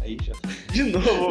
Aí 0.00 0.16
já. 0.22 0.32
De 0.72 0.82
novo, 0.84 1.30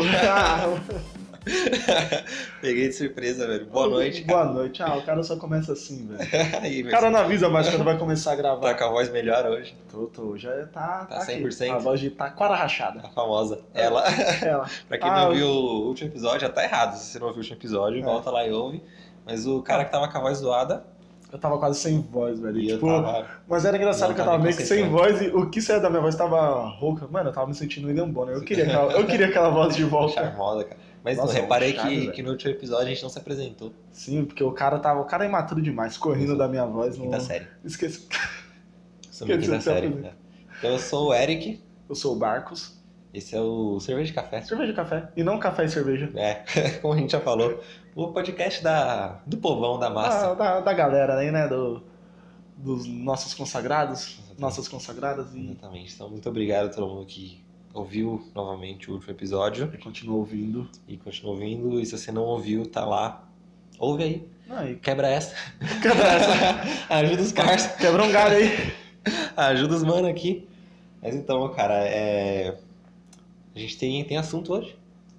Peguei 2.62 2.90
de 2.90 2.94
surpresa, 2.94 3.48
velho. 3.48 3.66
Boa 3.68 3.88
noite. 3.88 4.24
Boa 4.24 4.46
noite. 4.46 4.84
Ah, 4.84 4.98
o 4.98 5.02
cara 5.04 5.24
só 5.24 5.36
começa 5.38 5.74
assim, 5.74 6.06
velho. 6.08 6.20
Aí, 6.62 6.84
O 6.84 6.90
cara 6.92 7.10
não 7.10 7.22
avisa 7.22 7.50
mais 7.50 7.68
quando 7.70 7.84
vai 7.84 7.98
começar 7.98 8.34
a 8.34 8.36
Tá 8.36 8.42
gravar. 8.42 8.76
com 8.76 8.84
a 8.84 8.90
voz 8.90 9.10
melhor 9.10 9.46
hoje. 9.48 9.76
Tô, 9.90 10.06
tô, 10.08 10.38
já 10.38 10.52
tá. 10.68 11.06
Tá 11.06 11.24
aqui. 11.24 11.42
100%? 11.42 11.72
A 11.74 11.78
voz 11.80 12.00
de 12.00 12.12
taquara 12.12 12.56
rachada. 12.56 13.00
A 13.04 13.10
famosa. 13.10 13.62
Ela. 13.74 14.04
Ela. 14.44 14.70
pra 14.88 14.98
quem 15.00 15.10
Ah, 15.10 15.24
não 15.24 15.34
viu 15.34 15.48
o 15.48 15.88
último 15.88 16.10
episódio, 16.12 16.42
já 16.42 16.50
tá 16.50 16.64
errado. 16.64 16.96
Se 16.98 17.06
você 17.14 17.20
não 17.20 17.28
viu 17.28 17.38
o 17.38 17.40
último 17.40 17.56
episódio, 17.58 18.00
É. 18.00 18.04
volta 18.04 18.30
lá 18.30 18.46
e 18.46 18.52
ouve. 18.52 18.84
Mas 19.30 19.46
o 19.46 19.62
cara 19.62 19.86
que 19.86 19.92
tava 19.92 20.08
com 20.08 20.18
a 20.18 20.22
voz 20.22 20.40
zoada, 20.40 20.86
Eu 21.32 21.38
tava 21.38 21.60
quase 21.60 21.80
sem 21.80 22.02
voz, 22.02 22.40
velho. 22.40 22.60
Tipo, 22.60 22.90
eu 22.90 23.04
tava. 23.04 23.28
Mas 23.48 23.64
era 23.64 23.78
engraçado 23.78 24.16
que 24.16 24.22
eu 24.22 24.26
tava 24.26 24.40
meio 24.40 24.56
que 24.58 24.66
sem 24.66 24.90
voz 24.90 25.22
e 25.22 25.28
o 25.28 25.48
que 25.50 25.62
saía 25.62 25.80
da 25.80 25.90
minha 25.90 26.02
voz 26.02 26.16
tava 26.16 26.68
rouca. 26.68 27.08
Mano, 27.08 27.30
eu 27.30 27.34
tava 27.34 27.46
me 27.48 27.54
sentindo 27.54 27.88
William 27.88 28.10
Bonner. 28.10 28.36
Eu 28.36 28.42
queria 28.42 28.64
aquela, 28.64 28.94
eu 28.94 29.06
queria 29.06 29.28
aquela 29.28 29.50
voz 29.50 29.76
de 29.76 29.84
volta. 29.84 30.14
Charmosa, 30.16 30.64
cara. 30.64 30.80
Mas 31.04 31.18
Nossa, 31.18 31.34
não, 31.34 31.42
reparei 31.42 31.76
Charme, 31.76 31.92
que, 31.92 32.00
velho. 32.00 32.12
que 32.14 32.24
no 32.24 32.32
último 32.32 32.52
episódio 32.52 32.88
a 32.88 32.90
gente 32.90 33.04
não 33.04 33.10
se 33.10 33.20
apresentou. 33.20 33.72
Sim, 33.92 34.26
porque 34.26 34.44
o 34.44 34.52
cara 34.52 34.80
tava. 34.80 35.02
O 35.02 35.06
cara 35.06 35.24
é 35.24 35.28
imaturo 35.28 35.62
demais, 35.62 35.98
correndo 35.98 36.36
da 36.36 36.48
minha 36.48 36.66
voz. 36.66 36.98
No... 36.98 37.06
Quinta 37.06 37.20
série. 37.20 37.48
Esqueci. 37.64 38.08
Sou 39.12 39.28
quinta 39.28 39.62
série. 39.62 39.90
né? 39.90 40.14
Então 40.58 40.72
eu 40.72 40.80
sou 40.80 41.10
o 41.10 41.14
Eric, 41.14 41.62
Eu 41.88 41.96
sou 41.96 42.16
o 42.16 42.20
Barcos. 42.20 42.79
Esse 43.14 43.36
é 43.36 43.42
o 43.42 43.80
Cerveja 43.80 44.08
de 44.08 44.14
Café. 44.14 44.42
Cerveja 44.42 44.72
e 44.72 44.76
café. 44.76 45.10
E 45.16 45.24
não 45.24 45.40
café 45.40 45.66
e 45.66 45.70
cerveja. 45.70 46.12
É, 46.16 46.44
como 46.82 46.94
a 46.94 46.98
gente 46.98 47.12
já 47.12 47.20
falou, 47.20 47.60
o 47.96 48.08
podcast 48.10 48.64
da, 48.64 49.20
do 49.26 49.38
povão, 49.38 49.80
da 49.80 49.90
massa. 49.90 50.32
Ah, 50.32 50.34
da, 50.36 50.60
da 50.60 50.74
galera 50.74 51.18
aí, 51.18 51.32
né? 51.32 51.48
Do, 51.48 51.82
dos 52.56 52.86
nossos 52.86 53.34
consagrados. 53.34 54.20
Nossas 54.38 54.68
consagradas. 54.68 55.34
E 55.34 55.52
Exatamente. 55.52 55.94
Então, 55.96 56.10
muito 56.10 56.30
obrigado 56.30 56.68
a 56.68 56.70
todo 56.70 56.88
mundo 56.88 57.06
que 57.06 57.44
ouviu 57.74 58.30
novamente 58.36 58.90
o 58.90 58.94
último 58.94 59.12
episódio 59.12 59.72
e 59.74 59.78
continua 59.78 60.18
ouvindo. 60.18 60.70
e 60.88 60.96
continua 60.96 61.34
ouvindo. 61.34 61.80
E 61.80 61.86
se 61.86 61.98
você 61.98 62.12
não 62.12 62.24
ouviu, 62.24 62.66
tá 62.68 62.86
lá. 62.86 63.28
Ouve 63.80 64.04
aí. 64.04 64.30
Não, 64.48 64.70
e 64.70 64.76
Quebra 64.76 65.08
essa. 65.08 65.36
quebra 65.82 66.08
essa. 66.08 66.86
Ajuda 66.94 67.22
os 67.24 67.32
caras. 67.32 67.68
Quebra 67.76 68.04
um 68.04 68.12
galho 68.12 68.38
aí. 68.38 68.74
Ajuda 69.36 69.76
os 69.76 69.84
mano 69.84 70.08
aqui. 70.08 70.48
Mas 71.02 71.16
então, 71.16 71.48
cara, 71.50 71.76
é... 71.76 72.58
a 73.60 73.62
gente 73.62 73.78
tem, 73.78 74.04
tem 74.06 74.18
assunto 74.18 74.54
hoje. 74.54 74.76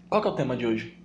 Qual 0.09 0.21
que 0.21 0.29
é 0.29 0.31
o 0.31 0.35
tema 0.35 0.57
de 0.57 0.67
hoje? 0.67 0.97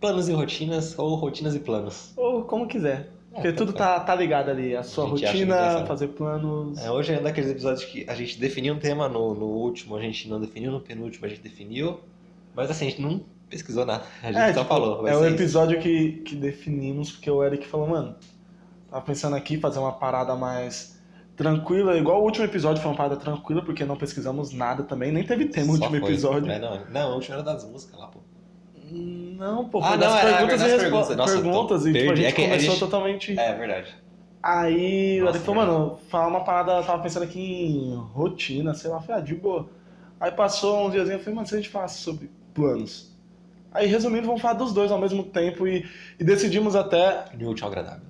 Planos 0.00 0.28
e 0.28 0.32
rotinas 0.32 0.98
ou 0.98 1.14
rotinas 1.16 1.54
e 1.54 1.60
planos. 1.60 2.12
Ou 2.16 2.44
como 2.44 2.66
quiser. 2.66 3.10
Porque 3.32 3.48
É, 3.48 3.52
tudo 3.52 3.72
tanto 3.72 3.78
tá, 3.78 4.00
tá 4.00 4.14
ligado 4.14 4.50
ali. 4.50 4.74
A 4.74 4.82
sua 4.82 5.04
A 5.04 5.08
rotina, 5.08 5.84
fazer 5.86 6.08
planos. 6.08 6.78
É, 6.78 6.90
hoje 6.90 7.12
é 7.12 7.20
um 7.20 7.22
daqueles 7.22 7.50
episódios 7.50 7.84
que 7.84 8.04
a 8.08 8.14
gente 8.14 8.38
definiu 8.38 8.74
um 8.74 8.78
tema 8.78 9.08
no, 9.08 9.34
no 9.34 9.46
último, 9.46 9.96
a 9.96 10.00
gente 10.00 10.28
não 10.28 10.40
definiu, 10.40 10.72
no 10.72 10.80
penúltimo 10.80 11.26
a 11.26 11.28
gente 11.28 11.40
definiu. 11.42 12.00
Mas 12.54 12.70
assim, 12.70 12.86
a 12.86 12.90
gente 12.90 13.02
não 13.02 13.20
pesquisou 13.48 13.84
nada. 13.84 14.04
A 14.22 14.32
gente 14.32 14.40
É, 14.40 14.52
só 14.52 14.60
tipo, 14.60 14.68
falou. 14.74 15.06
É 15.06 15.12
isso. 15.12 15.24
episódio 15.34 15.80
que, 15.80 16.12
que 16.24 16.34
definimos, 16.36 17.12
porque 17.12 17.30
o 17.30 17.44
Eric 17.44 17.66
falou, 17.66 17.88
mano, 17.88 18.16
tava 18.90 19.04
pensando 19.04 19.36
aqui 19.36 19.58
fazer 19.58 19.78
uma 19.78 19.92
parada 19.92 20.34
mais 20.34 20.97
tranquila, 21.38 21.96
igual 21.96 22.20
o 22.20 22.24
último 22.24 22.44
episódio 22.44 22.82
foi 22.82 22.90
uma 22.90 22.96
parada 22.96 23.16
tranquila, 23.16 23.62
porque 23.64 23.84
não 23.84 23.96
pesquisamos 23.96 24.52
nada 24.52 24.82
também, 24.82 25.10
nem 25.12 25.22
teve 25.24 25.46
tema 25.46 25.68
no 25.68 25.72
último 25.74 26.00
foi. 26.00 26.10
episódio. 26.10 26.50
É, 26.52 26.58
não, 26.58 26.80
não, 26.90 27.10
o 27.12 27.14
último 27.14 27.34
era 27.34 27.42
das 27.42 27.64
músicas 27.64 27.98
lá, 27.98 28.08
pô. 28.08 28.18
Não, 28.90 29.68
pô, 29.68 29.78
Ah, 29.78 29.88
foi 29.88 29.90
não, 29.92 29.98
das 29.98 30.14
era- 30.24 30.36
perguntas 30.36 30.60
e 30.60 30.64
perguntas. 30.64 30.82
respostas. 30.82 31.16
Nossa, 31.16 31.32
Perguntas, 31.40 31.86
e 31.86 31.92
tipo, 31.92 32.10
a 32.12 32.14
gente 32.16 32.26
É 32.26 32.32
que 32.32 32.42
a 32.42 32.44
começou 32.48 32.70
gente- 32.70 32.80
totalmente. 32.80 33.38
É 33.38 33.54
verdade. 33.54 33.94
Aí, 34.42 35.20
Nossa, 35.20 35.36
ele 35.36 35.44
falou, 35.44 35.66
mano, 35.66 35.98
falar 36.08 36.26
uma 36.28 36.44
parada, 36.44 36.72
eu 36.72 36.82
tava 36.84 37.02
pensando 37.02 37.22
aqui 37.24 37.40
em 37.40 37.94
rotina, 38.14 38.72
sei 38.74 38.90
lá, 38.90 39.00
falei, 39.00 39.20
ah, 39.22 39.24
de 39.24 39.34
boa. 39.34 39.68
Aí 40.20 40.30
passou 40.32 40.86
uns 40.86 40.92
dias 40.92 41.08
eu 41.08 41.18
falei, 41.18 41.34
mano, 41.34 41.46
se 41.46 41.54
a 41.54 41.58
gente 41.58 41.68
falasse 41.68 41.98
sobre 42.00 42.30
planos. 42.54 43.12
Aí, 43.72 43.86
resumindo, 43.86 44.26
vamos 44.26 44.40
falar 44.40 44.54
dos 44.54 44.72
dois 44.72 44.90
ao 44.90 44.98
mesmo 44.98 45.22
tempo 45.22 45.66
e, 45.68 45.86
e 46.18 46.24
decidimos 46.24 46.74
até, 46.74 47.26
No 47.38 47.48
último 47.48 47.68
agradável. 47.68 48.07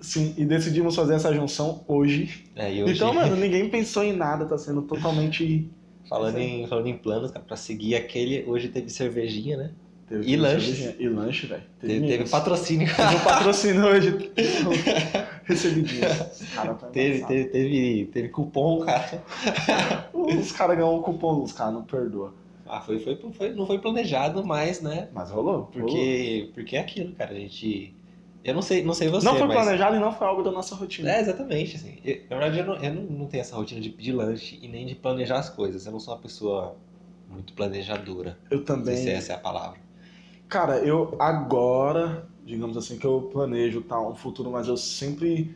Sim, 0.00 0.34
e 0.36 0.44
decidimos 0.44 0.94
fazer 0.94 1.14
essa 1.14 1.32
junção 1.34 1.84
hoje. 1.86 2.44
É, 2.56 2.72
e 2.72 2.82
hoje, 2.82 2.94
Então, 2.94 3.12
mano, 3.14 3.36
ninguém 3.36 3.68
pensou 3.68 4.02
em 4.04 4.12
nada, 4.12 4.44
tá 4.46 4.56
sendo 4.58 4.82
totalmente. 4.82 5.68
falando, 6.08 6.38
em, 6.38 6.66
falando 6.66 6.86
em 6.86 6.96
planos, 6.96 7.30
cara, 7.30 7.44
pra 7.44 7.56
seguir 7.56 7.94
aquele, 7.94 8.44
hoje 8.46 8.68
teve 8.68 8.88
cervejinha, 8.90 9.56
né? 9.56 9.70
Teve 10.08 10.22
E 10.32 10.38
cervejinha. 10.38 10.96
E 10.98 11.08
lanche, 11.08 11.46
velho. 11.46 11.62
Teve, 11.80 12.06
teve 12.06 12.28
patrocínio. 12.30 12.88
Teve 12.96 13.16
um 13.16 13.20
patrocínio 13.20 13.84
hoje. 13.86 14.30
Recebidinho. 15.44 16.00
Cara, 16.54 16.74
tá 16.74 16.86
Teve, 16.88 17.24
teve, 17.26 17.44
teve, 17.46 18.04
teve 18.12 18.28
cupom, 18.28 18.80
cara. 18.80 19.22
Os 20.12 20.52
caras 20.52 20.76
ganham 20.76 20.96
um 20.98 21.02
cupom, 21.02 21.42
os 21.42 21.52
caras 21.52 21.74
não 21.74 21.82
perdoa. 21.82 22.34
Ah, 22.66 22.80
foi, 22.82 22.98
foi, 22.98 23.18
foi, 23.32 23.50
não 23.54 23.66
foi 23.66 23.78
planejado, 23.78 24.44
mas, 24.44 24.82
né? 24.82 25.08
Mas 25.14 25.30
rolou. 25.30 25.52
rolou. 25.52 25.66
Porque, 25.72 26.50
porque 26.54 26.76
é 26.76 26.80
aquilo, 26.80 27.12
cara. 27.14 27.30
A 27.32 27.34
gente. 27.34 27.94
Eu 28.44 28.54
não 28.54 28.62
sei, 28.62 28.82
não 28.82 28.94
sei 28.94 29.08
você, 29.08 29.26
não 29.26 29.36
foi 29.36 29.46
mas. 29.46 29.56
planejado 29.56 29.96
e 29.96 29.98
não 29.98 30.12
foi 30.12 30.26
algo 30.26 30.42
da 30.42 30.50
nossa 30.50 30.74
rotina. 30.74 31.10
É, 31.10 31.20
exatamente, 31.20 31.76
assim. 31.76 31.98
Eu- 32.04 32.22
na 32.30 32.38
verdade, 32.38 32.58
eu, 32.60 32.66
não, 32.66 32.76
eu 32.76 32.94
não, 32.94 33.02
não 33.02 33.26
tenho 33.26 33.40
essa 33.40 33.56
rotina 33.56 33.80
de 33.80 33.90
pedir 33.90 34.12
lanche 34.12 34.58
e 34.62 34.68
nem 34.68 34.86
de 34.86 34.94
planejar 34.94 35.38
as 35.38 35.50
coisas. 35.50 35.84
Eu 35.86 35.92
não 35.92 36.00
sou 36.00 36.14
uma 36.14 36.20
pessoa 36.20 36.76
muito 37.28 37.52
planejadora. 37.52 38.38
Eu 38.50 38.58
Não 38.58 38.64
também. 38.64 38.96
sei 38.96 39.04
se 39.04 39.10
essa 39.10 39.32
é 39.32 39.36
a 39.36 39.38
palavra. 39.38 39.78
Cara, 40.48 40.78
eu 40.78 41.14
agora, 41.20 42.26
digamos 42.44 42.76
assim, 42.76 42.98
que 42.98 43.04
eu 43.06 43.28
planejo 43.32 43.82
tá, 43.82 44.00
um 44.00 44.14
futuro, 44.14 44.50
mas 44.50 44.66
eu 44.66 44.76
sempre 44.76 45.54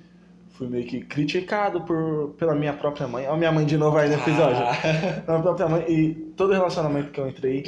fui 0.51 0.69
meio 0.69 0.87
que 0.87 1.01
criticado 1.01 1.81
por, 1.83 2.35
pela 2.39 2.55
minha 2.55 2.75
própria 2.75 3.09
mãe. 3.09 3.25
Olha 3.25 3.35
a 3.35 3.37
minha 3.39 3.53
mãe 3.53 3.65
de 3.65 3.77
novo 3.79 3.97
aí 3.97 4.09
no 4.09 4.17
episódio. 4.17 4.63
Ah, 4.67 4.75
Pela 5.25 5.39
minha 5.39 5.43
própria 5.43 5.69
mãe. 5.69 5.85
E 5.89 6.15
todo 6.37 6.53
relacionamento 6.53 7.11
que 7.11 7.21
eu 7.21 7.29
entrei, 7.29 7.63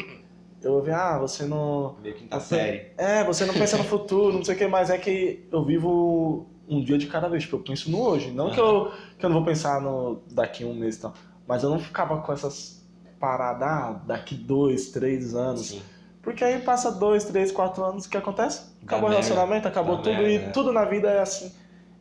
eu 0.65 0.73
ouvi, 0.75 0.91
ah, 0.91 1.19
você 1.19 1.45
não. 1.45 1.97
meio 2.03 2.15
quinta 2.15 2.41
Você- 2.41 2.55
série. 2.57 2.93
É, 2.97 3.23
você 3.25 3.45
não 3.45 3.55
pensa 3.55 3.77
no 3.77 3.85
futuro, 3.85 4.33
não 4.37 4.45
sei 4.45 4.55
o 4.55 4.59
que, 4.59 4.67
mas 4.67 4.91
é 4.91 4.99
que 4.99 5.47
eu 5.53 5.65
vivo 5.65 6.47
um 6.69 6.83
dia 6.83 6.97
de 6.99 7.07
cada 7.07 7.29
vez, 7.29 7.43
tipo, 7.45 7.57
eu 7.57 7.61
penso 7.61 7.91
no 7.91 8.01
hoje. 8.01 8.31
Não 8.31 8.51
que, 8.51 8.59
eu, 8.59 8.91
que 9.19 9.25
eu 9.25 9.29
não 9.31 9.37
vou 9.37 9.45
pensar 9.45 9.81
no 9.81 10.21
daqui 10.31 10.65
um 10.65 10.75
mês 10.75 10.97
e 10.97 11.01
tal. 11.03 11.15
Mas 11.47 11.63
eu 11.63 11.71
não 11.71 11.79
ficava 11.79 12.19
com 12.23 12.33
essas 12.33 12.83
paradas, 13.21 13.63
ah, 13.69 14.01
daqui 14.07 14.35
dois, 14.35 14.91
três 14.91 15.35
anos. 15.35 15.67
Sim. 15.69 15.83
Porque 16.23 16.43
aí 16.43 16.59
passa 16.61 16.91
dois, 16.91 17.25
três, 17.25 17.53
quatro 17.53 17.85
anos, 17.85 18.07
o 18.07 18.09
que 18.11 18.17
acontece? 18.17 18.63
Acabou 18.83 19.09
o 19.09 19.11
merda. 19.11 19.27
relacionamento, 19.27 19.69
acabou 19.69 19.97
Dá 19.97 20.03
tudo, 20.05 20.13
merda, 20.15 20.29
e 20.31 20.37
é. 20.37 20.49
tudo 20.51 20.73
na 20.73 20.85
vida 20.87 21.11
é 21.11 21.21
assim. 21.21 21.53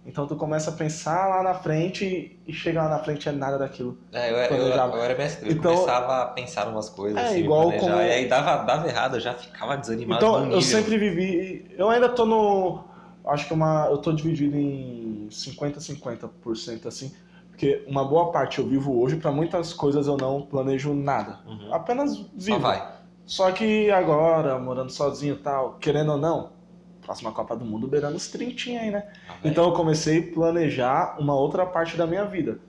Então 0.06 0.28
tu 0.28 0.36
começa 0.36 0.69
a 0.69 0.74
pensar 0.74 1.28
lá 1.30 1.41
na 1.44 1.53
frente 1.53 2.38
e 2.46 2.52
chega 2.53 2.84
lá 2.84 2.90
na 2.90 3.00
frente 3.00 3.30
é 3.30 3.31
nada 3.31 3.58
daquilo. 3.58 3.97
É, 4.12 4.30
eu, 4.31 4.36
eu, 4.36 4.41
eu, 4.44 4.47
Planejava. 4.50 4.97
era 5.00 5.24
eu 5.41 5.52
Então- 5.52 5.74
começava 5.75 6.22
a 6.24 6.25
pensar 6.28 6.68
umas 6.68 6.90
coisas, 6.90 7.18
É, 7.18 7.28
assim, 7.28 7.40
igual 7.40 7.64
planejar, 7.69 7.88
como- 7.91 8.02
e 8.02 8.12
aí 8.12 8.28
dava, 8.28 8.64
dava 8.64 8.88
errado, 8.88 9.16
eu 9.16 9.22
já 9.22 9.34
ficava 9.34 9.78
desanimado 9.78 10.25
então 10.25 10.52
eu 10.52 10.62
sempre 10.62 10.97
vivi. 10.97 11.66
Eu 11.78 11.90
ainda 11.90 12.09
tô 12.09 12.25
no. 12.25 12.84
Acho 13.25 13.47
que 13.47 13.53
uma. 13.53 13.88
Eu 13.90 13.97
tô 14.00 14.12
dividido 14.12 14.58
em 14.58 15.28
50, 15.31 15.80
50% 15.80 16.85
assim. 16.88 17.14
Porque 17.50 17.85
uma 17.88 18.03
boa 18.03 18.31
parte 18.31 18.59
eu 18.59 18.68
vivo 18.68 19.00
hoje, 19.02 19.16
pra 19.16 19.31
muitas 19.31 19.72
coisas 19.74 20.08
eu 20.08 20.18
não 20.18 20.41
planejo 20.41 20.94
nada. 20.94 21.40
Uhum. 21.47 21.74
Apenas 21.74 22.12
Só 22.18 22.25
vivo. 22.35 22.59
vai. 22.59 22.91
Só 23.25 23.52
que 23.52 23.90
agora, 23.91 24.59
morando 24.59 24.90
sozinho 24.91 25.35
e 25.35 25.38
tal, 25.38 25.75
querendo 25.80 26.12
ou 26.14 26.18
não, 26.18 26.50
próxima 27.03 27.31
Copa 27.31 27.56
do 27.56 27.66
Mundo 27.66 27.88
beirando 27.88 28.16
os 28.16 28.28
30 28.28 28.69
aí, 28.69 28.91
né? 28.91 29.12
Ah. 29.28 29.36
Então 29.44 29.66
eu 29.66 29.74
comecei 29.74 30.19
a 30.19 30.34
planejar 30.34 31.18
uma 31.19 31.36
outra 31.36 31.66
parte 31.66 31.96
da 31.97 32.08
minha 32.08 32.25
vida. 32.25 32.59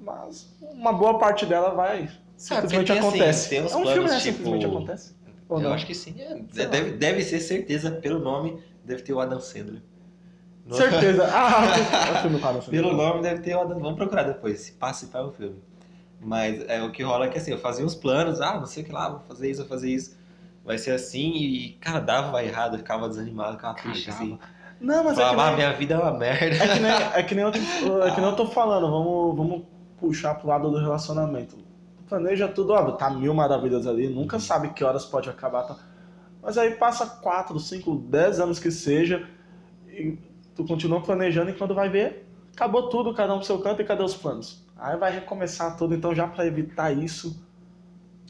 Mas 0.00 0.54
uma 0.60 0.92
boa 0.92 1.18
parte 1.18 1.44
dela 1.44 1.70
vai. 1.70 2.08
Simplesmente 2.36 2.86
tem, 2.86 2.98
assim, 2.98 3.08
acontece. 3.08 3.48
tem 3.48 3.58
é 3.58 3.62
um 3.64 3.68
filme, 3.68 3.84
planos, 3.84 4.10
né? 4.12 4.18
tipo, 4.20 4.36
Simplesmente 4.36 4.66
acontece. 4.66 5.14
Ou 5.48 5.58
eu 5.58 5.64
não? 5.64 5.72
acho 5.72 5.86
que 5.86 5.94
sim. 5.94 6.14
é. 6.20 6.66
Deve, 6.66 6.92
deve 6.92 7.22
ser 7.24 7.40
certeza, 7.40 7.90
pelo 7.90 8.20
nome, 8.20 8.62
deve 8.84 9.02
ter 9.02 9.12
o 9.12 9.20
Adam 9.20 9.40
Sandler. 9.40 9.82
No- 10.64 10.76
Certeza. 10.76 11.26
Ah, 11.32 12.18
o 12.18 12.22
filme 12.22 12.40
Pelo 12.70 12.92
nome 12.94 13.22
deve 13.22 13.40
ter 13.40 13.54
o 13.56 13.60
Adam. 13.60 13.80
Vamos 13.80 13.96
procurar 13.96 14.24
depois, 14.24 14.60
se 14.60 14.72
passa 14.72 15.06
e 15.12 15.18
o 15.18 15.32
filme. 15.32 15.56
Mas 16.20 16.62
é, 16.68 16.82
o 16.82 16.90
que 16.90 17.02
rola 17.02 17.26
é 17.26 17.28
que 17.28 17.38
assim, 17.38 17.52
eu 17.52 17.58
fazia 17.58 17.84
uns 17.84 17.94
planos, 17.94 18.40
ah, 18.40 18.58
não 18.58 18.66
sei 18.66 18.82
o 18.82 18.86
que 18.86 18.92
lá, 18.92 19.08
vou 19.08 19.20
fazer 19.20 19.50
isso, 19.50 19.60
vou 19.60 19.68
fazer 19.68 19.90
isso. 19.90 20.17
Vai 20.68 20.76
ser 20.76 20.90
assim, 20.90 21.32
e 21.34 21.68
cara, 21.80 21.98
dava 21.98 22.44
errado, 22.44 22.76
ficava 22.76 23.08
desanimado, 23.08 23.56
ficava 23.56 23.74
triste 23.74 24.10
assim. 24.10 24.38
Não, 24.78 25.02
mas 25.02 25.18
é 25.18 25.22
que, 25.22 25.28
Falava, 25.30 25.42
ah, 25.42 25.46
nem, 25.46 25.56
minha 25.56 25.72
vida 25.72 25.94
é 25.94 25.98
uma 25.98 26.12
merda. 26.12 26.44
é 26.62 26.68
que 26.74 26.78
nem, 26.80 26.92
é 26.92 27.22
que 27.22 27.34
nem 27.34 27.44
eu, 27.44 27.50
tô- 27.52 27.58
é 28.04 28.10
que 28.14 28.20
nem 28.20 28.28
eu 28.30 28.36
tô 28.36 28.46
falando. 28.46 28.90
Vamos, 28.90 29.34
vamos 29.36 29.62
puxar 29.98 30.34
pro 30.34 30.46
lado 30.48 30.70
do 30.70 30.78
relacionamento. 30.78 31.56
Planeja 32.06 32.46
tudo, 32.48 32.74
ó, 32.74 32.92
tá 32.92 33.08
mil 33.08 33.32
maravilhas 33.32 33.86
ali, 33.86 34.08
nunca 34.08 34.38
sabe 34.38 34.68
que 34.74 34.84
horas 34.84 35.06
pode 35.06 35.30
acabar. 35.30 35.62
Tá? 35.62 35.76
Mas 36.42 36.58
aí 36.58 36.72
passa 36.72 37.06
4, 37.06 37.58
5, 37.58 37.96
10 37.96 38.38
anos 38.38 38.58
que 38.58 38.70
seja, 38.70 39.26
e 39.88 40.18
tu 40.54 40.64
continua 40.66 41.00
planejando 41.00 41.50
e 41.50 41.54
quando 41.54 41.74
vai 41.74 41.88
ver, 41.88 42.28
acabou 42.54 42.90
tudo, 42.90 43.14
cada 43.14 43.32
um 43.32 43.38
pro 43.38 43.46
seu 43.46 43.58
canto 43.60 43.80
e 43.80 43.86
cadê 43.86 44.02
os 44.02 44.14
planos? 44.14 44.62
Aí 44.76 44.98
vai 44.98 45.12
recomeçar 45.12 45.78
tudo, 45.78 45.94
então 45.94 46.14
já 46.14 46.26
pra 46.28 46.44
evitar 46.46 46.92
isso, 46.92 47.42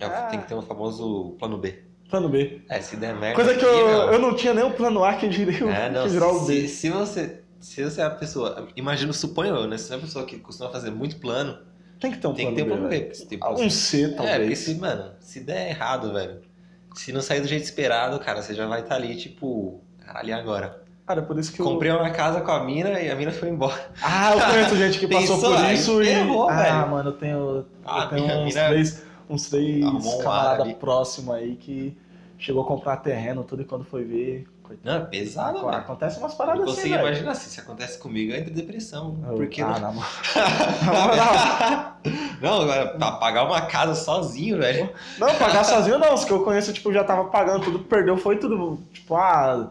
É, 0.00 0.04
Ah. 0.06 0.22
Tem 0.28 0.40
que 0.40 0.46
ter 0.46 0.54
um 0.54 0.62
famoso 0.62 1.34
plano 1.40 1.58
B. 1.58 1.87
Plano 2.08 2.28
B. 2.28 2.62
É, 2.68 2.80
se 2.80 2.96
der 2.96 3.14
merda. 3.14 3.34
Coisa 3.34 3.54
que 3.54 3.64
eu, 3.64 3.86
não. 3.88 4.12
eu 4.12 4.18
não 4.18 4.34
tinha 4.34 4.54
nem 4.54 4.64
o 4.64 4.70
plano 4.70 5.04
A, 5.04 5.14
que 5.14 5.28
diria 5.28 5.66
o, 5.66 5.70
É, 5.70 5.90
não, 5.90 6.04
que 6.04 6.10
dirá 6.10 6.28
o 6.28 6.40
se, 6.40 6.46
B. 6.62 6.68
se 6.68 6.90
você. 6.90 7.40
Se 7.60 7.82
você 7.84 8.00
é 8.00 8.04
a 8.04 8.10
pessoa. 8.10 8.68
Imagino, 8.76 9.12
suponho 9.12 9.54
eu, 9.56 9.66
né? 9.66 9.76
Se 9.76 9.84
você 9.88 9.92
é 9.92 9.96
uma 9.96 10.02
pessoa 10.02 10.24
que 10.24 10.38
costuma 10.38 10.70
fazer 10.70 10.90
muito 10.90 11.16
plano, 11.16 11.58
Tem 12.00 12.10
que 12.12 12.18
ter 12.18 12.26
um 12.28 12.32
tem 12.34 12.54
que 12.54 12.62
plano 12.62 12.68
ter 12.68 12.84
um 12.84 12.88
B. 12.88 12.96
plano 13.00 13.08
B. 13.18 13.26
tipo, 13.26 13.62
Um 13.62 13.68
C, 13.70 14.04
É, 14.04 14.08
talvez. 14.10 14.58
se, 14.60 14.74
mano, 14.76 15.10
se 15.20 15.40
der 15.40 15.68
errado, 15.70 16.12
velho, 16.12 16.40
se 16.94 17.12
não 17.12 17.20
sair 17.20 17.40
do 17.40 17.48
jeito 17.48 17.64
esperado, 17.64 18.18
cara, 18.20 18.40
você 18.42 18.54
já 18.54 18.66
vai 18.66 18.80
estar 18.80 18.94
ali, 18.94 19.16
tipo, 19.16 19.80
e 20.24 20.32
agora? 20.32 20.82
Cara, 21.06 21.20
é 21.20 21.22
por 21.24 21.38
isso 21.38 21.52
que 21.52 21.60
eu. 21.60 21.64
Comprei 21.66 21.90
uma 21.90 22.10
casa 22.10 22.40
com 22.42 22.50
a 22.52 22.62
mina 22.64 23.00
e 23.00 23.10
a 23.10 23.14
mina 23.16 23.32
foi 23.32 23.48
embora. 23.48 23.90
Ah, 24.02 24.32
eu 24.34 24.40
conheço 24.40 24.76
gente 24.76 24.98
que 25.00 25.08
passou 25.12 25.36
Pensou? 25.36 25.56
por 25.56 25.64
isso 25.72 26.02
e. 26.02 26.06
ferrou, 26.06 26.48
ah, 26.48 26.62
velho. 26.62 26.90
mano, 26.90 27.08
eu 27.10 27.12
tenho, 27.14 27.66
Ah, 27.84 28.02
eu 28.04 28.08
tenho 28.10 28.38
uns, 28.44 28.54
três, 28.54 29.02
uns 29.28 29.48
três 29.48 29.84
arrumou 29.84 30.16
um 30.16 30.20
ar 30.20 30.24
camaradas 30.24 30.60
ali. 30.66 30.74
próximos 30.74 31.34
aí 31.34 31.56
que 31.56 31.96
chegou 32.38 32.62
a 32.62 32.66
comprar 32.66 32.96
terreno, 32.98 33.42
tudo 33.44 33.62
e 33.62 33.64
quando 33.64 33.84
foi 33.84 34.04
ver. 34.04 34.46
Coitado. 34.62 34.98
Não, 34.98 35.06
é 35.06 35.08
pesado, 35.08 35.60
velho. 35.60 35.70
Acontece 35.78 36.18
umas 36.18 36.32
Eu 36.32 36.38
paradas 36.38 36.62
assim. 36.62 36.74
consigo 36.74 36.94
velho. 36.94 37.06
imaginar 37.06 37.30
assim, 37.32 37.48
se 37.48 37.58
acontece 37.58 37.98
comigo, 37.98 38.32
eu 38.32 38.36
entro 38.38 38.50
em 38.50 38.54
depressão. 38.54 39.16
Eu- 39.26 39.36
Porque 39.36 39.62
ah, 39.62 39.78
não... 39.78 39.94
não, 42.42 42.62
agora, 42.62 42.86
pra 42.88 43.12
pagar 43.12 43.44
uma 43.44 43.62
casa 43.62 43.94
sozinho, 43.94 44.58
velho. 44.58 44.90
Não, 45.18 45.34
pagar 45.36 45.64
sozinho 45.64 45.98
não. 45.98 46.14
Os 46.14 46.24
que 46.24 46.32
eu 46.32 46.44
conheço, 46.44 46.72
tipo, 46.72 46.92
já 46.92 47.02
tava 47.02 47.24
pagando 47.26 47.64
tudo, 47.64 47.78
perdeu, 47.80 48.16
foi 48.18 48.36
tudo. 48.36 48.78
Tipo, 48.92 49.16
ah, 49.16 49.70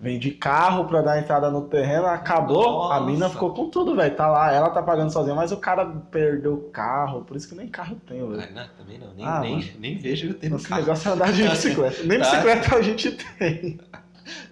vendi 0.00 0.30
carro 0.30 0.86
pra 0.86 1.02
dar 1.02 1.18
entrada 1.18 1.50
no 1.50 1.62
terreno, 1.68 2.06
acabou, 2.06 2.90
a 2.90 2.94
Nossa. 3.00 3.06
mina 3.06 3.28
ficou 3.28 3.52
com 3.52 3.68
tudo, 3.68 3.94
velho. 3.94 4.14
Tá 4.16 4.26
lá, 4.28 4.50
ela 4.52 4.70
tá 4.70 4.82
pagando 4.82 5.12
sozinha, 5.12 5.34
mas 5.34 5.52
o 5.52 5.58
cara 5.58 5.84
perdeu 6.10 6.54
o 6.54 6.70
carro, 6.70 7.22
por 7.24 7.36
isso 7.36 7.46
que 7.48 7.54
nem 7.54 7.68
carro 7.68 7.96
tenho, 8.06 8.30
velho. 8.30 8.42
Ah, 8.42 8.54
não, 8.54 8.68
também 8.78 8.98
não, 8.98 9.12
nem, 9.14 9.26
Ah, 9.26 9.40
nem, 9.40 9.56
mano. 9.58 9.68
nem 9.78 9.98
vejo 9.98 10.28
eu 10.28 10.34
tendo 10.34 10.52
Nosso 10.52 10.68
carro. 10.68 10.80
negócio 10.80 11.08
é 11.08 11.12
andar 11.12 11.32
de 11.32 11.42
bicicleta. 11.48 12.02
Nem 12.04 12.18
Tá. 12.18 12.30
bicicleta 12.30 12.76
a 12.76 12.82
gente 12.82 13.10
tem. 13.12 13.78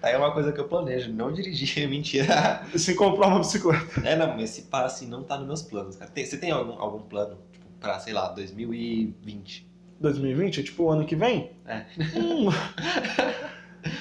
Aí 0.02 0.12
é 0.12 0.18
uma 0.18 0.32
coisa 0.32 0.52
que 0.52 0.58
eu 0.60 0.66
planejo, 0.66 1.12
não 1.12 1.32
dirigir, 1.32 1.88
mentira. 1.88 2.62
Se 2.76 2.94
comprar 2.94 3.28
uma 3.28 3.38
bicicleta. 3.38 4.00
É, 4.06 4.16
não, 4.16 4.26
mas 4.28 4.42
esse 4.50 4.62
passe 4.62 5.06
não 5.06 5.22
tá 5.22 5.38
nos 5.38 5.46
meus 5.46 5.62
planos, 5.62 5.96
cara. 5.96 6.10
Tem- 6.10 6.26
você 6.26 6.36
tem 6.36 6.50
algum, 6.50 6.72
algum 6.80 7.00
plano, 7.00 7.36
tipo, 7.52 7.64
pra, 7.80 7.98
sei 8.00 8.12
lá, 8.12 8.28
2020? 8.28 9.66
2020, 10.00 10.62
tipo, 10.62 10.84
o 10.84 10.90
ano 10.90 11.04
que 11.06 11.16
vem? 11.16 11.52
É. 11.66 11.84
Hum. 12.16 12.48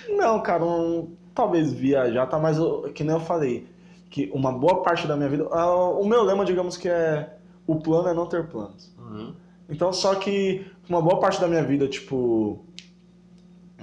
Não, 0.09 0.41
cara, 0.41 0.63
um- 0.65 1.15
talvez 1.37 1.71
viajar, 1.71 2.25
tá? 2.25 2.39
Mas 2.39 2.57
eu- 2.57 2.91
que 2.93 3.03
nem 3.03 3.13
eu 3.13 3.19
falei, 3.21 3.67
que 4.09 4.29
uma 4.33 4.51
boa 4.51 4.81
parte 4.81 5.07
da 5.07 5.15
minha 5.15 5.29
vida. 5.29 5.47
ah, 5.51 5.89
o 5.91 6.03
meu 6.05 6.23
lema, 6.23 6.43
digamos 6.43 6.75
que 6.75 6.89
é. 6.89 7.37
O 7.67 7.75
plano 7.75 8.07
é 8.07 8.13
não 8.13 8.25
ter 8.25 8.47
planos. 8.47 8.91
Uhum. 8.97 9.33
Então, 9.69 9.91
só 9.93 10.15
que 10.15 10.65
uma 10.89 11.01
boa 11.01 11.19
parte 11.19 11.39
da 11.39 11.47
minha 11.47 11.63
vida, 11.63 11.87
tipo. 11.87 12.59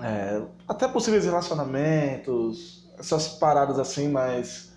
é, 0.03 0.43
até 0.67 0.89
possíveis 0.89 1.25
relacionamentos, 1.25 2.89
essas 2.99 3.29
paradas 3.29 3.79
assim, 3.79 4.09
mas. 4.09 4.73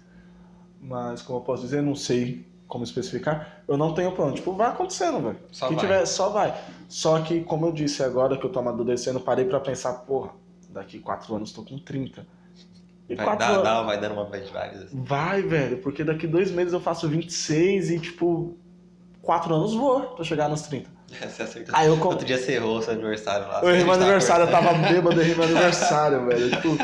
Mas, 0.80 1.22
como 1.24 1.40
eu 1.40 1.44
posso 1.44 1.64
dizer, 1.64 1.82
não 1.82 1.96
sei 1.96 2.46
como 2.68 2.84
especificar. 2.84 3.64
Eu 3.68 3.78
não 3.78 3.94
tenho 3.94 4.12
plano. 4.12 4.34
Tipo, 4.34 4.54
vai 4.54 4.68
acontecendo, 4.70 5.20
velho. 5.22 5.40
Só 5.52 5.68
vai. 5.70 5.78
tiver, 5.78 6.06
só 6.06 6.30
vai. 6.30 6.54
Só 6.88 7.20
que, 7.22 7.42
como 7.42 7.66
eu 7.66 7.72
disse 7.72 8.04
agora 8.04 8.38
que 8.38 8.46
eu 8.46 8.52
tô 8.52 8.60
amadurecendo, 8.60 9.20
parei 9.20 9.46
pra 9.46 9.60
pensar, 9.60 9.94
porra, 10.06 10.32
daqui 10.70 11.00
quatro 11.00 11.34
anos 11.36 11.52
tô 11.52 11.64
com 11.64 11.80
30. 11.80 12.26
E 13.10 13.16
Vai, 13.16 13.26
quatro 13.26 13.48
dar, 13.48 13.62
dar- 13.62 13.84
vai 13.84 14.00
dando 14.00 14.14
uma 14.14 14.26
bad 14.26 14.44
vibes, 14.46 14.84
assim. 14.88 15.02
Vai, 15.04 15.42
velho, 15.42 15.78
porque 15.78 16.04
daqui 16.04 16.28
dois 16.28 16.52
meses 16.52 16.74
eu 16.74 16.80
faço 16.82 17.08
26 17.08 17.90
e, 17.92 18.00
tipo, 18.00 18.58
quatro 19.22 19.54
anos 19.56 19.74
vou 19.74 20.02
pra 20.02 20.26
chegar 20.26 20.50
nos 20.50 20.64
30. 20.64 20.90
Você 21.30 21.44
acertou. 21.44 21.74
Aí 21.76 21.88
eu. 21.88 21.98
Outro 22.04 22.26
dia 22.26 22.38
você 22.38 22.54
errou 22.54 22.82
seu 22.82 22.92
aniversário 22.94 23.48
lá. 23.48 23.62
eu 23.64 23.70
errei 23.70 23.84
meu 23.86 23.94
aniversário, 23.94 24.46
eu 24.46 24.52
tava 24.52 24.74
bêbado, 24.74 25.16
eu 25.16 25.22
errei 25.22 25.36
meu 25.36 25.44
aniversário, 25.48 26.26
velho. 26.26 26.50
Tipo, 26.52 26.78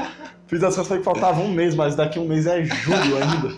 fiz 0.47 0.63
as 0.63 0.75
coisas 0.75 0.97
que 0.97 1.03
faltava 1.03 1.41
um 1.41 1.51
mês, 1.51 1.75
mas 1.75 1.93
daqui 1.95 2.17
um 2.19 2.25
mês 2.25 2.47
é 2.47 2.63
julho 2.63 3.17
ainda. 3.17 3.57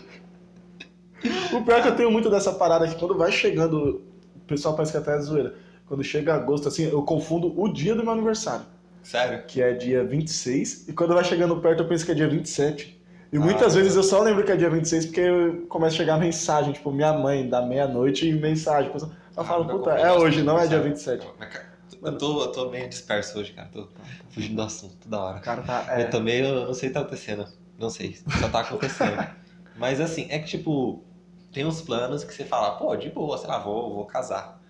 O 1.53 1.63
pior 1.63 1.79
é 1.79 1.81
que 1.81 1.87
eu 1.89 1.95
tenho 1.95 2.11
muito 2.11 2.29
dessa 2.29 2.51
parada 2.53 2.87
que 2.87 2.95
quando 2.95 3.15
vai 3.17 3.31
chegando, 3.31 4.01
o 4.35 4.39
pessoal 4.47 4.75
parece 4.75 4.91
que 4.91 4.97
até 4.97 5.15
é 5.15 5.19
zoeira. 5.19 5.55
Quando 5.87 6.03
chega 6.03 6.33
agosto, 6.33 6.67
assim, 6.67 6.83
eu 6.89 7.03
confundo 7.03 7.53
o 7.61 7.71
dia 7.71 7.93
do 7.95 8.03
meu 8.03 8.11
aniversário. 8.13 8.65
Sério? 9.05 9.43
que 9.47 9.61
é 9.61 9.73
dia 9.73 10.03
26, 10.03 10.87
e 10.87 10.93
quando 10.93 11.13
vai 11.13 11.23
chegando 11.23 11.59
perto 11.61 11.83
eu 11.83 11.87
penso 11.87 12.05
que 12.05 12.11
é 12.11 12.15
dia 12.15 12.27
27. 12.27 12.99
E 13.31 13.37
muitas 13.39 13.73
Ah, 13.73 13.75
vezes 13.75 13.95
eu 13.95 14.03
só 14.03 14.21
lembro 14.21 14.43
que 14.45 14.51
é 14.51 14.55
dia 14.57 14.69
26 14.69 15.05
porque 15.07 15.21
começa 15.67 15.95
a 15.95 15.97
chegar 15.97 16.17
mensagem, 16.19 16.73
tipo, 16.73 16.91
minha 16.91 17.13
mãe, 17.13 17.47
da 17.47 17.61
meia-noite, 17.61 18.27
e 18.27 18.33
mensagem. 18.33 18.91
Eu 18.93 18.99
Ah, 19.37 19.43
falo, 19.43 19.65
puta, 19.67 19.91
é 19.91 20.11
hoje, 20.13 20.41
não 20.41 20.57
é 20.59 20.67
dia 20.67 20.77
aniversário. 20.77 20.91
27. 20.93 21.27
Mas, 21.37 21.49
cara, 21.49 21.65
Eu 22.01 22.17
tô, 22.17 22.41
eu 22.41 22.51
tô 22.51 22.69
meio 22.69 22.89
disperso 22.89 23.39
hoje, 23.39 23.53
cara. 23.53 23.67
Tô 23.69 23.87
fugindo 24.29 24.55
do 24.55 24.61
assunto 24.61 24.95
toda 24.97 25.19
hora. 25.19 25.39
Cara 25.41 25.61
tá. 25.63 25.85
Eu 25.99 25.99
É, 26.01 26.07
tô 26.09 26.19
meio. 26.19 26.45
Eu 26.45 26.65
não 26.67 26.73
sei 26.73 26.89
o 26.89 26.91
que 26.91 26.93
tá 26.93 27.01
acontecendo. 27.01 27.47
Não 27.77 27.89
sei. 27.89 28.15
Só 28.15 28.49
tá 28.49 28.61
acontecendo. 28.61 29.17
Mas 29.75 29.99
assim, 29.99 30.27
é 30.29 30.39
que 30.39 30.47
tipo, 30.47 31.03
tem 31.51 31.65
uns 31.65 31.81
planos 31.81 32.23
que 32.23 32.33
você 32.33 32.45
fala, 32.45 32.77
pô, 32.77 32.95
de 32.95 33.09
boa, 33.09 33.37
sei 33.37 33.47
lá, 33.47 33.57
vou, 33.59 33.93
vou 33.93 34.05
casar. 34.05 34.61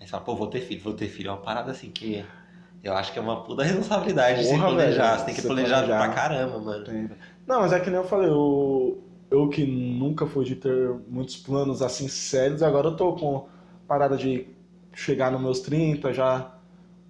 Aí 0.00 0.06
você 0.06 0.10
fala, 0.10 0.24
pô, 0.24 0.36
vou 0.36 0.48
ter 0.48 0.60
filho, 0.60 0.82
vou 0.82 0.94
ter 0.94 1.08
filho. 1.08 1.28
É 1.28 1.32
uma 1.32 1.42
parada 1.42 1.70
assim 1.72 1.90
que 1.90 2.26
eu 2.82 2.94
acho 2.94 3.12
que 3.12 3.18
é 3.18 3.22
uma 3.22 3.42
puta 3.42 3.62
responsabilidade 3.62 4.38
de 4.40 4.44
se 4.46 4.50
Porra, 4.54 4.68
planejar. 4.68 5.06
velho, 5.08 5.18
você 5.18 5.24
tem 5.26 5.34
que 5.34 5.42
planejar 5.42 5.78
planejar. 5.84 5.98
pra 5.98 6.08
caramba, 6.14 6.58
mano. 6.58 6.84
tem- 6.84 7.10
Não, 7.46 7.60
mas 7.60 7.72
é 7.72 7.80
que 7.80 7.90
nem 7.90 7.98
eu 7.98 8.04
falei, 8.06 8.28
eu, 8.30 8.98
eu 9.30 9.48
que 9.48 9.64
nunca 9.66 10.26
fui 10.26 10.44
de 10.44 10.56
ter 10.56 10.94
muitos 11.08 11.36
planos 11.36 11.82
assim 11.82 12.08
sérios, 12.08 12.62
agora 12.62 12.88
eu 12.88 12.96
tô 12.96 13.12
com 13.14 13.46
parada 13.88 14.16
de 14.16 14.46
chegar 14.94 15.30
nos 15.30 15.40
meus 15.40 15.60
30, 15.60 16.12
já 16.12 16.50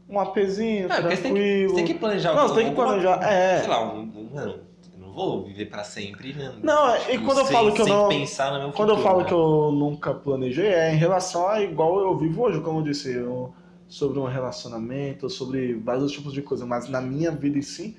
um 0.09 0.19
APzinho, 0.19 0.91
É, 0.91 1.01
porque 1.01 1.17
você 1.17 1.23
tem 1.23 1.35
que- 1.35 1.41
tranquilo. 1.41 1.69
Você 1.71 1.75
tem 1.77 1.85
que 1.85 1.95
planejar 1.95 2.35
Não, 2.35 2.49
você 2.49 2.55
tem 2.57 2.69
que 2.71 2.75
planejar, 2.75 3.23
é. 3.23 3.59
Sei 3.61 3.69
lá, 3.69 3.93
um, 3.93 4.29
mano, 4.35 4.55
eu 4.95 4.99
não 5.01 5.13
vou 5.13 5.43
viver 5.45 5.67
pra 5.67 5.85
sempre, 5.85 6.33
né? 6.33 6.53
Não, 6.63 6.89
é- 6.91 6.99
e 7.01 7.13
Tipo, 7.13 7.27
quando 7.27 7.39
eu 7.39 7.45
sem- 7.47 7.55
falo 7.57 7.73
que 7.73 7.81
eu 7.83 7.87
não- 7.87 8.09
pensar 8.09 8.53
no 8.53 8.59
meu 8.59 8.73
Quando 8.73 8.89
eu 8.91 8.97
futuro, 8.97 9.09
falo 9.09 9.21
né? 9.23 9.29
que 9.29 9.35
eu 9.35 9.73
nunca 9.73 10.13
planejei, 10.15 10.67
é 10.67 10.93
em 10.93 10.97
relação 10.97 11.47
a 11.49 11.61
igual 11.63 12.01
eu 12.01 12.17
vivo 12.19 12.43
hoje, 12.43 12.61
como 12.61 12.81
eu 12.81 12.83
disse, 12.83 13.13
eu- 13.15 13.53
sobre 13.91 14.21
um 14.21 14.25
relacionamento, 14.25 15.29
sobre 15.29 15.75
vários 15.75 16.13
tipos 16.13 16.33
de 16.33 16.41
coisa, 16.41 16.65
mas 16.65 16.89
na 16.89 17.01
minha 17.01 17.33
vida 17.33 17.59
em 17.59 17.63
si, 17.63 17.99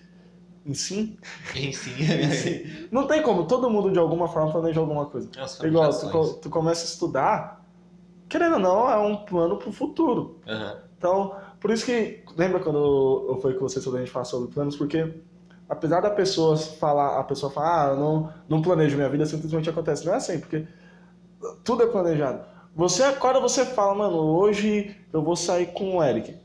em 0.66 0.74
si, 0.74 1.20
Em 1.54 1.74
si, 1.74 1.92
em 2.02 2.32
si, 2.32 2.88
não 2.90 3.06
tem 3.06 3.22
como, 3.22 3.46
todo 3.46 3.70
mundo 3.70 3.92
de 3.92 4.00
alguma 4.00 4.28
forma 4.30 4.52
planeja 4.52 4.80
alguma 4.80 5.06
coisa. 5.06 5.30
As 5.38 5.60
Igual, 5.60 5.92
tu, 5.92 6.34
tu 6.36 6.50
começa 6.50 6.84
a 6.84 6.86
estudar, 6.86 7.66
querendo 8.30 8.54
ou 8.54 8.60
não, 8.60 8.90
é 8.90 8.98
um 8.98 9.18
plano 9.18 9.58
pro 9.58 9.72
futuro. 9.72 10.40
Aham. 10.48 10.78
Então, 10.98 11.36
por 11.60 11.72
isso 11.72 11.86
que, 11.86 12.24
lembra 12.38 12.60
quando 12.60 12.78
eu 12.78 13.36
eu 13.36 13.42
fui 13.42 13.54
com 13.56 13.68
você 13.68 13.82
sobre 13.82 14.00
a 14.00 14.04
gente 14.04 14.14
falar 14.14 14.26
sobre 14.26 14.54
planos, 14.54 14.78
porque 14.78 15.14
apesar 15.68 16.00
da 16.00 16.10
pessoa 16.10 16.56
falar, 16.56 17.20
a 17.20 17.24
pessoa 17.24 17.52
falar, 17.52 17.88
ah, 17.88 17.90
eu 17.92 17.98
não, 17.98 18.34
não 18.48 18.62
planejo 18.62 18.96
minha 18.96 19.10
vida, 19.10 19.26
simplesmente 19.26 19.70
acontece. 19.70 20.06
Não 20.06 20.14
é 20.14 20.18
assim, 20.18 20.40
porque 20.40 20.68
tudo 21.64 21.84
é 21.84 21.88
planejado. 21.88 22.51
Você 22.76 23.04
acorda, 23.04 23.40
você 23.40 23.66
fala, 23.66 23.94
mano, 23.96 24.18
hoje 24.18 24.96
eu 25.12 25.22
vou 25.22 25.36
sair 25.36 25.68
com 25.68 25.98
o 25.98 26.04
Eric. 26.04 26.38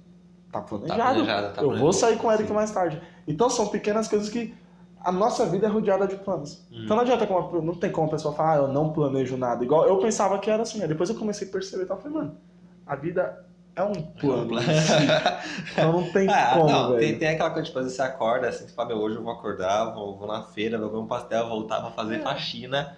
Tá 0.50 0.60
planejado. 0.60 0.98
Tá 1.00 1.10
planejado, 1.12 1.54
tá 1.54 1.62
eu 1.62 1.68
vou 1.68 1.78
planejado. 1.78 1.92
sair 1.94 2.18
com 2.18 2.26
o 2.28 2.32
Eric 2.32 2.48
Sim. 2.48 2.54
mais 2.54 2.70
tarde. 2.70 3.00
Então 3.26 3.48
são 3.48 3.68
pequenas 3.68 4.08
coisas 4.08 4.28
que 4.28 4.54
a 5.00 5.12
nossa 5.12 5.46
vida 5.46 5.66
é 5.66 5.70
rodeada 5.70 6.06
de 6.06 6.16
planos. 6.16 6.64
Hum. 6.72 6.82
Então 6.84 6.96
não 6.96 7.02
adianta, 7.02 7.26
como, 7.26 7.62
não 7.62 7.74
tem 7.74 7.90
como 7.92 8.08
a 8.08 8.10
pessoa 8.10 8.34
falar, 8.34 8.54
ah, 8.54 8.56
eu 8.62 8.68
não 8.68 8.92
planejo 8.92 9.36
nada. 9.36 9.64
Igual 9.64 9.86
eu 9.86 9.98
pensava 9.98 10.38
que 10.38 10.50
era 10.50 10.62
assim, 10.62 10.82
aí 10.82 10.88
depois 10.88 11.08
eu 11.10 11.16
comecei 11.16 11.46
a 11.48 11.50
perceber 11.50 11.84
e 11.84 11.86
tal, 11.86 11.96
falei, 11.98 12.16
mano, 12.16 12.36
a 12.84 12.96
vida 12.96 13.44
é 13.76 13.82
um 13.84 13.92
plano. 14.18 14.58
Si. 14.60 15.72
Então 15.72 15.92
não 15.92 16.10
tem 16.10 16.26
Ah, 16.30 16.54
como, 16.54 16.66
não, 16.70 16.88
velho. 16.90 17.00
tem, 17.00 17.18
tem 17.18 17.28
aquela 17.28 17.50
coisa, 17.50 17.66
tipo, 17.68 17.80
você 17.82 18.02
acorda 18.02 18.48
assim, 18.48 18.66
você 18.66 18.74
fala, 18.74 18.88
meu, 18.88 18.98
hoje 18.98 19.16
eu 19.16 19.22
vou 19.22 19.32
acordar, 19.32 19.92
vou, 19.94 20.16
vou 20.16 20.26
na 20.26 20.42
feira, 20.42 20.78
vou 20.78 20.90
comer 20.90 21.02
um 21.02 21.06
pastel, 21.06 21.48
voltar, 21.48 21.80
vou 21.80 21.90
É. 21.90 21.94
fazer 21.94 22.20
faxina, 22.20 22.96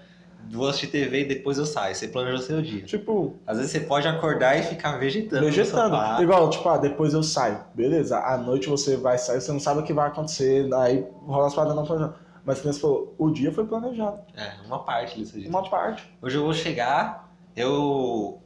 vou 0.51 0.69
assistir 0.69 0.87
TV 0.89 1.21
e 1.21 1.25
depois 1.25 1.59
eu 1.59 1.67
saio. 1.67 1.95
Você 1.95 2.09
planejou 2.09 2.39
o 2.39 2.43
seu 2.43 2.63
dia. 2.63 2.83
Tipo, 2.85 3.35
Às 3.47 3.57
vezes 3.59 3.73
você 3.73 3.81
pode 3.81 4.07
acordar 4.09 4.59
e 4.59 4.63
ficar 4.63 4.97
vegetando. 4.99 5.45
vegetando. 5.45 5.97
Igual, 6.23 6.49
tipo, 6.51 6.69
ah, 6.69 6.79
depois 6.79 7.13
eu 7.15 7.23
saio. 7.23 7.59
Beleza, 7.75 8.19
à 8.19 8.37
noite 8.39 8.69
você 8.69 8.97
vai 8.97 9.19
sair, 9.19 9.41
você 9.41 9.53
não 9.53 9.61
sabe 9.61 9.81
o 9.81 9.83
que 9.85 9.93
vai 9.93 10.09
acontecer, 10.09 10.73
aí 10.75 11.07
rola 11.27 11.47
as 11.49 11.55
paradas 11.55 11.77
não 11.77 11.85
planejadas. 11.85 12.17
Mas 12.45 12.61
como 12.61 12.73
você 12.73 12.81
falou, 12.81 13.15
o 13.19 13.31
dia 13.31 13.53
foi 13.53 13.67
planejado. 13.67 14.21
É, 14.35 14.53
uma 14.67 14.79
parte 14.83 15.19
disso. 15.19 15.35
gente. 15.39 15.49
Uma 15.51 15.69
parte. 15.69 16.03
Hoje 16.23 16.37
eu 16.37 16.43
vou 16.45 16.55
chegar, 16.55 17.31
eu. 17.55 18.41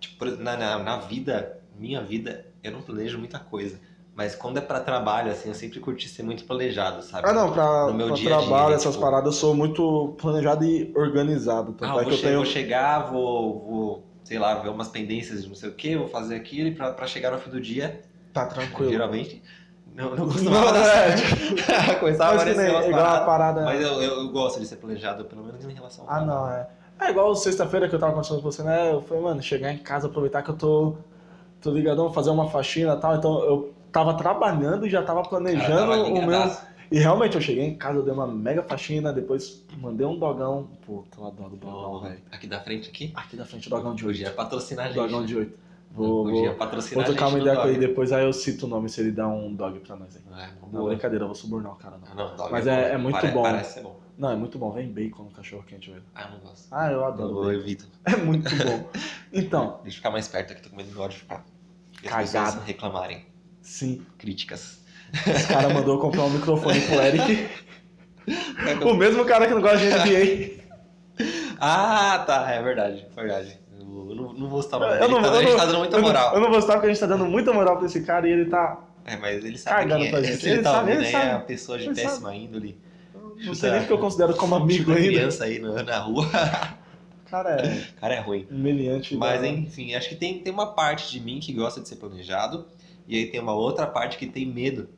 Tipo, 0.00 0.24
na, 0.26 0.56
na, 0.56 0.78
na 0.80 0.96
vida, 0.98 1.58
minha 1.78 2.02
vida, 2.02 2.44
eu 2.62 2.72
não 2.72 2.82
planejo 2.82 3.18
muita 3.18 3.38
coisa. 3.38 3.78
Mas 4.16 4.34
quando 4.34 4.56
é 4.56 4.62
pra 4.62 4.80
trabalho, 4.80 5.30
assim, 5.30 5.48
eu 5.50 5.54
sempre 5.54 5.78
curti 5.78 6.08
ser 6.08 6.22
muito 6.22 6.44
planejado, 6.46 7.02
sabe? 7.02 7.28
Ah, 7.28 7.34
não, 7.34 7.52
pra, 7.52 7.86
No 7.88 7.92
meu 7.94 8.06
pra 8.06 8.16
dia 8.16 8.34
a 8.34 8.38
dia, 8.38 8.46
trabalho, 8.48 8.74
essas 8.74 8.94
tipo- 8.94 9.04
paradas, 9.04 9.26
eu 9.26 9.32
sou 9.40 9.54
muito 9.54 10.16
planejado 10.18 10.64
e 10.64 10.90
organizado. 10.96 11.72
Tanto 11.74 11.84
Ah, 11.84 11.88
é 11.88 11.90
eu 11.90 11.94
vou, 11.96 12.04
que 12.04 12.12
eu 12.12 12.16
che- 12.16 12.22
tenho. 12.22 12.36
vou 12.36 12.46
chegar, 12.46 13.10
vou, 13.12 13.60
vou, 13.60 14.06
sei 14.24 14.38
lá, 14.38 14.54
ver 14.54 14.70
umas 14.70 14.88
pendências 14.88 15.42
de 15.42 15.48
não 15.50 15.54
sei 15.54 15.68
o 15.68 15.74
que, 15.74 15.94
vou 15.98 16.08
fazer 16.08 16.34
aquilo 16.34 16.68
e 16.68 16.74
pra, 16.74 16.92
pra 16.92 17.06
chegar 17.06 17.30
no 17.30 17.38
fim 17.38 17.50
do 17.50 17.60
dia, 17.60 18.00
Tá 18.32 18.46
tranquilo. 18.46 18.90
geralmente, 18.90 19.42
não, 19.86 20.16
não 20.16 20.24
costumava 20.32 20.72
Não, 20.72 20.86
é. 20.86 21.14
Começava 22.00 22.30
a 22.30 22.34
aparecer 22.36 22.70
umas 22.70 22.86
igual 22.86 23.02
paradas, 23.04 23.26
parada. 23.26 23.64
mas 23.66 23.80
eu, 23.82 24.00
eu, 24.02 24.20
eu 24.22 24.28
gosto 24.30 24.58
de 24.60 24.66
ser 24.66 24.76
planejado, 24.76 25.26
pelo 25.26 25.44
menos 25.44 25.62
em 25.62 25.74
relação 25.74 26.06
Ah, 26.08 26.22
não, 26.22 26.48
é. 26.50 26.66
É 26.98 27.10
igual 27.10 27.36
sexta-feira 27.36 27.86
que 27.86 27.94
eu 27.94 27.98
tava 27.98 28.12
conversando 28.12 28.40
com 28.40 28.50
você, 28.50 28.62
né? 28.62 28.92
Eu 28.94 29.02
falei, 29.02 29.22
mano, 29.22 29.42
chegar 29.42 29.70
em 29.70 29.76
casa, 29.76 30.06
aproveitar 30.06 30.42
que 30.42 30.48
eu 30.50 30.56
tô, 30.56 30.96
tô 31.60 31.70
ligadão, 31.70 32.10
fazer 32.10 32.30
uma 32.30 32.48
faxina 32.48 32.94
e 32.94 32.96
tal. 32.98 33.14
Então 33.16 33.44
eu 33.44 33.74
tava 33.96 34.14
trabalhando 34.14 34.86
e 34.86 34.90
já 34.90 35.02
tava 35.02 35.22
planejando 35.22 35.90
tava 35.90 36.02
o 36.04 36.26
meu. 36.26 36.56
E 36.92 36.98
realmente 37.00 37.34
eu 37.34 37.40
cheguei 37.40 37.64
em 37.64 37.74
casa, 37.74 37.98
eu 37.98 38.02
dei 38.04 38.12
uma 38.12 38.26
mega 38.26 38.62
faxina, 38.62 39.12
depois 39.12 39.64
mandei 39.78 40.06
um 40.06 40.16
dogão. 40.18 40.68
Puta, 40.84 41.18
eu 41.18 41.26
adoro 41.26 41.56
dogão, 41.56 42.00
velho. 42.00 42.20
Aqui 42.30 42.46
da 42.46 42.60
frente 42.60 42.88
aqui? 42.90 43.10
Aqui 43.14 43.36
da 43.36 43.44
frente, 43.44 43.68
dogão 43.68 43.94
de 43.94 44.06
8. 44.06 44.14
Hoje 44.16 44.24
é 44.24 44.30
patrocinar 44.30 44.84
a 44.84 44.88
gente. 44.88 44.96
Dogão 44.98 45.24
de 45.24 45.36
8. 45.36 45.58
Vou, 45.90 46.26
Hoje 46.26 46.44
é 46.44 46.48
vou, 46.52 46.56
vou 46.58 47.04
trocar 47.04 47.04
gente 47.04 47.22
uma 47.22 47.38
ideia 47.40 47.56
com 47.56 47.68
ele 47.68 47.78
depois, 47.78 48.12
aí 48.12 48.24
eu 48.24 48.32
cito 48.32 48.66
o 48.66 48.68
nome 48.68 48.88
se 48.88 49.00
ele 49.00 49.10
dá 49.10 49.26
um 49.26 49.52
dog 49.54 49.80
pra 49.80 49.96
nós 49.96 50.14
aí. 50.14 50.22
É 50.28 50.48
uma 50.62 50.78
Não, 50.80 50.88
brincadeira, 50.88 51.24
eu 51.24 51.28
vou 51.28 51.34
subornar 51.34 51.72
o 51.72 51.76
cara, 51.76 51.96
Ah, 52.04 52.14
não. 52.14 52.28
não, 52.28 52.36
dog 52.36 52.52
Mas 52.52 52.66
é- 52.66 52.92
é 52.92 52.98
muito 52.98 53.14
Pare- 53.14 53.32
bom. 53.32 53.42
Parece 53.42 53.74
ser 53.74 53.82
bom. 53.82 53.98
Não, 54.18 54.30
é 54.30 54.36
muito 54.36 54.58
bom. 54.58 54.70
Vem 54.72 54.88
bacon 54.92 55.24
no 55.24 55.30
cachorro 55.30 55.64
quente, 55.66 55.90
velho. 55.90 56.02
Ah, 56.14 56.24
eu 56.24 56.30
não 56.32 56.38
gosto. 56.40 56.66
Ah, 56.70 56.92
eu 56.92 57.04
adoro 57.04 57.44
Eu 57.44 57.52
evito. 57.60 57.88
É 58.04 58.16
muito 58.16 58.48
bom. 58.64 58.88
Então, 59.32 59.80
Deixa 59.82 59.96
eu 59.96 60.00
ficar 60.00 60.10
mais 60.10 60.28
perto 60.28 60.52
aqui, 60.52 60.62
tô 60.62 60.70
com 60.70 60.76
medo 60.76 60.90
do 60.90 61.02
áudio 61.02 61.18
ficar. 61.18 61.44
Cagado. 62.04 62.60
reclamarem. 62.60 63.24
Sim, 63.66 64.02
Críticas. 64.18 64.78
esse 65.26 65.46
cara 65.48 65.68
mandou 65.68 65.98
comprar 65.98 66.22
um 66.24 66.30
microfone 66.30 66.80
pro 66.82 67.00
Eric. 67.00 67.48
o 68.84 68.94
mesmo 68.94 69.24
cara 69.24 69.46
que 69.46 69.54
não 69.54 69.60
gosta 69.60 69.78
de 69.78 69.86
NBA. 69.86 70.64
Ah, 71.60 72.22
tá, 72.26 72.50
é 72.50 72.62
verdade, 72.62 73.06
verdade. 73.14 73.58
Eu 73.78 74.14
não, 74.14 74.32
não 74.32 74.48
vou 74.48 74.62
citar 74.62 74.80
o 74.80 74.84
nome 74.84 75.00
Eu 75.00 75.08
não, 75.08 75.22
tá, 75.22 75.28
eu 75.28 75.32
a 75.34 75.38
gente 75.40 75.50
não- 75.50 75.56
tá 75.58 75.64
dando 75.66 75.78
muita 75.78 75.96
eu 75.96 76.00
não- 76.00 76.06
moral. 76.08 76.34
Eu 76.34 76.40
não 76.40 76.50
vou 76.50 76.60
citar 76.60 76.76
porque 76.76 76.86
a 76.86 76.90
gente 76.92 77.00
tá 77.00 77.06
dando 77.06 77.24
muita 77.26 77.52
moral 77.52 77.76
pra 77.76 77.86
esse 77.86 78.02
cara 78.02 78.28
e 78.28 78.32
ele 78.32 78.46
tá. 78.46 78.78
É, 79.04 79.16
mas 79.16 79.44
ele 79.44 79.56
sabe 79.58 79.92
quem 79.92 80.06
é. 80.06 80.10
pra 80.10 80.22
gente. 80.22 80.44
Ele, 80.44 80.54
Ele 80.54 80.62
tá 80.62 80.72
sabe, 80.72 80.80
ouvindo 80.90 80.98
ele 81.00 81.06
aí, 81.06 81.12
sabe. 81.12 81.26
é 81.26 81.34
uma 81.34 81.40
pessoa 81.40 81.78
de 81.78 81.84
Ele 81.84 81.94
péssima 81.94 82.34
índole. 82.34 82.78
Não 83.44 83.54
sei 83.54 83.70
nem 83.70 83.80
porque 83.80 83.92
eu 83.92 83.98
considero 83.98 84.34
como 84.34 84.54
amigo 84.54 84.92
ainda. 84.92 85.06
criança 85.08 85.44
aí 85.44 85.58
no- 85.58 85.82
na 85.82 85.98
rua. 85.98 86.26
Cara, 87.30 87.60
é 87.60 87.82
cara 88.00 88.14
é 88.14 88.20
ruim. 88.20 88.46
humilhante. 88.50 89.16
Mas 89.16 89.40
da- 89.40 89.48
enfim, 89.48 89.94
acho 89.94 90.08
que 90.08 90.14
tem, 90.14 90.38
tem 90.40 90.52
uma 90.52 90.74
parte 90.74 91.10
de 91.10 91.18
mim 91.20 91.40
que 91.40 91.52
gosta 91.52 91.80
de 91.80 91.88
ser 91.88 91.96
planejado. 91.96 92.66
E 93.06 93.16
aí 93.16 93.30
tem 93.30 93.40
uma 93.40 93.54
outra 93.54 93.86
parte 93.86 94.16
que 94.18 94.26
tem 94.26 94.46
medo. 94.46 94.88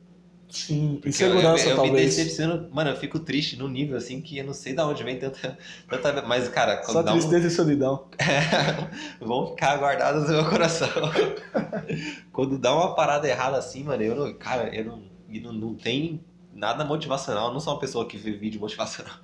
Sim, 0.49 1.03
Porque 1.03 1.09
insegurança 1.09 1.65
eu, 1.65 1.71
eu, 1.71 1.77
eu 1.77 1.83
me 1.83 1.89
talvez. 1.89 2.15
decepciono. 2.15 2.69
Mano, 2.71 2.89
eu 2.89 2.95
fico 2.95 3.19
triste 3.19 3.55
no 3.55 3.67
nível 3.67 3.95
assim 3.97 4.19
que 4.21 4.37
eu 4.37 4.45
não 4.45 4.53
sei 4.53 4.73
de 4.73 4.81
onde 4.81 5.03
vem 5.03 5.17
tanta. 5.19 5.57
tanta 5.87 6.21
mas, 6.23 6.47
cara, 6.49 6.77
quando 6.77 6.93
Só 6.93 7.03
dá 7.03 7.11
um, 7.13 7.19
tristeza 7.19 7.47
e 7.47 7.51
solidão. 7.51 8.07
vão 9.21 9.47
ficar 9.47 9.77
guardadas 9.77 10.23
no 10.27 10.33
meu 10.41 10.49
coração. 10.49 10.89
Quando 12.31 12.57
dá 12.57 12.73
uma 12.75 12.95
parada 12.95 13.27
errada 13.27 13.57
assim, 13.57 13.83
mano, 13.83 14.03
eu 14.03 14.15
não. 14.15 14.33
Cara, 14.33 14.73
eu 14.75 14.85
não. 14.85 15.03
E 15.29 15.39
não, 15.39 15.53
não 15.53 15.75
tem 15.75 16.23
nada 16.53 16.83
motivacional. 16.83 17.47
Eu 17.47 17.53
não 17.53 17.59
sou 17.59 17.73
uma 17.73 17.79
pessoa 17.79 18.05
que 18.07 18.17
vê 18.17 18.31
vídeo 18.31 18.59
motivacional. 18.59 19.15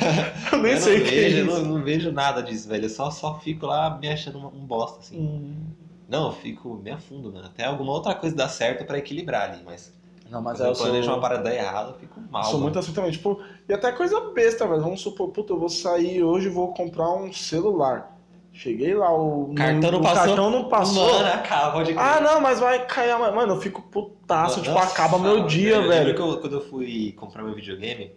Eu 0.52 0.58
nem 0.62 0.72
eu 0.72 0.78
sei 0.78 0.98
não 0.98 1.04
que 1.04 1.14
é 1.14 1.20
vejo, 1.20 1.36
eu 1.38 1.46
isso. 1.46 1.62
não, 1.62 1.64
não 1.78 1.84
vejo 1.84 2.12
nada 2.12 2.42
disso, 2.42 2.68
velho. 2.68 2.84
Eu 2.84 2.88
só, 2.90 3.10
só 3.10 3.38
fico 3.40 3.66
lá 3.66 3.98
me 3.98 4.08
achando 4.08 4.38
um 4.38 4.46
um 4.48 4.66
bosta, 4.66 5.00
assim. 5.00 5.16
Hum. 5.18 5.72
Não, 6.08 6.26
eu 6.26 6.32
fico. 6.32 6.74
Me 6.82 6.90
afundo, 6.90 7.32
mano. 7.32 7.46
Até 7.46 7.64
alguma 7.64 7.92
outra 7.92 8.14
coisa 8.14 8.34
dar 8.36 8.48
certo 8.48 8.84
pra 8.84 8.98
equilibrar 8.98 9.50
ali, 9.50 9.62
mas. 9.64 9.92
Não, 10.30 10.40
mas 10.42 10.58
quando 10.58 10.66
eu 10.68 10.72
eu 10.72 10.76
planejo 10.78 11.04
sou... 11.04 11.14
uma 11.14 11.20
parada 11.20 11.54
errada, 11.54 11.90
eu 11.90 11.94
fico 11.98 12.20
mal. 12.30 12.42
sou 12.44 12.52
mano. 12.54 12.64
muito 12.64 12.78
assim 12.78 12.92
também, 12.92 13.10
tipo, 13.10 13.40
e 13.68 13.72
até 13.72 13.92
coisa 13.92 14.18
besta, 14.32 14.66
velho. 14.66 14.80
Vamos 14.82 15.00
supor, 15.00 15.28
puta, 15.28 15.52
eu 15.52 15.58
vou 15.58 15.68
sair 15.68 16.22
hoje 16.22 16.46
e 16.48 16.50
vou 16.50 16.72
comprar 16.72 17.10
um 17.12 17.32
celular. 17.32 18.10
Cheguei 18.52 18.94
lá, 18.94 19.12
o, 19.12 19.52
Cartão 19.56 19.90
não 19.90 19.98
o 19.98 20.02
passou? 20.02 20.24
cartão 20.26 20.50
não 20.50 20.68
passou. 20.68 21.12
Mano, 21.12 21.26
acaba 21.26 21.82
de 21.84 21.92
ah, 21.98 22.20
não, 22.20 22.40
mas 22.40 22.60
vai 22.60 22.86
cair. 22.86 23.18
Mano, 23.18 23.54
eu 23.54 23.60
fico 23.60 23.82
putaço, 23.82 24.60
tipo, 24.62 24.72
Nossa, 24.74 24.92
acaba 24.92 25.18
meu 25.18 25.44
dia, 25.44 25.82
velho. 25.82 26.16
eu- 26.16 26.40
quando 26.40 26.52
eu 26.54 26.60
fui 26.60 27.12
comprar 27.18 27.42
meu 27.42 27.54
videogame, 27.54 28.12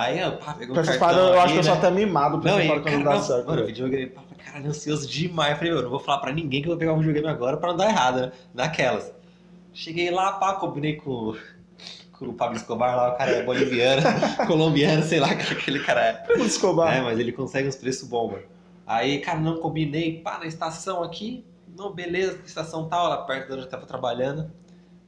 aí 0.00 0.20
eu 0.20 0.32
pá, 0.32 0.54
Com 0.54 0.64
um 0.64 0.74
cartão 0.74 0.98
paradas, 0.98 1.22
eu 1.28 1.32
acho 1.34 1.40
aqui, 1.44 1.52
que 1.54 1.58
eu 1.58 1.62
sou 1.64 1.72
né? 1.72 1.78
até 1.78 1.90
mimado 1.90 2.38
pra 2.40 2.50
Não, 2.52 2.58
essas 2.58 2.68
paradas 2.68 2.92
quando 2.92 3.04
não 3.04 3.12
dá 3.12 3.20
certo. 3.22 3.46
mano, 3.46 3.56
velho. 3.56 3.66
videogame, 3.66 4.06
pá, 4.06 4.22
caralho, 4.44 4.68
ansioso 4.68 5.08
demais. 5.08 5.50
Eu 5.52 5.56
falei, 5.56 5.72
meu, 5.72 5.82
não 5.82 5.90
vou 5.90 6.00
falar 6.00 6.18
pra 6.18 6.32
ninguém 6.32 6.60
que 6.62 6.68
eu 6.68 6.72
vou 6.72 6.78
pegar 6.78 6.92
um 6.92 6.98
videogame 6.98 7.28
agora 7.28 7.56
pra 7.56 7.70
não 7.70 7.76
dar 7.76 7.88
errado, 7.88 8.20
né? 8.20 8.32
Naquelas. 8.54 9.12
Cheguei 9.72 10.10
lá, 10.10 10.32
pá, 10.32 10.54
combinei 10.54 10.96
com, 10.96 11.34
com 12.12 12.26
o 12.26 12.32
Pablo 12.34 12.56
Escobar 12.56 12.96
lá, 12.96 13.12
o 13.12 13.16
cara 13.16 13.30
é 13.32 13.42
boliviano, 13.42 14.02
colombiano, 14.46 15.02
sei 15.02 15.20
lá 15.20 15.34
que 15.34 15.42
aquele 15.52 15.80
cara 15.80 16.00
é. 16.04 16.24
Vamos 16.28 16.52
Escobar. 16.52 16.94
É, 16.94 17.00
mas 17.02 17.18
ele 17.18 17.32
consegue 17.32 17.68
uns 17.68 17.76
preços 17.76 18.08
bons, 18.08 18.32
mano. 18.32 18.44
Aí, 18.86 19.18
cara, 19.20 19.38
não 19.40 19.58
combinei, 19.58 20.20
pá, 20.20 20.38
na 20.38 20.46
estação 20.46 21.02
aqui. 21.02 21.44
Não, 21.76 21.92
beleza, 21.92 22.38
estação 22.46 22.88
tal, 22.88 23.08
lá 23.08 23.18
perto 23.18 23.48
de 23.48 23.52
onde 23.54 23.62
eu 23.64 23.68
tava 23.68 23.84
trabalhando. 23.84 24.50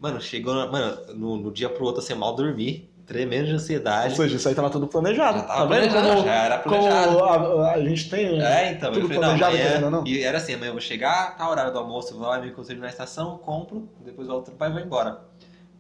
Mano, 0.01 0.21
chegou, 0.21 0.55
na- 0.55 0.67
mano, 0.67 0.99
no, 1.15 1.37
no 1.37 1.51
dia 1.53 1.69
pro 1.69 1.85
outro, 1.85 2.01
assim, 2.03 2.15
mal 2.15 2.35
dormir, 2.35 2.88
tremendo 3.09 3.47
de 3.47 3.51
Ou 3.53 3.57
ansiedade. 3.57 4.15
seja, 4.15 4.37
isso 4.37 4.49
aí 4.49 4.55
tava 4.55 4.71
tudo 4.71 4.87
planejado. 4.87 5.39
Já 5.39 5.45
tá 5.45 5.55
tava 5.55 5.67
vendo 5.75 5.91
planejado, 5.91 6.09
como, 6.15 6.25
já 6.29 6.45
era 6.45 6.59
como 6.59 6.77
planejado. 6.77 7.25
a, 7.65 7.73
a 7.73 7.81
gente 7.83 8.11
tem. 8.11 8.41
É, 8.43 8.73
então, 8.73 8.93
Tudo 8.93 9.09
falei, 9.09 9.19
não, 9.19 9.25
planejado, 9.27 9.51
amanhã, 9.55 9.69
querendo 9.69 9.85
ou 9.85 9.91
não. 9.91 10.07
e 10.07 10.23
era 10.23 10.39
assim, 10.39 10.55
amanhã 10.55 10.69
eu 10.69 10.75
vou 10.75 10.81
chegar, 10.81 11.37
tá 11.37 11.49
horário 11.49 11.73
do 11.73 11.79
almoço, 11.79 12.17
vou 12.17 12.29
lá, 12.29 12.39
me 12.39 12.53
conselho 12.53 12.81
na 12.81 12.89
estação, 12.89 13.39
compro, 13.39 13.89
depois 14.05 14.29
volto 14.29 14.47
pro 14.51 14.57
pai 14.57 14.69
e 14.69 14.73
vou 14.73 14.81
embora. 14.83 15.23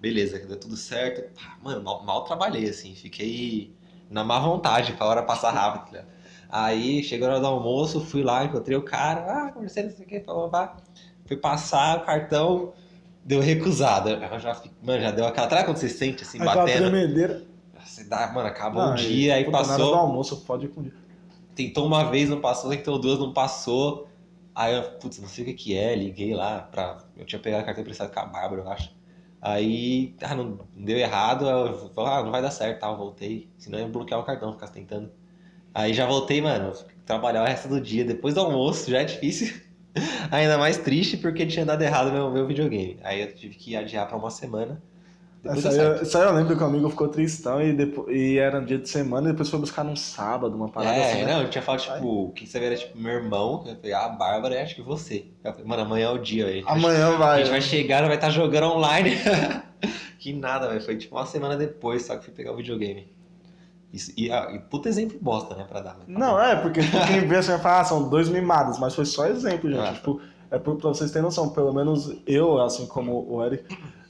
Beleza, 0.00 0.38
deu 0.38 0.58
tudo 0.58 0.76
certo. 0.76 1.30
Mano, 1.62 1.82
mal, 1.82 2.02
mal 2.02 2.24
trabalhei, 2.24 2.68
assim, 2.68 2.94
fiquei 2.94 3.74
na 4.10 4.24
má 4.24 4.38
vontade 4.38 4.94
pra 4.94 5.06
hora 5.06 5.22
passar 5.22 5.50
rápido, 5.50 5.84
tá 5.84 5.90
ligado? 5.90 6.18
Aí, 6.50 7.02
chegou 7.04 7.28
a 7.28 7.32
hora 7.32 7.40
do 7.40 7.46
almoço, 7.46 8.00
fui 8.00 8.22
lá, 8.22 8.42
encontrei 8.44 8.76
o 8.76 8.82
cara, 8.82 9.20
ah, 9.48 9.52
conversei, 9.52 9.82
não 9.82 9.90
sei 9.90 10.06
o 10.06 10.08
que, 10.08 10.20
pá, 10.20 10.32
pá. 10.48 10.76
Fui 11.26 11.36
passar 11.36 11.98
o 11.98 12.00
cartão, 12.06 12.72
deu 13.28 13.40
recusado. 13.40 14.08
Eu 14.08 14.38
já, 14.40 14.60
mano, 14.82 15.02
já 15.02 15.10
deu 15.10 15.26
aquela, 15.26 15.50
sabe 15.50 15.64
quando 15.64 15.76
você 15.76 15.88
sente, 15.88 16.22
assim, 16.22 16.38
Aquela 16.38 16.64
batendo? 16.64 16.90
tremedeira. 16.90 17.42
Você 17.84 18.04
dá, 18.04 18.32
mano, 18.32 18.48
acabou 18.48 18.82
o 18.82 18.94
e, 18.94 18.96
dia, 18.96 19.34
aí 19.34 19.50
passou 19.50 19.90
do 19.90 19.94
almoço, 19.94 20.44
pode 20.44 20.66
ir 20.66 20.68
com 20.68 20.82
dia. 20.82 20.92
tentou 21.54 21.86
uma 21.86 22.04
vez, 22.10 22.28
não 22.28 22.40
passou, 22.40 22.70
tentou 22.70 22.98
duas, 22.98 23.18
não 23.18 23.32
passou. 23.32 24.08
Aí 24.54 24.74
eu, 24.74 24.82
putz, 24.92 25.18
não 25.20 25.28
sei 25.28 25.44
o 25.44 25.54
que 25.54 25.76
é, 25.76 25.94
liguei 25.94 26.34
lá 26.34 26.60
pra. 26.60 26.98
Eu 27.16 27.24
tinha 27.24 27.38
pegado 27.38 27.62
a 27.62 27.66
carteira 27.66 27.86
emprestada 27.86 28.10
com 28.10 28.20
a 28.20 28.26
Bárbara, 28.26 28.62
eu 28.62 28.68
acho. 28.70 28.92
Aí, 29.40 30.16
ah, 30.22 30.34
não 30.34 30.58
deu 30.74 30.98
errado, 30.98 31.48
eu 31.48 31.90
falei, 31.90 32.12
ah, 32.12 32.22
não 32.24 32.30
vai 32.32 32.42
dar 32.42 32.50
certo, 32.50 32.80
tal, 32.80 32.96
voltei. 32.96 33.48
Senão 33.56 33.78
eu 33.78 33.86
ia 33.86 33.90
bloquear 33.90 34.18
o 34.18 34.24
cartão, 34.24 34.52
ficar 34.52 34.68
tentando. 34.68 35.10
Aí 35.72 35.94
já 35.94 36.06
voltei, 36.06 36.40
mano, 36.40 36.72
trabalhar 37.06 37.42
o 37.42 37.46
resto 37.46 37.68
do 37.68 37.80
dia, 37.80 38.04
depois 38.04 38.34
do 38.34 38.40
almoço, 38.40 38.90
já 38.90 39.00
é 39.00 39.04
difícil. 39.04 39.67
Ainda 40.30 40.58
mais 40.58 40.78
triste 40.78 41.16
porque 41.16 41.46
tinha 41.46 41.64
dado 41.64 41.82
errado 41.82 42.12
meu, 42.12 42.30
meu 42.30 42.46
videogame. 42.46 42.98
Aí 43.02 43.20
eu 43.22 43.34
tive 43.34 43.54
que 43.54 43.76
adiar 43.76 44.06
pra 44.06 44.16
uma 44.16 44.30
semana. 44.30 44.80
Aí, 45.48 45.62
certo. 45.62 46.04
eu- 46.04 46.20
aí 46.20 46.26
eu 46.26 46.34
lembro 46.34 46.56
que 46.56 46.62
o 46.62 46.66
amigo 46.66 46.90
ficou 46.90 47.08
tristão 47.08 47.62
e, 47.62 47.72
depois, 47.72 48.14
e 48.14 48.38
era 48.38 48.58
um 48.58 48.64
dia 48.64 48.76
de 48.76 48.88
semana 48.88 49.28
e 49.28 49.32
depois 49.32 49.48
foi 49.48 49.58
buscar 49.60 49.84
num 49.84 49.94
sábado, 49.94 50.54
uma 50.54 50.68
parada 50.68 50.96
É, 50.96 51.12
assim. 51.12 51.24
né? 51.24 51.32
não, 51.32 51.42
eu 51.42 51.48
tinha 51.50 51.62
falado, 51.62 51.80
tipo, 51.80 52.32
quem 52.34 52.46
sabia 52.46 52.66
era, 52.68 52.76
tipo, 52.76 52.98
meu 52.98 53.12
irmão, 53.12 53.64
eu 53.66 53.76
falei, 53.76 53.92
ah, 53.92 54.06
a 54.06 54.08
Bárbara 54.08 54.56
e 54.56 54.58
acho 54.58 54.74
que 54.74 54.82
você. 54.82 55.26
Falei, 55.42 55.64
mano, 55.64 55.82
amanhã 55.82 56.08
é 56.08 56.10
o 56.10 56.18
dia, 56.18 56.44
velho. 56.44 56.68
Amanhã 56.68 57.14
A 57.14 57.16
vai. 57.16 57.38
gente 57.38 57.50
vai 57.50 57.62
chegar, 57.62 58.04
vai 58.04 58.16
estar 58.16 58.30
jogando 58.30 58.66
online. 58.66 59.12
que 60.18 60.32
nada, 60.32 60.68
velho. 60.68 60.80
Foi 60.82 60.96
tipo 60.96 61.14
uma 61.14 61.24
semana 61.24 61.56
depois 61.56 62.04
só 62.04 62.16
que 62.16 62.24
fui 62.24 62.34
pegar 62.34 62.52
o 62.52 62.56
videogame. 62.56 63.08
Isso, 63.92 64.12
e, 64.16 64.30
ah, 64.30 64.50
e 64.52 64.58
puta 64.58 64.88
exemplo 64.88 65.18
bosta, 65.20 65.54
né, 65.54 65.64
pra 65.64 65.80
dar. 65.80 65.94
tá 65.94 66.04
Não, 66.06 66.40
é, 66.40 66.56
porque 66.56 66.80
quem 67.06 67.26
vê 67.26 67.36
assim 67.36 67.52
vai 67.52 67.60
falar, 67.60 67.80
ah, 67.80 67.84
são 67.84 68.08
dois 68.08 68.28
mimados, 68.28 68.78
mas 68.78 68.94
foi 68.94 69.06
só 69.06 69.26
exemplo, 69.26 69.70
gente. 69.70 69.80
Ah. 69.80 69.94
Tipo, 69.94 70.20
é 70.50 70.58
pra, 70.58 70.74
vocês 70.74 71.10
terem 71.10 71.24
noção, 71.24 71.50
pelo 71.50 71.72
menos 71.72 72.14
eu, 72.26 72.60
assim 72.60 72.86
como 72.86 73.26
o 73.30 73.44
Eric, 73.44 73.64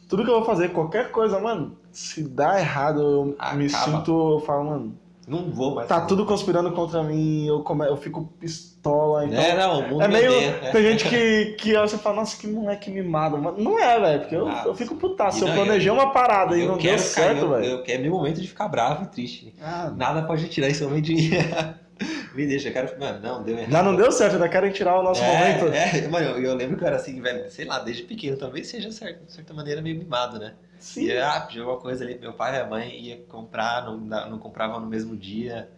tudo 0.08 0.24
que 0.24 0.30
eu 0.30 0.36
vou 0.36 0.44
fazer, 0.44 0.72
qualquer 0.72 1.10
coisa, 1.12 1.38
mano, 1.38 1.76
se 1.92 2.22
dá 2.22 2.58
errado, 2.58 3.00
eu 3.00 3.24
me 3.56 3.66
Acaba. 3.66 3.98
sinto, 3.98 4.32
eu 4.32 4.40
falo, 4.40 4.64
mano, 4.64 4.98
Não 5.28 5.50
vou 5.50 5.74
mais. 5.74 5.86
tá 5.88 6.00
tudo 6.00 6.24
conspirando 6.24 6.72
contra 6.72 7.02
mim, 7.02 7.46
eu, 7.46 7.62
come, 7.62 7.86
eu 7.86 7.96
fico 7.96 8.24
pistola, 8.40 9.26
então. 9.26 9.38
É, 9.38 9.54
não, 9.56 9.80
o 9.80 9.88
mundo 9.90 10.02
É 10.02 10.08
me 10.08 10.14
meio. 10.14 10.32
odeia, 10.32 10.58
é. 10.62 10.70
Tem 10.70 10.82
gente 10.82 11.08
que, 11.08 11.44
que 11.58 11.76
olha 11.76 11.86
e 11.86 11.90
fala, 11.90 12.16
nossa, 12.16 12.36
que 12.40 12.46
moleque 12.46 12.90
mimado. 12.90 13.36
Mas 13.36 13.58
não 13.62 13.78
é, 13.78 14.00
velho, 14.00 14.20
porque 14.20 14.34
eu, 14.36 14.48
Ah, 14.48 14.62
eu 14.66 14.74
fico 14.74 14.94
putaço. 14.96 15.36
e 15.36 15.40
Se 15.40 15.44
eu 15.44 15.48
não, 15.48 15.54
planejei 15.54 15.90
eu- 15.90 15.94
uma 15.94 16.10
parada 16.12 16.56
e 16.56 16.62
eu 16.62 16.68
não 16.68 16.78
quero 16.78 16.96
deu 16.96 17.04
certo, 17.04 17.48
velho. 17.50 17.64
eu, 17.64 17.84
é 17.86 17.98
meu 17.98 18.12
momento 18.12 18.40
de 18.40 18.48
ficar 18.48 18.68
bravo 18.68 19.04
e 19.04 19.06
triste. 19.08 19.54
Ah, 19.62 19.92
Nada 19.94 20.22
pode 20.22 20.48
tirar 20.48 20.68
esse 20.68 20.82
momento 20.82 21.04
de 21.04 21.30
me 22.34 22.46
deixa, 22.46 22.68
eu 22.68 22.72
quero. 22.72 22.98
Mano, 22.98 23.20
não, 23.20 23.42
deu 23.42 23.56
errado. 23.58 23.70
já 23.72 23.82
não 23.82 23.96
deu 23.96 24.10
certo, 24.12 24.34
ainda 24.34 24.48
querem 24.48 24.70
tirar 24.70 24.98
o 24.98 25.02
nosso 25.02 25.22
é, 25.22 25.26
momento. 25.60 25.74
É, 25.74 26.08
mano, 26.08 26.26
eu, 26.30 26.42
eu 26.42 26.54
lembro 26.54 26.76
que 26.76 26.84
eu 26.84 26.88
era 26.88 26.96
assim, 26.96 27.20
velho, 27.20 27.50
sei 27.50 27.64
lá, 27.64 27.80
desde 27.80 28.04
pequeno, 28.04 28.36
talvez 28.36 28.68
seja 28.68 28.90
certo, 28.92 29.24
de 29.26 29.32
certa 29.32 29.52
maneira 29.52 29.82
meio 29.82 29.98
mimado, 29.98 30.38
né? 30.38 30.54
Sim. 30.78 31.04
E 31.06 31.18
ah, 31.18 31.40
pediu 31.46 31.62
alguma 31.64 31.80
coisa 31.80 32.04
ali, 32.04 32.18
meu 32.18 32.32
pai 32.32 32.56
e 32.56 32.60
a 32.60 32.66
mãe 32.66 33.00
ia 33.00 33.16
comprar, 33.28 33.84
não, 33.84 33.96
não 33.98 34.38
compravam 34.38 34.80
no 34.80 34.86
mesmo 34.86 35.16
dia. 35.16 35.70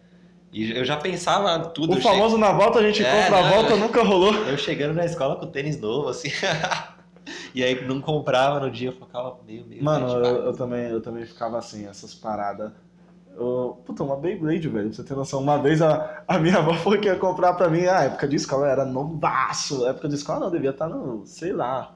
E 0.53 0.71
eu 0.77 0.83
já 0.83 0.97
pensava 0.97 1.57
tudo. 1.69 1.97
O 1.97 2.01
famoso 2.01 2.37
na 2.37 2.51
volta 2.51 2.79
a 2.79 2.83
gente 2.83 3.03
É, 3.03 3.23
compra, 3.23 3.39
a 3.39 3.49
volta 3.51 3.71
eu- 3.73 3.77
nunca 3.79 4.03
rolou. 4.03 4.33
che- 4.33 4.49
Eu 4.51 4.57
chegando 4.57 4.93
na 4.93 5.05
escola 5.05 5.37
com 5.37 5.47
tênis 5.47 5.79
novo, 5.79 6.09
assim. 6.09 6.29
e 7.55 7.63
aí 7.63 7.85
não 7.87 8.01
comprava 8.01 8.59
no 8.59 8.69
dia, 8.69 8.89
eu 8.89 8.93
ficava 8.93 9.37
meio, 9.47 9.65
meio. 9.65 9.83
Mano, 9.83 10.07
eu, 10.09 10.45
eu 10.47 10.53
também, 10.53 10.89
eu 10.89 11.01
também 11.01 11.25
ficava 11.25 11.57
assim, 11.57 11.87
essas 11.87 12.13
paradas. 12.13 12.71
Eu- 13.35 13.81
puta, 13.85 14.03
uma 14.03 14.17
Beyblade, 14.17 14.67
velho, 14.67 14.87
pra 14.89 14.93
você 14.97 15.03
ter 15.03 15.15
noção. 15.15 15.39
Uma 15.39 15.57
vez 15.57 15.81
a, 15.81 16.21
a 16.27 16.37
minha 16.37 16.57
avó 16.57 16.73
foi 16.73 16.99
que 16.99 17.07
ia 17.07 17.15
comprar 17.15 17.53
pra 17.53 17.69
mim, 17.69 17.85
a 17.85 18.03
época 18.03 18.27
de 18.27 18.35
escola, 18.35 18.67
era 18.69 18.83
novaço. 18.85 19.87
época 19.87 20.09
de 20.09 20.15
escola 20.15 20.41
não, 20.41 20.51
devia 20.51 20.71
estar 20.71 20.89
no, 20.89 21.25
sei 21.25 21.53
lá, 21.53 21.95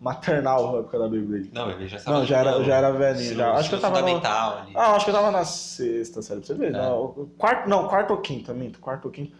maternal, 0.00 0.76
a 0.76 0.78
época 0.80 0.98
da 0.98 1.08
Beyblade. 1.08 1.50
Não, 1.52 1.70
eu 1.70 1.88
já 1.88 1.96
estava 1.96 2.18
Não, 2.18 2.26
já 2.26 2.38
era, 2.38 2.50
eu 2.52 2.64
já 2.64 2.76
era 2.76 2.90
velhinho, 2.92 3.34
já. 3.34 3.52
Acho 3.54 3.68
que 3.68 3.74
eu 3.76 3.80
tava 3.80 3.96
fundamental 3.96 4.58
ali. 4.58 4.72
Ah, 4.74 4.92
acho 4.96 5.04
que 5.04 5.10
eu 5.10 5.14
tava 5.14 5.30
na 5.30 5.44
sexta 5.44 6.22
série, 6.22 6.40
pra 6.40 6.46
você 6.46 6.54
ver. 6.54 6.68
É. 6.68 6.72
Não, 6.72 7.28
quarto, 7.38 7.68
não, 7.68 7.88
quarto 7.88 8.10
ou 8.12 8.18
quinto, 8.18 8.52
minto, 8.54 8.78
quarto 8.78 9.06
ou 9.06 9.10
quinto. 9.10 9.32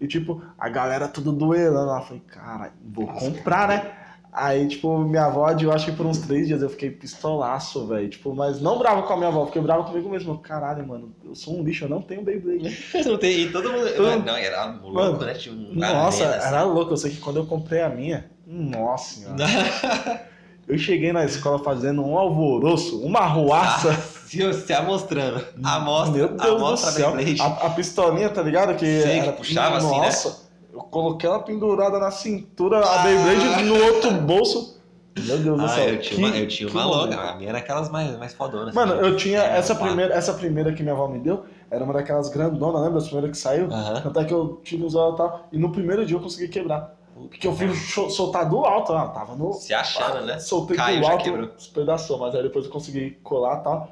E 0.00 0.06
tipo, 0.06 0.42
a 0.58 0.68
galera 0.68 1.08
tudo 1.08 1.32
duelando. 1.32 1.92
Eu 1.92 2.02
falei, 2.02 2.22
cara, 2.26 2.72
vou 2.84 3.06
comprar, 3.06 3.68
né? 3.68 3.92
Aí, 4.34 4.66
tipo, 4.66 4.96
minha 4.98 5.26
avó, 5.26 5.50
eu 5.50 5.70
acho 5.70 5.84
que 5.84 5.92
por 5.92 6.06
uns 6.06 6.16
três 6.18 6.46
dias 6.48 6.62
eu 6.62 6.70
fiquei 6.70 6.90
pistolaço, 6.90 7.86
velho. 7.86 8.08
Tipo, 8.08 8.34
mas 8.34 8.62
não 8.62 8.78
bravo 8.78 9.02
com 9.02 9.12
a 9.12 9.16
minha 9.16 9.28
avó, 9.28 9.44
fiquei 9.44 9.60
bravo 9.60 9.84
comigo 9.84 10.08
mesmo. 10.08 10.38
Caralho, 10.38 10.88
mano, 10.88 11.14
eu 11.22 11.34
sou 11.34 11.58
um 11.58 11.62
lixo, 11.62 11.84
eu 11.84 11.88
não 11.90 12.00
tenho 12.00 12.22
Beyblade. 12.22 12.76
Não 13.06 13.18
tem, 13.18 13.40
e 13.42 13.52
todo 13.52 13.70
mundo. 13.70 13.86
Todo- 13.94 14.06
Mano, 14.08 14.24
Não, 14.24 14.36
era 14.36 14.64
louco, 14.64 14.92
Mano, 14.94 15.18
né? 15.18 15.34
Nossa, 15.74 16.24
arena, 16.24 16.36
assim. 16.38 16.48
era 16.48 16.62
louco. 16.64 16.92
Eu 16.94 16.96
sei 16.96 17.10
que 17.10 17.20
quando 17.20 17.36
eu 17.36 17.46
comprei 17.46 17.82
a 17.82 17.90
minha, 17.90 18.30
nossa 18.46 19.14
senhora. 19.20 20.26
Eu 20.68 20.78
cheguei 20.78 21.12
na 21.12 21.24
escola 21.24 21.58
fazendo 21.62 22.04
um 22.04 22.16
alvoroço, 22.16 23.00
uma 23.04 23.20
arruaça. 23.20 23.92
Se, 24.26 24.52
se 24.54 24.72
amostrando. 24.72 25.44
Amostra, 25.62 26.16
Meu 26.18 26.28
Deus 26.28 26.40
do 26.40 26.56
amostra 26.56 26.90
céu. 26.92 27.12
Beyblade. 27.16 27.40
A, 27.42 27.66
a 27.66 27.70
pistolinha, 27.70 28.30
tá 28.30 28.42
ligado? 28.42 28.74
Que 28.76 28.86
Sei, 29.02 29.18
era, 29.18 29.32
puxava 29.32 29.76
assim, 29.76 29.90
né? 30.00 30.06
Nossa, 30.06 30.40
eu 30.72 30.80
coloquei 30.80 31.28
ela 31.28 31.40
pendurada 31.40 31.98
na 31.98 32.10
cintura, 32.10 32.78
a 32.78 33.02
Beyblade 33.02 33.64
no 33.64 33.76
outro 33.84 34.10
bolso. 34.12 34.80
Meu 35.18 35.36
Deus 35.38 35.58
do 35.58 35.64
Ah, 35.66 35.68
céu. 35.68 35.88
eu 35.90 36.00
tinha 36.00 36.16
que- 36.16 36.24
uma, 36.24 36.36
eu 36.38 36.48
tinha 36.48 36.68
uma 36.70 36.84
loga. 36.86 37.16
A 37.20 37.34
minha 37.36 37.50
era 37.50 37.58
aquelas 37.58 37.90
mais, 37.90 38.16
mais 38.18 38.32
fodonas. 38.32 38.74
Mano, 38.74 38.94
assim. 38.94 39.02
eu 39.04 39.16
tinha 39.16 39.40
Era 39.40 39.56
essa 39.58 39.74
primeira, 39.74 40.14
essa 40.14 40.32
primeira 40.32 40.72
que 40.72 40.82
minha 40.82 40.94
avó 40.94 41.06
me 41.08 41.18
deu, 41.18 41.44
era 41.70 41.84
uma 41.84 41.92
daquelas 41.92 42.30
grandonas, 42.30 42.80
lembra? 42.82 42.98
As 42.98 43.04
primeiras 43.04 43.30
que 43.32 43.36
saiu? 43.36 43.66
Aham. 43.70 44.00
Tanto 44.00 44.20
é 44.20 44.24
que 44.24 44.32
eu 44.32 44.60
tive 44.64 44.84
usado 44.84 45.12
e 45.12 45.16
tal. 45.18 45.48
E 45.52 45.58
no 45.58 45.70
primeiro 45.70 46.06
dia 46.06 46.16
eu 46.16 46.20
consegui 46.20 46.48
quebrar. 46.48 46.94
Porque 47.14 47.46
eu 47.46 47.52
fui 47.54 47.72
cho- 47.74 48.08
soltar 48.10 48.48
do 48.48 48.64
alto, 48.64 48.92
ah, 48.92 49.08
tava 49.08 49.36
no. 49.36 49.52
Se 49.52 49.72
achando, 49.74 50.24
né? 50.26 50.38
Soltei 50.38 50.76
Caiu, 50.76 51.00
do 51.00 51.06
alto, 51.06 51.24
quebrou. 51.24 51.46
despedaçou, 51.48 52.18
mas 52.18 52.34
aí 52.34 52.42
depois 52.42 52.64
eu 52.64 52.70
consegui 52.70 53.12
colar 53.22 53.60
e 53.60 53.64
tal. 53.64 53.88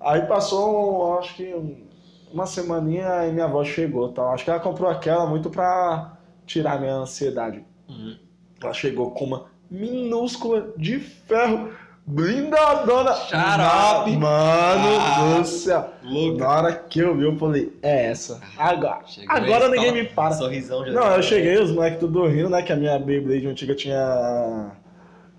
Aí 0.00 0.22
passou, 0.22 1.18
acho 1.18 1.34
que 1.36 1.54
um- 1.54 1.84
uma 2.32 2.46
semaninha 2.46 3.26
e 3.28 3.32
minha 3.32 3.44
avó 3.46 3.62
chegou 3.64 4.10
e 4.10 4.12
tal. 4.12 4.28
Acho 4.32 4.44
que 4.44 4.50
ela 4.50 4.60
comprou 4.60 4.90
aquela 4.90 5.24
muito 5.26 5.48
pra 5.50 6.16
tirar 6.46 6.80
minha 6.80 6.94
ansiedade. 6.94 7.64
Uhum. 7.88 8.16
Ela 8.62 8.72
chegou 8.72 9.12
com 9.12 9.24
uma 9.24 9.46
minúscula 9.70 10.72
de 10.76 10.98
ferro, 10.98 11.70
blindadona. 12.06 13.14
Xarope. 13.14 14.16
Mano 14.16 14.98
Ah. 15.00 15.38
do 15.38 15.44
céu. 15.46 15.90
Louca. 16.02 16.44
Na 16.44 16.50
hora 16.50 16.72
que 16.74 16.98
eu 17.00 17.16
vi, 17.16 17.24
eu 17.24 17.36
falei, 17.36 17.72
é 17.82 18.06
essa. 18.10 18.40
Agora. 18.58 19.00
Chegou 19.06 19.36
Agora 19.36 19.68
na 19.68 19.74
ninguém 19.74 19.92
me 19.92 20.04
para. 20.04 20.34
Sorrisão 20.34 20.84
de 20.84 20.90
Não, 20.92 21.06
eu 21.16 21.22
cheguei, 21.22 21.58
os 21.58 21.70
moleques 21.70 22.00
tudo 22.00 22.26
rindo, 22.26 22.50
né? 22.50 22.62
Que 22.62 22.72
a 22.72 22.76
minha 22.76 22.98
Beyblade 22.98 23.46
antiga 23.46 23.74
tinha 23.74 24.70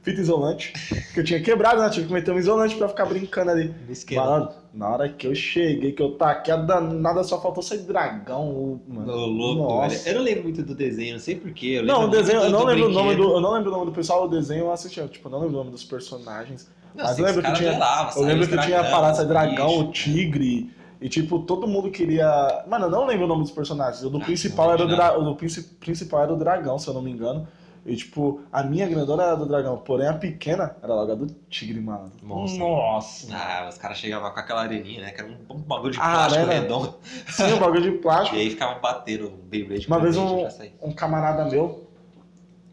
fita 0.05 0.21
isolante. 0.21 0.71
Que 1.13 1.19
eu 1.19 1.23
tinha 1.23 1.41
quebrado, 1.41 1.81
né? 1.81 1.89
Tive 1.89 2.07
que 2.07 2.13
meter 2.13 2.31
um 2.31 2.37
isolante 2.37 2.75
pra 2.75 2.87
ficar 2.87 3.05
brincando 3.05 3.51
ali. 3.51 3.73
Mano, 4.15 4.49
na 4.73 4.89
hora 4.89 5.09
que 5.09 5.25
eu 5.27 5.33
cheguei, 5.35 5.91
que 5.91 6.01
eu 6.01 6.11
taquei 6.11 6.53
a 6.53 6.57
danada, 6.57 7.23
só 7.23 7.41
faltou 7.41 7.63
sair 7.63 7.79
dragão. 7.79 8.79
Mano. 8.87 9.11
Ô, 9.11 9.25
louco, 9.25 9.81
velho. 9.89 10.01
Eu 10.05 10.15
não 10.15 10.21
lembro 10.21 10.43
muito 10.43 10.61
do 10.63 10.75
desenho, 10.75 11.13
não 11.13 11.19
sei 11.19 11.35
porquê. 11.35 11.81
Não, 11.81 12.05
o 12.05 12.07
desenho, 12.09 12.41
eu 12.41 12.49
não 12.51 12.63
lembro 12.63 12.85
o 12.85 12.89
nome 12.93 13.15
do. 13.15 13.23
Eu 13.33 13.41
não 13.41 13.51
lembro 13.53 13.69
o 13.71 13.73
nome 13.73 13.85
do 13.87 13.91
pessoal, 13.91 14.25
o 14.25 14.27
desenho 14.29 14.65
eu 14.65 14.71
assistia. 14.71 15.07
Tipo, 15.07 15.27
eu 15.27 15.31
não 15.31 15.39
lembro 15.39 15.55
o 15.55 15.57
nome 15.59 15.71
dos 15.71 15.83
personagens. 15.83 16.69
Não, 16.93 17.03
Mas 17.03 17.19
eu 17.19 17.25
lembro 17.25 17.41
que 17.43 17.51
tinha- 17.53 17.79
Eu 18.15 18.21
lembro 18.23 18.47
que 18.47 18.57
tinha 18.59 18.79
a 18.79 18.83
parada 18.85 19.25
dragão, 19.25 19.79
o 19.79 19.91
tigre. 19.91 20.69
E 21.01 21.09
tipo, 21.09 21.39
todo 21.39 21.67
mundo 21.67 21.91
queria. 21.91 22.63
Mano, 22.69 22.85
eu 22.85 22.89
não 22.89 23.05
lembro 23.05 23.25
o 23.25 23.27
nome 23.27 23.41
dos 23.41 23.51
personagens. 23.51 24.01
O 24.03 24.09
do 24.09 24.17
Ah, 24.19 24.21
principal 24.25 24.71
era 24.71 24.83
o, 24.85 24.87
dra... 24.87 25.19
o 25.19 25.23
do 25.23 25.35
princi- 25.35 25.63
principal 25.79 26.21
era 26.23 26.33
o 26.33 26.37
dragão, 26.37 26.79
se 26.79 26.87
eu 26.87 26.93
não 26.93 27.01
me 27.01 27.11
engano. 27.11 27.45
E 27.85 27.95
tipo, 27.95 28.41
a 28.51 28.63
minha 28.63 28.87
grandona 28.87 29.23
era 29.23 29.35
do 29.35 29.45
dragão, 29.45 29.77
porém 29.77 30.07
a 30.07 30.13
pequena 30.13 30.75
era 30.81 30.93
logo 30.93 31.11
a 31.11 31.15
do 31.15 31.27
tigre, 31.49 31.79
mano. 31.79 32.11
Nossa. 32.23 32.57
Nossa. 32.57 33.27
Ah, 33.31 33.67
os 33.69 33.77
caras 33.77 33.97
chegavam 33.99 34.31
com 34.31 34.39
aquela 34.39 34.61
areninha, 34.61 35.01
né? 35.01 35.11
Que 35.11 35.21
era 35.21 35.29
um, 35.29 35.37
um 35.55 35.59
bagulho 35.59 35.93
de 35.93 35.99
Ah, 35.99 36.13
plástico 36.13 36.45
né? 36.47 36.59
redondo. 36.59 36.95
Sim, 37.27 37.53
um 37.53 37.59
bagulho 37.59 37.81
de 37.83 37.91
plástico. 38.01 38.35
E 38.35 38.39
aí 38.39 38.49
ficavam 38.49 38.81
batendo 38.81 39.27
um 39.27 39.37
Beyblade. 39.37 39.85
Uma 39.87 39.97
com 39.97 40.01
vez 40.03 40.17
um, 40.17 40.47
um 40.81 40.91
camarada 40.91 41.45
meu, 41.45 41.87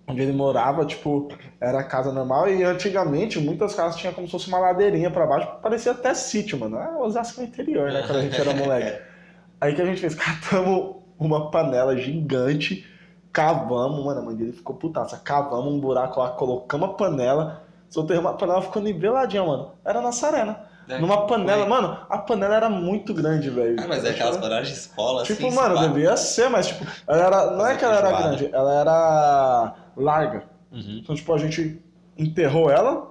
onde 0.07 0.23
ele 0.23 0.33
morava, 0.33 0.85
tipo, 0.87 1.29
era 1.61 1.83
casa 1.85 2.11
normal 2.11 2.49
e 2.49 2.65
antigamente 2.65 3.39
muitas 3.39 3.75
casas 3.75 4.01
tinham 4.01 4.15
como 4.15 4.27
se 4.27 4.33
fosse 4.33 4.49
uma 4.49 4.59
ladeirinha 4.59 5.11
pra 5.11 5.27
baixo, 5.27 5.49
parecia 5.63 5.93
até 5.93 6.15
sítio, 6.15 6.59
mano. 6.59 6.79
É 6.79 6.97
Osasco 6.97 7.43
interior, 7.43 7.93
né, 7.93 8.03
quando 8.07 8.19
a 8.19 8.23
gente 8.23 8.41
era 8.41 8.55
moleque. 8.55 9.03
Aí 9.61 9.75
que 9.75 9.83
a 9.83 9.85
gente 9.85 10.01
fez, 10.01 10.15
catamos 10.15 10.97
uma 11.19 11.51
panela 11.51 11.97
gigante, 11.97 12.85
cavamos, 13.33 14.05
mano, 14.05 14.21
a 14.21 14.23
mãe 14.25 14.35
dele 14.37 14.53
ficou 14.53 14.77
putaça, 14.77 15.17
cavamos 15.17 15.73
um 15.73 15.81
buraco 15.81 16.21
lá, 16.21 16.31
colocamos 16.31 16.91
a 16.91 16.93
panela, 16.93 17.63
soltamos 17.89 18.27
a 18.27 18.35
panela, 18.35 18.61
ficou 18.63 18.83
niveladinha, 18.83 19.43
mano. 19.45 19.71
Era 19.85 20.01
na 20.01 20.13
Sarena. 20.13 20.71
É, 20.89 20.99
Numa 20.99 21.27
panela, 21.27 21.61
foi. 21.61 21.69
mano, 21.69 21.97
a 22.11 22.19
panela 22.19 22.57
era 22.57 22.69
muito 22.69 23.15
grande, 23.15 23.49
velho. 23.49 23.77
Ah, 23.81 23.87
mas 23.89 24.05
é 24.05 24.11
aquelas 24.11 24.37
panelas 24.37 24.67
de 24.67 24.75
escola, 24.75 25.23
Tipo, 25.23 25.47
assim. 25.47 25.55
mano, 25.57 25.77
se 25.77 25.83
pá. 25.83 25.89
devia 25.89 26.17
ser, 26.17 26.51
mas 26.51 26.67
tipo, 26.67 26.85
ela 27.07 27.23
era. 27.25 27.51
Não 27.53 27.67
é 27.67 27.77
que 27.77 27.85
ela 27.85 27.97
era 27.97 28.11
grande, 28.13 28.51
ela 28.53 28.73
era 28.81 29.75
larga. 29.97 30.43
Uhum. 30.73 30.99
Então, 31.03 31.15
tipo, 31.15 31.33
a 31.33 31.39
gente 31.39 31.81
enterrou 32.19 32.69
ela, 32.69 33.11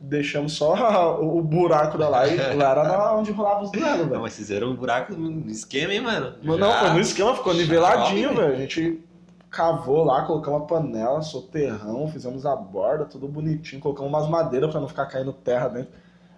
deixamos 0.00 0.54
só 0.54 0.74
o 1.22 1.42
buraco 1.42 1.98
da 1.98 2.08
lá 2.08 2.26
e 2.26 2.36
lá 2.54 2.70
era 2.70 3.14
onde 3.14 3.30
rolava 3.30 3.62
os 3.64 3.70
duelos, 3.70 3.98
Não, 3.98 4.08
velho. 4.08 4.22
mas 4.22 4.34
fizeram 4.34 4.68
um 4.70 4.74
buraco 4.74 5.12
no 5.12 5.50
esquema, 5.50 5.92
hein, 5.92 6.00
mano? 6.00 6.34
Mas 6.42 6.58
Não, 6.58 6.70
Já- 6.72 6.78
foi 6.80 6.90
no 6.90 7.00
esquema, 7.00 7.34
ficou 7.36 7.52
niveladinho, 7.54 8.34
velho. 8.34 8.54
A 8.54 8.56
gente 8.56 9.04
cavou 9.52 10.02
lá, 10.02 10.22
colocamos 10.24 10.62
a 10.62 10.64
panela, 10.64 11.20
soterrão, 11.20 12.08
fizemos 12.08 12.46
a 12.46 12.56
borda, 12.56 13.04
tudo 13.04 13.28
bonitinho, 13.28 13.82
colocamos 13.82 14.10
umas 14.10 14.26
madeiras 14.26 14.70
pra 14.70 14.80
não 14.80 14.88
ficar 14.88 15.04
caindo 15.06 15.32
terra 15.32 15.68
dentro. 15.68 15.92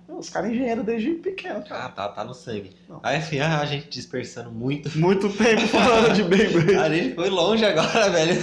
Os 0.09 0.29
caras 0.29 0.51
engenheiros 0.51 0.85
desde 0.85 1.13
pequeno, 1.13 1.65
cara. 1.65 1.85
Ah, 1.85 1.89
tá, 1.89 2.09
tá 2.09 2.25
no 2.25 2.35
sangue. 2.35 2.73
Não. 2.89 3.01
Aí, 3.03 3.19
enfim, 3.19 3.39
ah, 3.39 3.61
a 3.61 3.65
gente 3.65 3.89
dispersando 3.89 4.51
muito. 4.51 4.99
Muito 4.99 5.31
tempo 5.31 5.67
falando 5.69 6.13
de 6.13 6.25
Beyblade. 6.25 6.75
A 6.77 6.91
gente 6.91 7.15
foi 7.15 7.31
longe 7.31 7.65
agora, 7.65 8.11
velho. 8.13 8.39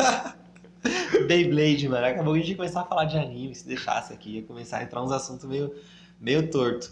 Beyblade, 1.28 1.88
mano. 1.88 2.04
Acabou 2.04 2.34
que 2.34 2.40
a 2.40 2.42
gente 2.42 2.52
ia 2.52 2.58
começar 2.58 2.82
a 2.82 2.86
falar 2.86 3.06
de 3.06 3.16
anime, 3.16 3.54
se 3.54 3.68
deixasse 3.68 4.12
aqui, 4.12 4.38
ia 4.38 4.42
começar 4.42 4.78
a 4.80 4.84
entrar 4.84 5.04
uns 5.04 5.12
assuntos 5.12 5.48
meio, 5.48 5.72
meio 6.20 6.50
torto. 6.50 6.92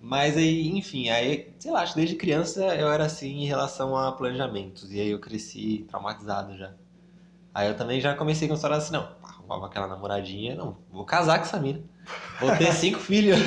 Mas 0.00 0.36
aí, 0.36 0.76
enfim, 0.76 1.10
aí, 1.10 1.52
sei 1.58 1.70
lá, 1.70 1.82
acho 1.82 1.92
que 1.92 2.00
desde 2.00 2.16
criança 2.16 2.64
eu 2.74 2.90
era 2.90 3.04
assim 3.04 3.42
em 3.42 3.46
relação 3.46 3.96
a 3.96 4.10
planejamentos. 4.10 4.92
E 4.92 5.00
aí 5.00 5.10
eu 5.10 5.20
cresci 5.20 5.86
traumatizado 5.88 6.56
já. 6.56 6.72
Aí 7.54 7.68
eu 7.68 7.76
também 7.76 8.00
já 8.00 8.14
comecei 8.14 8.46
com 8.48 8.54
história 8.54 8.76
assim, 8.76 8.92
não, 8.92 9.08
arrumava 9.22 9.66
aquela 9.66 9.86
namoradinha, 9.88 10.54
não, 10.54 10.76
vou 10.90 11.04
casar 11.04 11.38
com 11.38 11.44
essa 11.44 11.58
mina. 11.58 11.80
Vou 12.40 12.50
ter 12.56 12.72
cinco 12.72 12.98
filhos. 13.00 13.38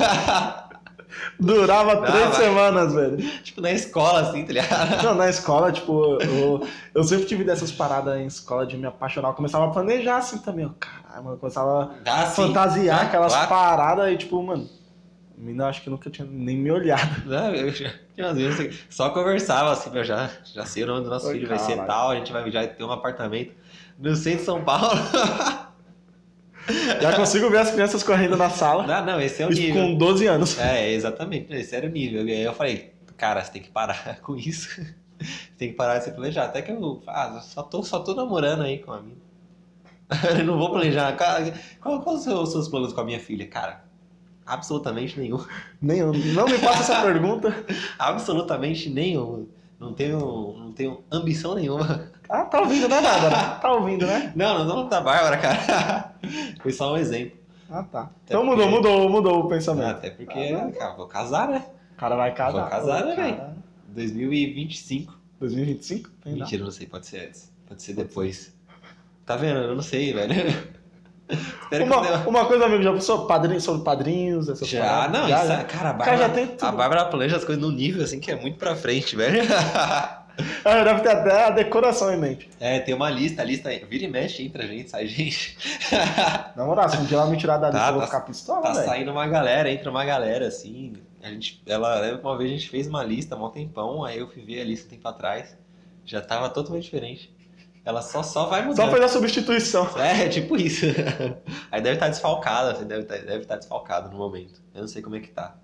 Durava 1.38 1.94
Não, 1.96 2.02
três 2.10 2.28
vai. 2.30 2.36
semanas, 2.44 2.94
velho. 2.94 3.16
tipo, 3.42 3.60
na 3.60 3.70
escola, 3.70 4.20
assim, 4.20 4.44
tá 4.44 4.52
ligado? 4.52 5.02
Não, 5.04 5.14
na 5.14 5.28
escola, 5.28 5.70
tipo, 5.72 6.18
eu, 6.22 6.66
eu 6.94 7.04
sempre 7.04 7.26
tive 7.26 7.44
dessas 7.44 7.70
paradas 7.70 8.16
em 8.18 8.26
escola 8.26 8.66
de 8.66 8.76
me 8.76 8.86
apaixonar. 8.86 9.28
Eu 9.28 9.34
começava 9.34 9.66
a 9.66 9.70
planejar 9.70 10.18
assim 10.18 10.38
também. 10.38 10.64
Eu, 10.64 10.74
caralho, 10.78 11.24
mano, 11.24 11.36
eu 11.36 11.38
começava 11.40 11.94
Ah, 12.06 12.22
a 12.22 12.26
sim. 12.26 12.46
fantasiar 12.46 13.00
Ah, 13.00 13.02
aquelas 13.02 13.32
claro. 13.32 13.48
paradas 13.48 14.12
e, 14.12 14.16
tipo, 14.16 14.42
mano, 14.42 14.68
a 15.36 15.40
mina 15.40 15.68
acho 15.68 15.82
que 15.82 15.90
nunca 15.90 16.08
tinha 16.10 16.26
nem 16.26 16.56
me 16.56 16.70
olhado. 16.70 17.26
Não, 17.26 17.54
eu 17.54 17.70
já, 17.70 17.90
tinha 18.14 18.26
umas 18.28 18.36
vezes 18.36 18.84
só 18.88 19.10
conversava 19.10 19.72
assim, 19.72 19.90
meu, 19.90 20.04
já, 20.04 20.30
já 20.54 20.64
sei 20.64 20.84
o 20.84 20.86
nome 20.86 21.04
do 21.04 21.10
nosso 21.10 21.26
Ai, 21.26 21.32
filho, 21.34 21.48
vai 21.48 21.58
ser 21.58 21.72
caralho. 21.72 21.86
tal, 21.88 22.10
a 22.10 22.14
gente 22.16 22.32
vai 22.32 22.50
já 22.50 22.66
ter 22.66 22.84
um 22.84 22.92
apartamento 22.92 23.52
no 24.02 24.16
centro 24.16 24.40
de 24.40 24.44
São 24.44 24.64
Paulo. 24.64 25.00
Já 27.00 27.16
consigo 27.16 27.48
ver 27.50 27.58
as 27.58 27.70
crianças 27.70 28.02
correndo 28.02 28.36
na 28.36 28.50
sala, 28.50 28.86
Não, 28.86 29.04
não, 29.04 29.20
esse 29.20 29.42
é 29.42 29.46
o 29.46 29.50
nível. 29.50 29.82
com 29.82 29.94
12 29.96 30.26
anos. 30.26 30.58
É, 30.58 30.92
exatamente, 30.92 31.52
esse 31.54 31.74
era 31.74 31.86
o 31.86 31.90
nível. 31.90 32.26
E 32.26 32.32
aí 32.32 32.42
eu 32.42 32.52
falei, 32.52 32.92
cara, 33.16 33.42
você 33.42 33.52
tem 33.52 33.62
que 33.62 33.70
parar 33.70 34.18
com 34.22 34.36
isso. 34.36 34.68
Você 35.18 35.52
tem 35.56 35.70
que 35.70 35.74
parar 35.74 35.98
de 35.98 36.04
se 36.04 36.10
planejar. 36.12 36.44
Até 36.44 36.62
que 36.62 36.72
eu 36.72 37.02
ah, 37.06 37.40
só, 37.40 37.62
tô, 37.62 37.82
só 37.82 38.00
tô 38.00 38.14
namorando 38.14 38.62
aí 38.62 38.78
com 38.78 38.92
a 38.92 39.00
minha. 39.00 39.16
Eu 40.38 40.44
não 40.44 40.58
vou 40.58 40.70
planejar. 40.70 41.16
Qual, 41.80 42.02
qual 42.02 42.18
são 42.18 42.42
os 42.42 42.52
seus 42.52 42.68
planos 42.68 42.92
com 42.92 43.00
a 43.00 43.04
minha 43.04 43.20
filha? 43.20 43.46
Cara, 43.46 43.82
absolutamente 44.44 45.18
nenhum. 45.18 45.42
Nenhum. 45.80 46.12
Não 46.34 46.44
me 46.44 46.58
faça 46.58 46.92
essa 46.92 47.00
pergunta. 47.06 47.64
Absolutamente 47.98 48.90
nenhum. 48.90 49.46
Não 49.80 49.94
tenho, 49.94 50.18
não 50.58 50.72
tenho 50.72 51.02
ambição 51.10 51.54
nenhuma. 51.54 52.11
Ah, 52.32 52.44
tá 52.44 52.60
ouvindo, 52.60 52.88
né, 52.88 53.00
Bárbara? 53.00 53.36
Tá 53.60 53.72
ouvindo, 53.72 54.06
né? 54.06 54.32
Não, 54.36 54.60
não 54.60 54.68
falando 54.68 54.88
da 54.88 55.00
Bárbara, 55.00 55.36
cara. 55.36 56.14
Foi 56.62 56.72
só 56.72 56.94
um 56.94 56.96
exemplo. 56.96 57.36
Ah, 57.70 57.82
tá. 57.82 58.00
Até 58.02 58.10
Então 58.28 58.44
mudou, 58.44 58.68
porque- 58.68 58.88
mudou, 58.88 59.08
mudou 59.10 59.42
o 59.42 59.46
Ah, 59.46 59.48
pensamento. 59.50 59.90
Até 59.90 60.10
porque, 60.10 60.38
Ah, 60.38 60.64
não. 60.64 60.72
cara, 60.72 60.94
vou 60.94 61.06
casar, 61.06 61.48
né? 61.48 61.64
O 61.92 61.96
cara 61.96 62.16
vai 62.16 62.34
casar. 62.34 62.60
Vou 62.62 62.70
casar, 62.70 63.04
né, 63.06 63.14
velho? 63.16 63.40
2025. 63.88 65.18
2025? 65.40 66.10
Tem. 66.22 66.34
Mentira, 66.34 66.64
não 66.64 66.70
sei, 66.70 66.86
pode 66.86 67.06
ser 67.06 67.26
antes. 67.28 67.52
Pode 67.68 67.82
ser 67.82 67.92
depois. 67.94 68.54
Tá 69.26 69.36
vendo? 69.36 69.58
Eu 69.60 69.74
não 69.74 69.82
sei, 69.82 70.12
velho. 70.12 70.32
Uma, 71.86 72.06
eu 72.06 72.28
uma 72.28 72.44
coisa, 72.44 72.66
amigo, 72.66 72.82
já 72.82 72.92
pensou 72.92 73.26
padrinho, 73.26 73.58
sobre 73.58 73.82
padrinhos, 73.82 74.50
essas 74.50 74.68
Já, 74.68 74.80
paradas? 74.84 75.20
não, 75.22 75.28
Já, 75.28 75.42
isso, 75.44 75.52
é- 75.52 75.64
cara, 75.64 75.90
a 75.90 75.94
cara 75.94 76.16
já 76.16 76.28
Bárbara, 76.28 76.28
tem 76.28 76.46
tudo. 76.48 76.64
a 76.68 76.72
Bárbara 76.72 77.04
planeja 77.06 77.36
as 77.38 77.44
coisas 77.44 77.62
num 77.62 77.70
nível 77.70 78.04
assim 78.04 78.20
que 78.20 78.30
é 78.30 78.36
muito 78.38 78.58
pra 78.58 78.76
frente, 78.76 79.16
velho. 79.16 79.40
Ah, 80.64 80.82
deve 80.84 81.00
ter 81.00 81.10
até 81.10 81.44
a 81.44 81.50
decoração 81.50 82.12
em 82.12 82.16
mente. 82.16 82.48
É, 82.60 82.78
tem 82.80 82.94
uma 82.94 83.10
lista, 83.10 83.42
a 83.42 83.44
lista 83.44 83.68
vira 83.88 84.04
e 84.04 84.08
mexe, 84.08 84.42
entra 84.44 84.66
gente, 84.66 84.90
sai 84.90 85.06
gente. 85.06 85.56
Na 86.56 86.64
moral, 86.64 86.88
se 86.88 86.96
um 86.96 87.04
dia 87.04 87.16
ela 87.18 87.26
me 87.26 87.36
tirar 87.36 87.58
da 87.58 87.68
lista, 87.68 87.80
Tá, 87.80 87.88
eu 87.88 87.92
vou 87.92 88.00
tá- 88.02 88.06
ficar 88.06 88.20
pistola, 88.22 88.62
Tá 88.62 88.72
velho. 88.72 88.84
saindo 88.86 89.10
uma 89.10 89.26
galera, 89.26 89.70
entra 89.70 89.90
uma 89.90 90.04
galera, 90.04 90.46
assim. 90.48 90.94
A 91.22 91.28
gente, 91.28 91.62
ela, 91.66 92.18
uma 92.22 92.36
vez 92.36 92.50
a 92.50 92.54
gente 92.54 92.68
fez 92.68 92.86
uma 92.86 93.02
lista 93.04 93.36
um 93.36 93.48
tempão, 93.50 94.04
aí 94.04 94.18
eu 94.18 94.28
fui 94.28 94.42
ver 94.42 94.60
a 94.60 94.64
lista 94.64 94.86
um 94.86 94.90
tempo 94.90 95.06
atrás. 95.08 95.56
Já 96.04 96.20
tava 96.20 96.48
totalmente 96.50 96.84
diferente. 96.84 97.32
Ela 97.84 98.00
só, 98.00 98.22
só 98.22 98.46
vai 98.46 98.60
Só 98.62 98.68
mudando. 98.68 98.90
fez 98.92 99.04
a 99.04 99.08
substituição. 99.08 99.88
É, 99.98 100.28
tipo 100.28 100.56
isso. 100.56 100.86
Aí 101.70 101.80
deve 101.80 101.94
estar 101.96 102.08
desfalcada, 102.08 102.76
você 102.76 102.84
deve 102.84 103.02
estar, 103.02 103.16
deve 103.18 103.38
estar 103.42 103.56
desfalcado 103.56 104.08
no 104.08 104.16
momento. 104.18 104.60
Eu 104.72 104.82
não 104.82 104.88
sei 104.88 105.02
como 105.02 105.16
é 105.16 105.20
que 105.20 105.28
tá. 105.30 105.56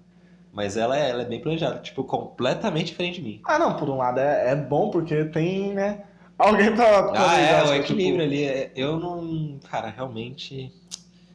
Mas 0.53 0.77
ela 0.77 0.99
é, 0.99 1.11
ela 1.11 1.23
é 1.23 1.27
bem 1.27 1.41
planejada, 1.41 1.79
tipo, 1.79 2.03
completamente 2.05 2.87
diferente 2.89 3.17
de 3.21 3.23
mim. 3.23 3.41
Ah, 3.45 3.59
não, 3.59 3.77
por 3.77 3.89
um 3.89 3.97
lado 3.97 4.19
é, 4.19 4.51
é 4.53 4.57
bom 4.57 4.91
porque 4.91 5.25
tem, 5.27 5.75
né? 5.75 6.05
Alguém 6.39 6.75
pra 6.75 6.99
Ah, 7.01 7.13
planejar 7.13 7.39
é, 7.39 7.55
as 7.63 7.63
o 7.63 7.67
coisas, 7.67 7.91
equilíbrio 7.91 8.25
ali. 8.25 8.45
é- 8.45 8.73
Eu 8.77 8.99
não. 8.99 9.59
Cara, 9.71 9.89
realmente. 9.89 10.73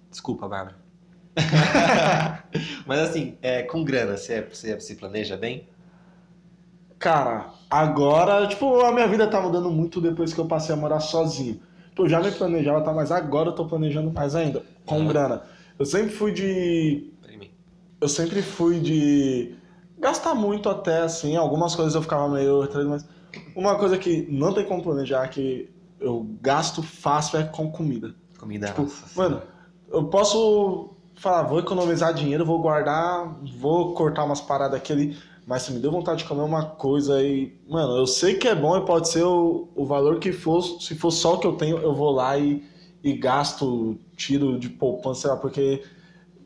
Desculpa, 0.10 0.48
Bárbara. 0.48 0.78
Mas 2.86 3.00
assim, 3.00 3.38
é, 3.42 3.64
com 3.64 3.84
grana, 3.84 4.18
você, 4.18 4.42
você 4.42 4.80
se 4.80 4.96
planeja 4.96 5.36
bem? 5.38 5.68
Cara, 7.00 7.50
agora, 7.70 8.48
tipo, 8.48 8.80
a 8.82 8.92
minha 8.92 9.08
vida 9.08 9.28
tá 9.28 9.42
mudando 9.42 9.70
muito 9.70 10.00
depois 10.00 10.34
que 10.34 10.40
eu 10.40 10.46
passei 10.48 10.74
a 10.74 10.78
morar 10.78 11.00
sozinho. 11.02 11.60
Tipo, 11.90 12.04
eu 12.04 12.10
já 12.10 12.22
me 12.22 12.32
planejava, 12.32 12.82
tá? 12.82 12.94
Mas 12.94 13.12
agora 13.12 13.50
eu 13.50 13.56
tô 13.56 13.66
planejando 13.66 14.12
mais 14.12 14.36
ainda, 14.36 14.64
com 14.86 15.00
Uhum. 15.00 15.08
grana. 15.08 15.44
Eu 15.78 15.86
sempre 15.86 16.10
fui 16.12 16.32
de. 16.32 17.12
Eu 18.04 18.10
sempre 18.10 18.42
fui 18.42 18.82
de. 18.82 19.56
Gastar 19.98 20.36
muito 20.36 20.68
até, 20.68 21.04
assim. 21.04 21.38
Algumas 21.38 21.74
coisas 21.74 21.96
eu 21.96 22.02
ficava 22.02 22.28
meio 22.28 22.60
retraído, 22.60 22.90
mas. 22.90 23.08
Uma 23.56 23.78
coisa 23.78 23.98
que 23.98 24.28
não 24.30 24.54
tem 24.54 24.66
como 24.66 24.84
planejar, 24.84 25.26
que 25.30 25.70
eu 26.02 26.28
gasto 26.42 26.84
fácil 26.84 27.40
é 27.40 27.44
com 27.46 27.72
comida. 27.72 28.14
Comida. 28.38 28.68
Tipo, 28.68 28.82
nossa 28.82 29.06
mano, 29.16 29.42
eu 29.90 30.04
posso 30.08 30.90
falar, 31.16 31.44
vou 31.44 31.60
economizar 31.60 32.14
dinheiro, 32.14 32.46
vou 32.46 32.62
guardar, 32.62 33.40
vou 33.58 33.94
cortar 33.94 34.26
umas 34.26 34.42
paradas 34.42 34.76
aqui 34.76 34.92
ali, 34.92 35.18
mas 35.48 35.62
se 35.62 35.72
me 35.72 35.80
deu 35.80 35.90
vontade 35.90 36.24
de 36.24 36.26
comer 36.26 36.42
uma 36.42 36.66
coisa 36.66 37.24
e, 37.24 37.58
mano, 37.70 37.96
eu 37.96 38.06
sei 38.06 38.36
que 38.36 38.50
é 38.50 38.54
bom 38.54 38.78
e 38.78 38.86
pode 38.86 39.08
ser 39.08 39.24
o, 39.24 39.70
o 39.74 39.86
valor 39.86 40.20
que 40.20 40.34
for, 40.34 40.62
se 40.62 40.94
for 40.94 41.12
só 41.12 41.36
o 41.36 41.38
que 41.38 41.48
eu 41.48 41.54
tenho, 41.54 41.78
eu 41.78 41.96
vou 41.96 42.12
lá 42.12 42.38
e, 42.38 42.68
e 43.02 43.14
gasto, 43.14 43.98
tiro 44.18 44.60
de 44.60 44.68
poupança, 44.68 45.22
sei 45.22 45.30
lá, 45.30 45.38
porque 45.38 45.82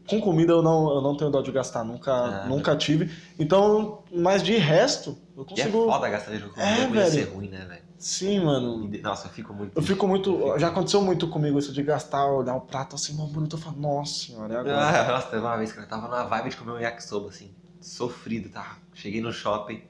com 0.07 0.21
comida 0.21 0.53
eu 0.53 0.61
não, 0.61 0.89
eu 0.95 1.01
não 1.01 1.15
tenho 1.17 1.29
dó 1.29 1.41
de 1.41 1.51
gastar, 1.51 1.83
nunca, 1.83 2.11
Ah. 2.13 2.47
nunca 2.47 2.75
tive. 2.75 3.11
Então, 3.37 4.03
mas 4.11 4.41
de 4.41 4.55
resto, 4.57 5.17
eu 5.35 5.43
E 5.45 5.61
é 5.61 5.65
consigo. 5.65 5.85
foda 5.85 6.09
gastar 6.09 6.31
dinheiro 6.31 6.49
com 6.53 6.61
É, 6.61 6.85
comida, 6.85 7.05
ser 7.05 7.23
velho. 7.23 7.33
ruim, 7.35 7.49
né, 7.49 7.65
velho? 7.65 7.81
Sim, 7.99 8.39
mano. 8.41 8.89
Nossa, 9.01 9.27
eu 9.27 9.31
fico 9.31 9.53
muito. 9.53 9.77
Eu 9.77 9.81
fico 9.83 10.07
muito. 10.07 10.29
Eu 10.31 10.59
Já 10.59 10.67
aconteceu 10.67 11.01
muito 11.01 11.27
comigo 11.29 11.57
isso 11.59 11.73
de 11.73 11.83
gastar, 11.83 12.25
olhar 12.27 12.55
o 12.55 12.61
prato 12.61 12.95
assim, 12.95 13.13
mó 13.13 13.25
bonito. 13.25 13.55
Eu 13.55 13.59
falo, 13.59 13.77
nossa 13.77 14.25
senhora, 14.25 14.53
é 14.53 14.57
agora. 14.57 14.77
Ah, 14.77 15.11
nossa, 15.11 15.27
teve 15.29 15.41
uma 15.41 15.57
vez 15.57 15.71
que 15.71 15.79
eu 15.79 15.87
tava 15.87 16.07
na 16.07 16.23
vibe 16.23 16.49
de 16.49 16.57
comer 16.57 16.71
um 16.73 16.79
yakisoba, 16.79 17.29
assim, 17.29 17.51
sofrido, 17.81 18.49
tá? 18.49 18.77
Cheguei 18.93 19.21
no 19.21 19.31
shopping. 19.31 19.81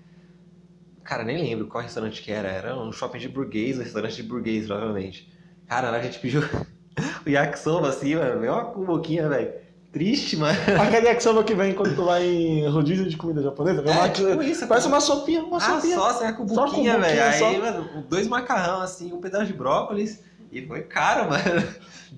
Cara, 1.03 1.23
nem 1.23 1.37
lembro 1.37 1.67
qual 1.67 1.83
restaurante 1.83 2.21
que 2.21 2.31
era. 2.31 2.49
Era 2.49 2.77
um 2.77 2.91
shopping 2.91 3.19
de 3.19 3.29
burguês, 3.29 3.77
um 3.79 3.83
restaurante 3.83 4.15
de 4.15 4.23
burguês, 4.23 4.67
provavelmente. 4.67 5.29
Cara, 5.65 5.83
na 5.87 5.93
hora 5.93 6.01
que 6.01 6.07
a 6.07 6.11
gente 6.11 6.21
pediu 6.21 6.41
o 7.25 7.29
yakisoba, 7.29 7.89
assim, 7.89 8.15
mano, 8.15 8.39
veio 8.41 8.53
uma 8.53 8.63
boquinha, 8.85 9.27
velho. 9.29 9.53
Triste, 9.91 10.35
mano. 10.37 10.57
Aquele 10.81 11.07
yakisoba 11.07 11.43
que 11.43 11.55
vem 11.55 11.73
quando 11.73 11.95
tu 11.95 12.03
vai 12.03 12.23
em 12.25 12.67
rodízio 12.67 13.07
de 13.09 13.15
comida 13.17 13.41
japonesa, 13.41 13.81
vem 13.81 13.91
uma- 13.93 14.05
É, 14.05 14.09
tipo 14.09 14.43
isso, 14.43 14.67
parece 14.67 14.87
uma 14.87 14.99
sopinha, 14.99 15.43
uma 15.43 15.57
Ah, 15.57 15.61
sopinha. 15.61 15.95
só, 15.95 16.09
assim, 16.09 16.33
com 16.33 16.47
Só 16.49 16.65
com 16.65 16.71
buquinha, 16.71 16.99
velho. 16.99 17.23
Aí, 17.23 17.39
só. 17.39 17.51
mano, 17.53 18.03
dois 18.09 18.27
macarrão, 18.27 18.81
assim, 18.81 19.11
um 19.13 19.21
pedaço 19.21 19.45
de 19.47 19.53
brócolis. 19.53 20.21
E 20.51 20.65
foi 20.65 20.81
caro, 20.83 21.29
mano. 21.29 21.43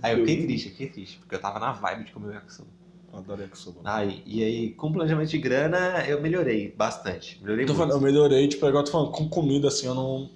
Aí 0.04 0.14
eu 0.14 0.20
fiquei 0.20 0.46
triste, 0.46 0.70
fiquei 0.70 0.88
triste. 0.88 1.18
Porque 1.20 1.36
eu 1.36 1.40
tava 1.40 1.60
na 1.60 1.72
vibe 1.72 2.06
de 2.06 2.12
comer 2.12 2.28
o 2.30 2.34
yakisoba. 2.34 2.70
Adoro 3.14 3.42
yakisoba. 3.42 3.80
Aí, 3.86 4.22
e 4.26 4.44
aí, 4.44 4.70
com 4.72 4.92
planejamento 4.92 5.30
de 5.30 5.38
grana, 5.40 6.04
eu 6.08 6.22
melhorei 6.22 6.74
bastante. 6.78 7.40
Melhorei 7.42 7.66
Tô 7.66 7.74
muito. 7.74 7.88
falando, 7.88 8.00
eu 8.00 8.06
melhorei, 8.12 8.48
tipo, 8.48 8.66
igual 8.68 8.82
eu 8.82 8.86
tô 8.86 8.92
falando, 8.92 9.12
com 9.12 9.28
comida, 9.30 9.68
assim, 9.68 9.88
eu 9.88 9.96
não. 9.96 10.30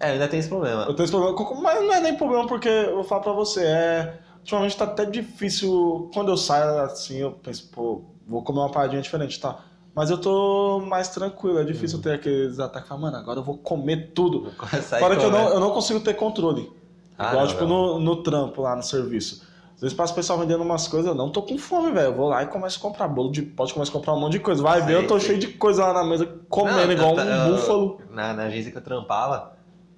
É, 0.00 0.10
ainda 0.12 0.26
tem 0.28 0.38
esse 0.40 0.48
problema. 0.48 0.82
Eu 0.82 0.94
tenho 0.94 1.04
esse 1.04 1.12
problema, 1.12 1.36
com- 1.36 1.60
mas 1.60 1.80
não 1.80 1.92
é 1.92 2.00
nem 2.00 2.16
problema 2.16 2.46
porque 2.46 2.68
eu 2.68 2.94
vou 2.96 3.04
falar 3.04 3.20
pra 3.22 3.32
você, 3.32 3.64
é. 3.64 4.18
Ultimamente 4.48 4.78
tá 4.78 4.84
até 4.86 5.04
difícil. 5.04 6.10
Quando 6.14 6.30
eu 6.30 6.36
saio 6.38 6.78
assim, 6.80 7.18
eu 7.18 7.32
penso, 7.32 7.68
pô, 7.70 8.00
vou 8.26 8.42
comer 8.42 8.60
uma 8.60 8.70
paradinha 8.70 9.02
diferente, 9.02 9.38
tá? 9.38 9.62
Mas 9.94 10.08
eu 10.08 10.16
tô 10.18 10.80
mais 10.80 11.08
tranquilo, 11.10 11.58
é 11.58 11.64
difícil 11.64 12.00
ter 12.00 12.12
aqueles 12.14 12.58
ataques, 12.58 12.88
falar, 12.88 13.00
mano, 13.00 13.16
agora 13.18 13.40
eu 13.40 13.44
vou 13.44 13.58
comer 13.58 14.12
tudo. 14.14 14.50
Fora 14.98 15.16
que 15.16 15.24
eu 15.24 15.30
não, 15.30 15.48
eu 15.50 15.60
não 15.60 15.70
consigo 15.72 16.00
ter 16.00 16.14
controle. 16.14 16.72
Ah, 17.18 17.28
Igual, 17.32 17.42
não, 17.44 17.52
tipo, 17.52 17.66
no, 17.66 18.00
no 18.00 18.22
trampo 18.22 18.62
lá 18.62 18.74
no 18.74 18.82
serviço. 18.82 19.46
Às 19.74 19.82
vezes 19.82 19.96
passa 19.96 20.12
o 20.12 20.16
pessoal 20.16 20.38
vendendo 20.38 20.62
umas 20.62 20.88
coisas, 20.88 21.08
eu 21.08 21.14
não 21.14 21.30
tô 21.30 21.42
com 21.42 21.58
fome, 21.58 21.92
velho. 21.92 22.06
Eu 22.06 22.14
vou 22.14 22.28
lá 22.28 22.42
e 22.42 22.46
começo 22.46 22.78
a 22.78 22.80
comprar 22.80 23.06
bolo 23.06 23.30
de 23.30 23.42
pote, 23.42 23.74
começo 23.74 23.90
a 23.90 23.94
comprar 23.94 24.14
um 24.14 24.20
monte 24.20 24.32
de 24.32 24.40
coisa. 24.40 24.62
Vai 24.62 24.80
ver, 24.80 24.94
eu 24.94 25.06
tô 25.06 25.18
sei. 25.20 25.28
cheio 25.30 25.38
de 25.40 25.48
coisa 25.58 25.84
lá 25.86 25.92
na 25.92 26.04
mesa, 26.04 26.26
comendo 26.48 26.76
Não, 26.86 26.92
igual 26.92 27.18
eu- 27.18 27.24
um 27.24 27.48
eu- 27.48 27.54
búfalo. 27.56 28.00
Na, 28.10 28.32
na 28.32 28.44
agência 28.44 28.70
que 28.70 28.78
eu 28.78 28.82
trampava, 28.82 29.52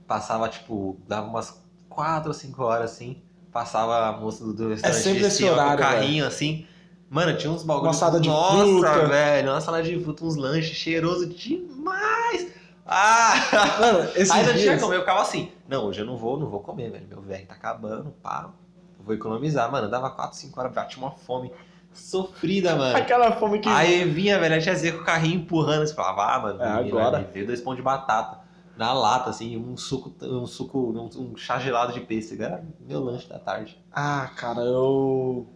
passava, 0.07 0.49
tipo, 0.49 0.99
dava 1.07 1.27
umas 1.29 1.63
4 1.89 2.29
ou 2.31 2.35
5 2.35 2.63
horas 2.65 2.93
assim. 2.93 3.23
Passava 3.53 4.09
a 4.09 4.13
moça 4.13 4.45
do, 4.45 4.53
do 4.53 4.69
restaurante 4.69 4.99
É 4.99 5.03
sempre 5.03 5.21
esse 5.21 5.29
descia 5.43 5.49
com 5.49 5.57
o 5.57 5.59
horário, 5.59 5.79
carrinho 5.79 6.27
assim. 6.27 6.67
Mano, 7.09 7.37
tinha 7.37 7.53
uns 7.53 7.65
bagulhos. 7.65 7.89
Uma 7.89 7.93
salada 7.95 8.21
de 8.21 8.29
Nossa, 8.29 8.65
fruta. 8.65 9.07
velho, 9.09 9.51
uma 9.51 9.61
salada 9.61 9.83
de 9.83 9.99
fruta, 10.01 10.25
uns 10.25 10.37
lanches 10.37 10.77
cheiroso 10.77 11.27
demais. 11.27 12.53
Ah! 12.87 13.33
Mano, 13.81 14.09
esses 14.15 14.31
Aí 14.31 14.45
não 14.47 14.53
tinha 14.53 14.63
dias... 14.65 14.81
como, 14.81 14.95
eu 14.95 15.01
ficava 15.01 15.21
assim, 15.23 15.51
não, 15.69 15.87
hoje 15.87 16.01
eu 16.01 16.07
não 16.07 16.17
vou, 16.17 16.39
não 16.39 16.49
vou 16.49 16.61
comer, 16.61 16.91
velho. 16.91 17.07
Meu 17.09 17.21
velho 17.21 17.47
tá 17.47 17.55
acabando, 17.55 18.11
pá. 18.23 18.51
Eu 18.99 19.05
vou 19.05 19.15
economizar, 19.15 19.71
mano. 19.71 19.91
Dava 19.91 20.11
4, 20.11 20.37
5 20.39 20.61
horas, 20.61 20.73
bati 20.73 20.99
uma 20.99 21.11
fome 21.11 21.51
sofrida, 21.93 22.77
mano. 22.77 22.97
Aquela 22.97 23.33
fome 23.33 23.59
que... 23.59 23.69
Aí 23.69 24.05
vinha, 24.05 24.39
velho, 24.39 24.55
a 24.55 24.61
tiazinha 24.61 24.93
com 24.93 25.01
o 25.01 25.05
carrinho 25.05 25.41
empurrando, 25.41 25.87
você 25.87 25.95
falava, 25.95 26.35
ah, 26.35 26.39
mano, 26.39 26.63
É, 26.63 26.77
menina, 26.77 27.01
agora. 27.01 27.31
veio 27.33 27.47
dois 27.47 27.61
pão 27.61 27.75
de 27.75 27.83
batata 27.83 28.39
na 28.81 28.93
lata, 28.93 29.31
assim, 29.31 29.57
um 29.57 29.77
suco, 29.77 30.14
um 30.25 30.47
suco, 30.47 30.79
um, 30.79 31.33
um 31.33 31.37
chá 31.37 31.59
gelado 31.59 31.93
de 31.93 32.01
pêssego. 32.01 32.43
Era 32.43 32.64
meu 32.81 33.01
lanche 33.05 33.29
da 33.29 33.38
tarde. 33.38 33.79
Ah, 33.93 34.29
cara, 34.37 34.61
eu... 34.62 35.47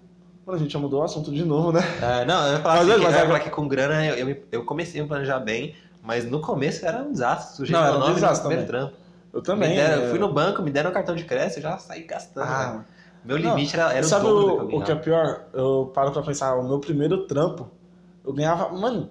Mano, 0.44 0.58
a 0.58 0.62
gente 0.62 0.72
já 0.72 0.78
mudou 0.78 1.00
o 1.00 1.04
assunto 1.04 1.32
de 1.32 1.44
novo, 1.44 1.72
né? 1.72 1.80
É, 2.00 2.24
não, 2.24 2.46
eu 2.48 2.54
ia 2.54 2.60
falar, 2.60 2.74
Mas 2.74 2.82
assim, 2.82 2.90
é, 2.90 2.96
que, 2.98 3.04
mas 3.04 3.14
eu 3.16 3.20
ia 3.22 3.26
é- 3.26 3.26
falar 3.26 3.40
que 3.40 3.50
com 3.50 3.68
grana 3.68 4.04
eu, 4.04 4.28
eu, 4.28 4.46
eu 4.52 4.64
comecei 4.64 5.00
a 5.00 5.02
me 5.04 5.08
planejar 5.08 5.38
bem, 5.40 5.76
mas 6.02 6.24
no 6.24 6.40
começo 6.40 6.84
era 6.84 7.02
um 7.02 7.12
desastre. 7.12 7.56
Sujeito 7.56 7.80
Não, 7.80 7.84
era 7.86 7.96
um 7.96 8.02
meu 8.02 8.14
desastre 8.14 8.40
primeiro 8.40 8.66
trampo. 8.66 8.96
Eu 9.32 9.42
também. 9.42 9.74
Deram- 9.74 9.96
é. 9.96 10.04
eu 10.04 10.10
fui 10.10 10.18
no 10.18 10.32
banco, 10.32 10.62
me 10.62 10.70
deram 10.70 10.90
um 10.90 10.92
cartão 10.92 11.14
de 11.14 11.24
crédito, 11.24 11.58
eu 11.58 11.62
já 11.62 11.78
saí 11.78 12.04
gastando. 12.04 12.46
Ah, 12.46 12.84
Meu 13.24 13.36
Não, 13.38 13.40
limite 13.48 13.74
era, 13.74 13.92
era 13.94 14.06
o 14.06 14.10
sabe 14.10 14.26
dobro 14.26 14.44
do 14.44 14.52
o, 14.52 14.56
que 14.68 14.74
eu 14.74 14.78
o 14.78 14.82
que 14.84 14.92
é 14.92 14.94
pior? 14.96 15.46
Eu 15.52 15.90
paro 15.94 16.12
pra 16.12 16.22
pensar, 16.22 16.54
o 16.56 16.62
meu 16.68 16.78
primeiro 16.78 17.26
trampo, 17.26 17.70
eu 18.24 18.32
ganhava, 18.32 18.68
mano, 18.70 19.10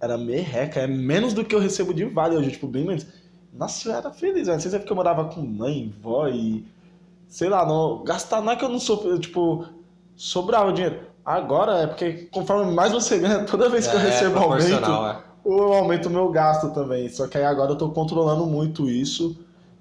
era 0.00 0.18
merreca, 0.18 0.80
é 0.80 0.86
menos 0.86 1.32
do 1.32 1.44
que 1.44 1.54
eu 1.54 1.58
recebo 1.60 1.94
de 1.94 2.04
vale 2.04 2.36
hoje, 2.36 2.50
tipo, 2.52 2.66
bem 2.66 2.84
menos. 2.84 3.06
Nossa, 3.54 3.88
eu 3.88 3.94
era 3.94 4.10
feliz, 4.10 4.46
velho. 4.46 4.54
Não 4.54 4.60
sei 4.60 4.70
se 4.70 4.76
é 4.76 4.78
porque 4.78 4.92
eu 4.92 4.96
morava 4.96 5.24
com 5.26 5.40
mãe, 5.40 5.92
vó 6.02 6.28
e. 6.28 6.64
Sei 7.28 7.48
lá, 7.48 7.64
não. 7.64 8.02
Gastar 8.04 8.40
não 8.42 8.52
é 8.52 8.56
que 8.56 8.64
eu 8.64 8.68
não 8.68 8.78
sou. 8.80 9.18
Tipo, 9.18 9.66
sobrava 10.16 10.72
dinheiro. 10.72 11.00
Agora 11.24 11.78
é 11.82 11.86
porque 11.86 12.28
conforme 12.30 12.70
mais 12.72 12.92
você 12.92 13.18
ganha, 13.18 13.44
toda 13.46 13.68
vez 13.70 13.86
que 13.86 13.94
eu 13.94 14.00
É, 14.00 14.02
recebo 14.04 14.38
aumento, 14.38 14.66
proporcional, 14.66 15.08
é. 15.08 15.18
eu 15.44 15.72
aumento 15.72 16.06
o 16.06 16.10
meu 16.10 16.28
gasto 16.30 16.70
também. 16.74 17.08
Só 17.08 17.26
que 17.28 17.38
aí 17.38 17.44
agora 17.44 17.70
eu 17.72 17.76
tô 17.76 17.90
controlando 17.90 18.44
muito 18.46 18.88
isso. 18.90 19.36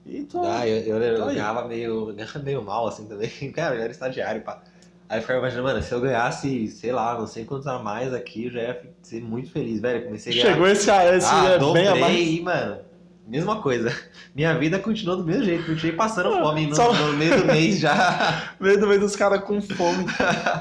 E 0.05 0.23
tô. 0.23 0.41
Ah, 0.43 0.67
eu, 0.67 0.77
eu, 0.97 1.01
eu 1.01 1.19
Tá 1.19 1.25
ganhava 1.25 1.67
meio, 1.67 2.13
ganhava 2.13 2.39
meio 2.39 2.61
mal, 2.63 2.87
assim, 2.87 3.05
também. 3.07 3.29
Cara, 3.53 3.75
eu 3.75 3.81
era 3.81 3.91
estagiário, 3.91 4.41
pá. 4.43 4.61
Aí 5.09 5.17
eu 5.17 5.21
ficava 5.21 5.39
imaginando, 5.39 5.67
mano, 5.67 5.81
se 5.83 5.91
eu 5.93 6.01
ganhasse, 6.01 6.67
sei 6.69 6.91
lá, 6.91 7.17
não 7.19 7.27
sei 7.27 7.45
quantos 7.45 7.67
a 7.67 7.77
mais 7.79 8.13
aqui, 8.13 8.45
eu 8.45 8.51
já 8.51 8.61
ia 8.61 8.81
ser 9.01 9.21
muito 9.21 9.51
feliz, 9.51 9.79
velho. 9.81 10.05
Comecei 10.05 10.33
a 10.33 10.35
ganhar. 10.35 10.53
Chegou 10.53 10.67
esse, 10.67 10.89
esse 10.89 11.27
ah, 11.29 11.49
é 11.49 11.57
dobrei 11.59 11.83
bem 11.83 11.87
a 11.87 11.95
mais. 11.95 12.39
mano, 12.41 12.77
mesma 13.27 13.61
coisa. 13.61 13.91
Minha 14.35 14.57
vida 14.57 14.79
continuou 14.79 15.17
do 15.17 15.23
mesmo 15.23 15.43
jeito, 15.43 15.65
continuei 15.65 15.95
passando 15.95 16.31
fome 16.39 16.67
no, 16.67 16.75
Só- 16.75 16.91
no 16.93 17.13
meio 17.13 17.37
do 17.39 17.45
mês 17.45 17.79
já. 17.79 18.53
Meio 18.59 18.79
do 18.79 18.87
meio 18.87 18.99
dos 18.99 19.15
caras 19.15 19.43
com 19.43 19.61
fome. 19.61 20.05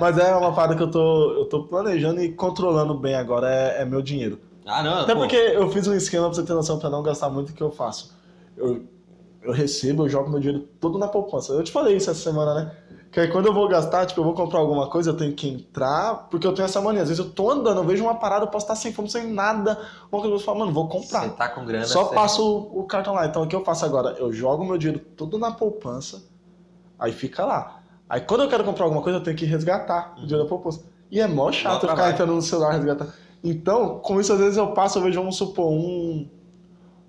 Mas 0.00 0.18
é 0.18 0.34
uma 0.34 0.52
parada 0.54 0.76
que 0.76 0.82
eu 0.82 0.90
tô, 0.90 1.32
eu 1.38 1.44
tô 1.46 1.64
planejando 1.64 2.20
e 2.22 2.32
controlando 2.32 2.94
bem 2.94 3.14
agora, 3.14 3.48
é, 3.50 3.82
é 3.82 3.84
meu 3.84 4.02
dinheiro. 4.02 4.38
Ah, 4.66 4.82
não, 4.82 5.00
Até 5.00 5.14
pô. 5.14 5.20
porque 5.20 5.36
eu 5.36 5.68
fiz 5.70 5.86
um 5.88 5.94
esquema 5.94 6.26
pra 6.26 6.34
você 6.34 6.42
ter 6.44 6.52
noção, 6.52 6.78
pra 6.78 6.88
não 6.90 7.02
gastar 7.02 7.28
muito, 7.30 7.50
o 7.50 7.52
que 7.52 7.62
eu 7.62 7.70
faço. 7.70 8.14
Eu, 8.56 8.84
eu 9.42 9.52
recebo, 9.52 10.04
eu 10.04 10.08
jogo 10.08 10.30
meu 10.30 10.40
dinheiro 10.40 10.66
todo 10.80 10.98
na 10.98 11.08
poupança. 11.08 11.52
Eu 11.52 11.62
te 11.64 11.72
falei 11.72 11.96
isso 11.96 12.10
essa 12.10 12.20
semana, 12.20 12.54
né? 12.54 12.72
Que 13.10 13.20
aí 13.20 13.28
quando 13.30 13.46
eu 13.46 13.52
vou 13.52 13.68
gastar, 13.68 14.06
tipo, 14.06 14.20
eu 14.20 14.24
vou 14.24 14.32
comprar 14.34 14.60
alguma 14.60 14.88
coisa, 14.88 15.10
eu 15.10 15.16
tenho 15.16 15.34
que 15.34 15.46
entrar, 15.46 16.28
porque 16.30 16.46
eu 16.46 16.54
tenho 16.54 16.64
essa 16.64 16.80
mania. 16.80 17.02
Às 17.02 17.08
vezes 17.10 17.22
eu 17.22 17.30
tô 17.30 17.50
andando, 17.50 17.78
eu 17.78 17.84
vejo 17.84 18.02
uma 18.02 18.14
parada, 18.14 18.44
eu 18.46 18.48
posso 18.48 18.64
estar 18.64 18.74
sem 18.76 18.92
fome, 18.92 19.10
sem 19.10 19.30
nada. 19.30 19.78
Uma 20.10 20.20
coisa 20.22 20.34
eu 20.36 20.40
falo, 20.40 20.60
mano, 20.60 20.72
vou 20.72 20.88
comprar. 20.88 21.24
Você 21.24 21.30
tá 21.30 21.48
com 21.50 21.64
grana. 21.66 21.84
Só 21.84 22.04
você- 22.04 22.14
passo 22.14 22.42
o, 22.42 22.80
o 22.80 22.84
cartão 22.84 23.12
lá. 23.12 23.26
Então 23.26 23.42
o 23.42 23.46
que 23.46 23.54
eu 23.54 23.62
faço 23.64 23.84
agora? 23.84 24.16
Eu 24.18 24.32
jogo 24.32 24.64
meu 24.64 24.78
dinheiro 24.78 25.04
todo 25.16 25.36
na 25.38 25.50
poupança, 25.50 26.22
aí 26.98 27.12
fica 27.12 27.44
lá. 27.44 27.80
Aí 28.08 28.20
quando 28.22 28.44
eu 28.44 28.48
quero 28.48 28.64
comprar 28.64 28.84
alguma 28.86 29.02
coisa, 29.02 29.18
eu 29.18 29.22
tenho 29.22 29.36
que 29.36 29.44
resgatar 29.44 30.14
o 30.16 30.20
dinheiro 30.22 30.44
da 30.44 30.48
poupança. 30.48 30.82
E 31.10 31.20
é 31.20 31.26
mó 31.26 31.52
chato 31.52 31.82
eu 31.84 31.90
ficar 31.90 32.02
entrando 32.14 32.32
no 32.34 32.40
celular 32.42 32.72
resgatar. 32.72 33.08
Então, 33.44 33.98
com 33.98 34.18
isso, 34.20 34.32
às 34.32 34.38
vezes 34.38 34.56
eu 34.56 34.68
passo, 34.68 34.98
eu 34.98 35.02
vejo, 35.02 35.18
vamos 35.20 35.36
supor, 35.36 35.66
um. 35.70 36.26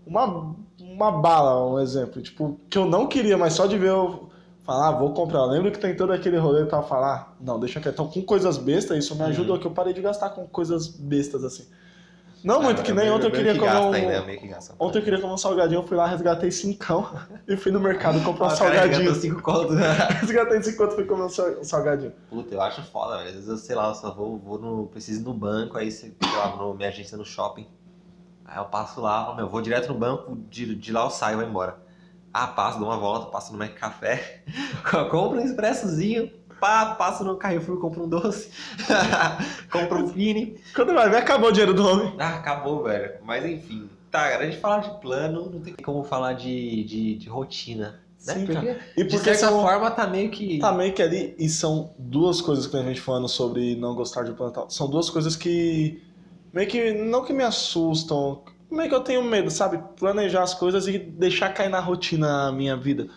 Uma, 0.05 0.53
uma 0.93 1.11
bala, 1.11 1.65
um 1.73 1.79
exemplo. 1.79 2.21
Tipo, 2.21 2.59
que 2.69 2.77
eu 2.77 2.85
não 2.85 3.07
queria, 3.07 3.37
mas 3.37 3.53
só 3.53 3.65
de 3.65 3.77
ver 3.77 3.89
eu 3.89 4.29
falar, 4.63 4.89
ah, 4.89 4.91
vou 4.91 5.13
comprar. 5.13 5.39
Eu 5.39 5.47
lembro 5.47 5.71
que 5.71 5.79
tem 5.79 5.95
todo 5.95 6.13
aquele 6.13 6.37
rolê 6.37 6.65
tal, 6.65 6.87
falar, 6.87 7.35
não, 7.39 7.59
deixa 7.59 7.79
quieto. 7.81 7.93
Então, 7.95 8.07
com 8.07 8.21
coisas 8.21 8.57
bestas, 8.57 8.97
isso 9.03 9.15
me 9.15 9.21
Uhum. 9.21 9.27
ajudou, 9.27 9.59
que 9.59 9.67
eu 9.67 9.71
parei 9.71 9.93
de 9.93 10.01
gastar 10.01 10.29
com 10.29 10.47
coisas 10.47 10.87
bestas 10.87 11.43
assim. 11.43 11.65
Não 12.43 12.61
muito, 12.61 12.81
Ah, 12.81 12.83
que 12.83 12.91
nem 12.91 13.05
meio- 13.05 13.15
ontem 13.15 13.27
eu 13.27 13.31
queria 13.31 13.53
que 13.53 13.59
comer 13.59 13.77
um... 13.79 13.93
ainda, 13.93 14.21
meio 14.25 14.37
que 14.37 14.47
gasta. 14.49 14.75
Ontem 14.77 14.97
eu 14.99 15.03
queria 15.03 15.19
comer 15.21 15.33
um 15.33 15.37
salgadinho, 15.37 15.79
eu 15.79 15.87
fui 15.87 15.95
lá, 15.95 16.05
resgatei 16.07 16.51
cincão 16.51 17.07
e 17.47 17.55
fui 17.55 17.71
no 17.71 17.79
mercado 17.79 18.21
comprar 18.21 18.47
um 18.47 18.49
Ah, 18.49 18.55
salgadinho. 18.55 19.15
cinco 19.15 19.41
contos. 19.41 19.77
Resgatei 20.19 20.61
cinco 20.61 20.83
e 20.83 20.91
fui 20.91 21.05
comer 21.05 21.23
um 21.23 21.29
sal- 21.29 21.63
salgadinho. 21.63 22.11
Puta, 22.29 22.53
eu 22.53 22.61
acho 22.61 22.81
foda, 22.83 23.15
velho. 23.17 23.29
Às 23.29 23.35
vezes 23.35 23.47
eu, 23.49 23.57
sei 23.57 23.75
lá, 23.77 23.87
eu 23.87 23.95
só 23.95 24.13
vou, 24.13 24.37
vou 24.39 24.59
no. 24.59 24.87
Preciso 24.87 25.21
ir 25.21 25.23
no 25.23 25.33
banco, 25.33 25.77
aí 25.77 25.89
sei 25.89 26.13
lá, 26.35 26.53
no 26.57 26.73
minha 26.73 26.89
agência 26.89 27.17
no 27.17 27.23
shopping. 27.23 27.65
Aí 28.53 28.59
eu 28.59 28.65
passo 28.65 29.01
lá, 29.01 29.31
ó, 29.31 29.35
meu, 29.35 29.49
vou 29.49 29.63
direto 29.63 29.87
no 29.87 29.97
banco, 29.97 30.37
de, 30.47 30.75
de 30.75 30.91
lá 30.91 31.05
eu 31.05 31.09
saio 31.09 31.33
e 31.33 31.41
vou 31.41 31.49
embora. 31.49 31.79
Ah, 32.31 32.45
passo, 32.45 32.77
dou 32.77 32.87
uma 32.87 32.97
volta, 32.97 33.31
passo 33.31 33.51
no 33.51 33.57
Mac 33.57 33.73
Café, 33.73 34.43
compro 35.09 35.39
um 35.39 35.43
expressozinho, 35.43 36.31
pá, 36.59 36.93
passo 36.93 37.23
no 37.23 37.35
Carrefour, 37.35 37.79
compro 37.79 38.03
um 38.03 38.07
doce, 38.07 38.51
compro 39.71 40.03
um 40.03 40.07
fine. 40.07 40.59
Quando 40.75 40.93
vai 40.93 41.09
ver, 41.09 41.17
acabou 41.17 41.49
o 41.49 41.51
dinheiro 41.51 41.73
do 41.73 41.83
homem. 41.83 42.15
Ah, 42.19 42.35
acabou, 42.35 42.83
velho. 42.83 43.15
Mas 43.23 43.43
enfim. 43.43 43.89
Tá, 44.11 44.37
a 44.37 44.45
gente 44.45 44.57
falar 44.57 44.81
de 44.81 45.01
plano, 45.01 45.49
não 45.49 45.59
tem 45.59 45.73
como 45.73 46.03
falar 46.03 46.33
de, 46.33 46.83
de, 46.83 47.15
de 47.15 47.27
rotina. 47.27 48.03
Né? 48.27 48.35
Sim, 48.35 48.45
porque. 48.45 48.77
E 48.95 49.03
de 49.03 49.09
porque 49.09 49.17
certa 49.17 49.47
são... 49.47 49.61
forma, 49.63 49.89
tá 49.89 50.05
meio 50.05 50.29
que. 50.29 50.59
Tá 50.59 50.71
meio 50.71 50.93
que 50.93 51.01
ali, 51.01 51.35
e 51.39 51.49
são 51.49 51.95
duas 51.97 52.39
coisas 52.39 52.67
que 52.67 52.77
a 52.77 52.83
gente 52.83 53.01
falando 53.01 53.27
sobre 53.27 53.75
não 53.75 53.95
gostar 53.95 54.21
de 54.21 54.31
plantar. 54.33 54.69
São 54.69 54.87
duas 54.87 55.09
coisas 55.09 55.35
que 55.35 56.03
meio 56.53 56.67
que 56.67 56.93
não 56.93 57.25
que 57.25 57.33
me 57.33 57.43
assustam, 57.43 58.43
meio 58.69 58.87
que 58.87 58.95
eu 58.95 59.01
tenho 59.01 59.23
medo, 59.23 59.49
sabe? 59.49 59.79
Planejar 59.99 60.43
as 60.43 60.53
coisas 60.53 60.87
e 60.87 60.99
deixar 60.99 61.49
cair 61.53 61.69
na 61.69 61.79
rotina 61.79 62.47
a 62.47 62.51
minha 62.51 62.77
vida. 62.77 63.07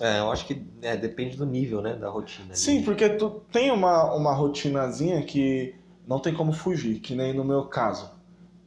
É, 0.00 0.18
eu 0.18 0.30
acho 0.30 0.46
que 0.46 0.62
é, 0.82 0.96
depende 0.96 1.36
do 1.36 1.46
nível, 1.46 1.80
né, 1.80 1.94
da 1.94 2.08
rotina. 2.08 2.54
Sim, 2.54 2.82
porque 2.82 3.08
tu 3.10 3.42
tem 3.52 3.70
uma, 3.70 4.14
uma 4.14 4.32
rotinazinha 4.32 5.22
que 5.22 5.74
não 6.06 6.18
tem 6.18 6.34
como 6.34 6.52
fugir, 6.52 7.00
que 7.00 7.14
nem 7.14 7.32
no 7.32 7.44
meu 7.44 7.64
caso. 7.64 8.14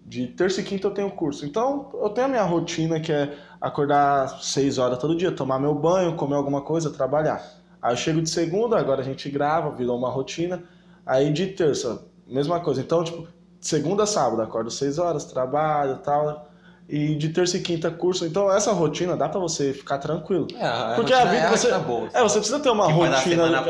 De 0.06 0.26
terça 0.26 0.62
e 0.62 0.64
quinta 0.64 0.88
eu 0.88 0.92
tenho 0.92 1.12
curso. 1.12 1.46
Então 1.46 1.92
eu 1.94 2.10
tenho 2.10 2.26
a 2.26 2.30
minha 2.30 2.44
rotina 2.44 3.00
que 3.00 3.12
é 3.12 3.38
acordar 3.62 4.42
seis 4.42 4.80
horas 4.80 4.98
todo 4.98 5.16
dia, 5.16 5.32
tomar 5.32 5.60
meu 5.60 5.76
banho, 5.76 6.16
comer 6.16 6.36
alguma 6.36 6.62
coisa, 6.62 6.90
trabalhar. 6.90 7.44
Aí 7.80 7.94
eu 7.94 7.98
chego 7.98 8.22
de 8.22 8.30
segunda, 8.30 8.78
agora 8.78 9.02
a 9.02 9.04
gente 9.04 9.30
grava, 9.30 9.70
virou 9.70 9.96
uma 9.96 10.10
rotina. 10.10 10.64
Aí 11.06 11.32
de 11.32 11.48
terça, 11.48 12.04
mesma 12.28 12.60
coisa. 12.60 12.82
Então, 12.82 13.04
tipo, 13.04 13.28
segunda 13.60 14.04
a 14.04 14.08
sábado, 14.08 14.42
acordo 14.42 14.70
seis 14.72 14.98
horas, 14.98 15.26
trabalho 15.26 15.94
e 15.96 16.04
tal. 16.04 16.50
E 16.88 17.16
de 17.16 17.30
terça 17.30 17.56
e 17.58 17.62
quinta 17.62 17.92
curso. 17.92 18.26
Então 18.26 18.52
essa 18.52 18.72
rotina 18.72 19.16
dá 19.16 19.30
pra 19.30 19.40
você 19.40 19.74
ficar 19.74 20.00
tranquilo. 20.00 20.48
É, 20.58 20.96
Porque 20.96 21.14
a 21.14 21.24
vida 21.26 21.44
é 21.44 21.50
você- 21.52 21.70
tá 21.70 21.78
boa. 21.80 22.10
É, 22.14 22.22
você 22.24 22.40
precisa 22.40 22.60
ter 22.60 22.70
uma 22.72 22.86
a 22.86 22.92
rotina 22.92 23.18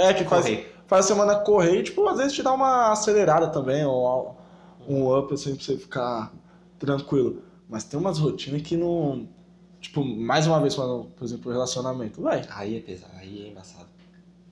é, 0.02 0.14
que 0.14 0.24
faz, 0.24 0.46
correr. 0.46 0.76
faz 0.88 1.06
a 1.06 1.08
semana 1.10 1.36
correr 1.36 1.80
e, 1.80 1.84
tipo, 1.84 2.08
às 2.08 2.18
vezes 2.18 2.32
te 2.34 2.42
dá 2.42 2.54
uma 2.54 2.92
acelerada 2.94 3.50
também, 3.50 3.84
ou 3.84 4.38
um 4.88 5.14
up, 5.18 5.34
assim, 5.34 5.54
pra 5.54 5.64
você 5.66 5.78
ficar 5.78 6.32
tranquilo. 6.80 7.44
Mas 7.68 7.84
tem 7.84 8.00
umas 8.00 8.18
rotinas 8.20 8.62
que 8.62 8.78
não. 8.78 9.28
Tipo, 9.82 10.04
mais 10.04 10.48
uma 10.48 10.60
vez 10.62 10.76
por 10.76 11.08
exemplo, 11.22 11.52
relacionamento. 11.52 12.22
Véi, 12.22 12.44
Aí 12.52 12.78
é 12.78 12.80
pesado, 12.80 13.14
aí 13.20 13.46
é 13.46 13.50
embaçado. 13.52 13.88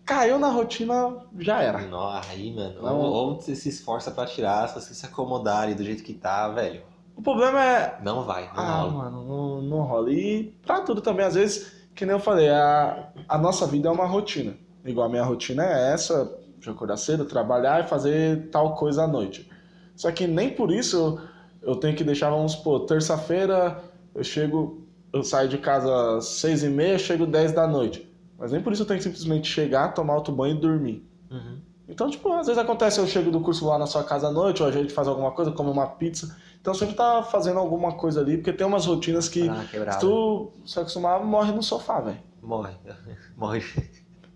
Caiu 0.08 0.40
na 0.40 0.50
rotina, 0.50 1.18
já 1.38 1.62
era. 1.62 1.80
Não, 1.80 2.08
aí, 2.10 2.52
mano, 2.56 2.82
Não. 2.82 2.98
ou, 3.00 3.14
ou 3.14 3.36
você 3.36 3.56
se 3.56 3.70
esforça 3.70 4.10
pra 4.10 4.26
tirar, 4.26 4.68
se 4.70 4.76
você 4.82 4.94
se 4.94 5.06
acomodar 5.06 5.64
ali 5.64 5.76
do 5.76 5.84
jeito 5.84 6.04
que 6.04 6.14
tá, 6.14 6.48
velho, 6.50 6.82
O 7.16 7.22
problema 7.22 7.64
é. 7.64 8.00
não 8.02 8.24
vai, 8.24 8.44
não 8.56 8.64
Ah, 8.64 8.78
rola. 8.84 8.92
mano, 8.94 9.24
não, 9.26 9.62
não 9.62 9.82
rola. 9.84 10.12
E 10.12 10.46
pra 10.66 10.82
tudo 10.82 11.02
também, 11.02 11.26
às 11.26 11.36
vezes, 11.36 11.72
que 11.94 12.06
nem 12.06 12.14
eu 12.16 12.20
falei, 12.20 12.50
a, 12.50 13.10
a 13.28 13.38
nossa 13.38 13.68
vida 13.68 13.90
é 13.90 13.92
uma 13.92 14.06
rotina. 14.06 14.56
Igual 14.86 15.08
a 15.08 15.10
minha 15.10 15.24
rotina 15.24 15.64
é 15.66 15.94
essa, 15.94 16.32
de 16.58 16.70
acordar 16.70 16.98
cedo, 16.98 17.26
trabalhar 17.26 17.84
e 17.84 17.88
fazer 17.88 18.50
tal 18.50 18.76
coisa 18.76 19.04
à 19.04 19.08
noite. 19.08 19.50
Só 19.96 20.12
que 20.12 20.28
nem 20.28 20.50
por 20.56 20.72
isso 20.72 21.20
eu, 21.62 21.72
eu 21.72 21.76
tenho 21.76 21.96
que 21.98 22.04
deixar, 22.04 22.30
vamos 22.30 22.54
supor, 22.54 22.86
terça-feira 22.86 23.84
eu 24.16 24.24
chego, 24.24 24.88
eu 25.12 25.24
saio 25.24 25.50
de 25.50 25.58
casa 25.58 26.18
às 26.18 26.26
seis 26.26 26.64
e 26.64 26.70
meia, 26.70 26.98
chego 26.98 27.26
dez 27.26 27.52
da 27.52 27.68
noite. 27.68 28.07
Mas 28.38 28.52
nem 28.52 28.62
por 28.62 28.72
isso 28.72 28.84
eu 28.84 28.86
tenho 28.86 29.00
que 29.00 29.04
simplesmente 29.04 29.48
chegar, 29.50 29.94
tomar 29.94 30.16
outro 30.16 30.34
banho 30.34 30.56
e 30.56 30.60
dormir. 30.60 31.10
Uhum. 31.32 31.60
Então, 31.90 32.10
tipo, 32.10 32.32
às 32.34 32.48
vezes 32.48 32.62
acontece, 32.62 33.00
eu 33.00 33.08
chego 33.08 33.32
do 33.32 33.40
curso 33.40 33.66
lá 33.66 33.78
na 33.80 33.86
sua 33.86 34.04
casa 34.04 34.28
à 34.28 34.32
noite, 34.32 34.62
ou 34.62 34.68
a 34.68 34.72
gente 34.72 34.94
faz 34.94 35.08
alguma 35.08 35.32
coisa, 35.32 35.52
come 35.52 35.70
uma 35.70 35.88
pizza. 35.88 36.36
Então 36.60 36.74
sempre 36.74 36.96
tá 36.96 37.24
fazendo 37.24 37.60
alguma 37.60 37.94
coisa 37.94 38.20
ali, 38.20 38.38
porque 38.38 38.52
tem 38.52 38.68
umas 38.68 38.86
rotinas 38.86 39.30
que 39.30 39.48
Ah, 39.48 39.66
se 39.94 40.00
tu 40.00 40.52
se 40.66 40.78
acostumar, 40.80 41.24
morre 41.24 41.54
no 41.54 41.64
sofá, 41.64 42.02
velho. 42.02 42.20
Morre. 42.42 42.74
Morre. 43.38 43.64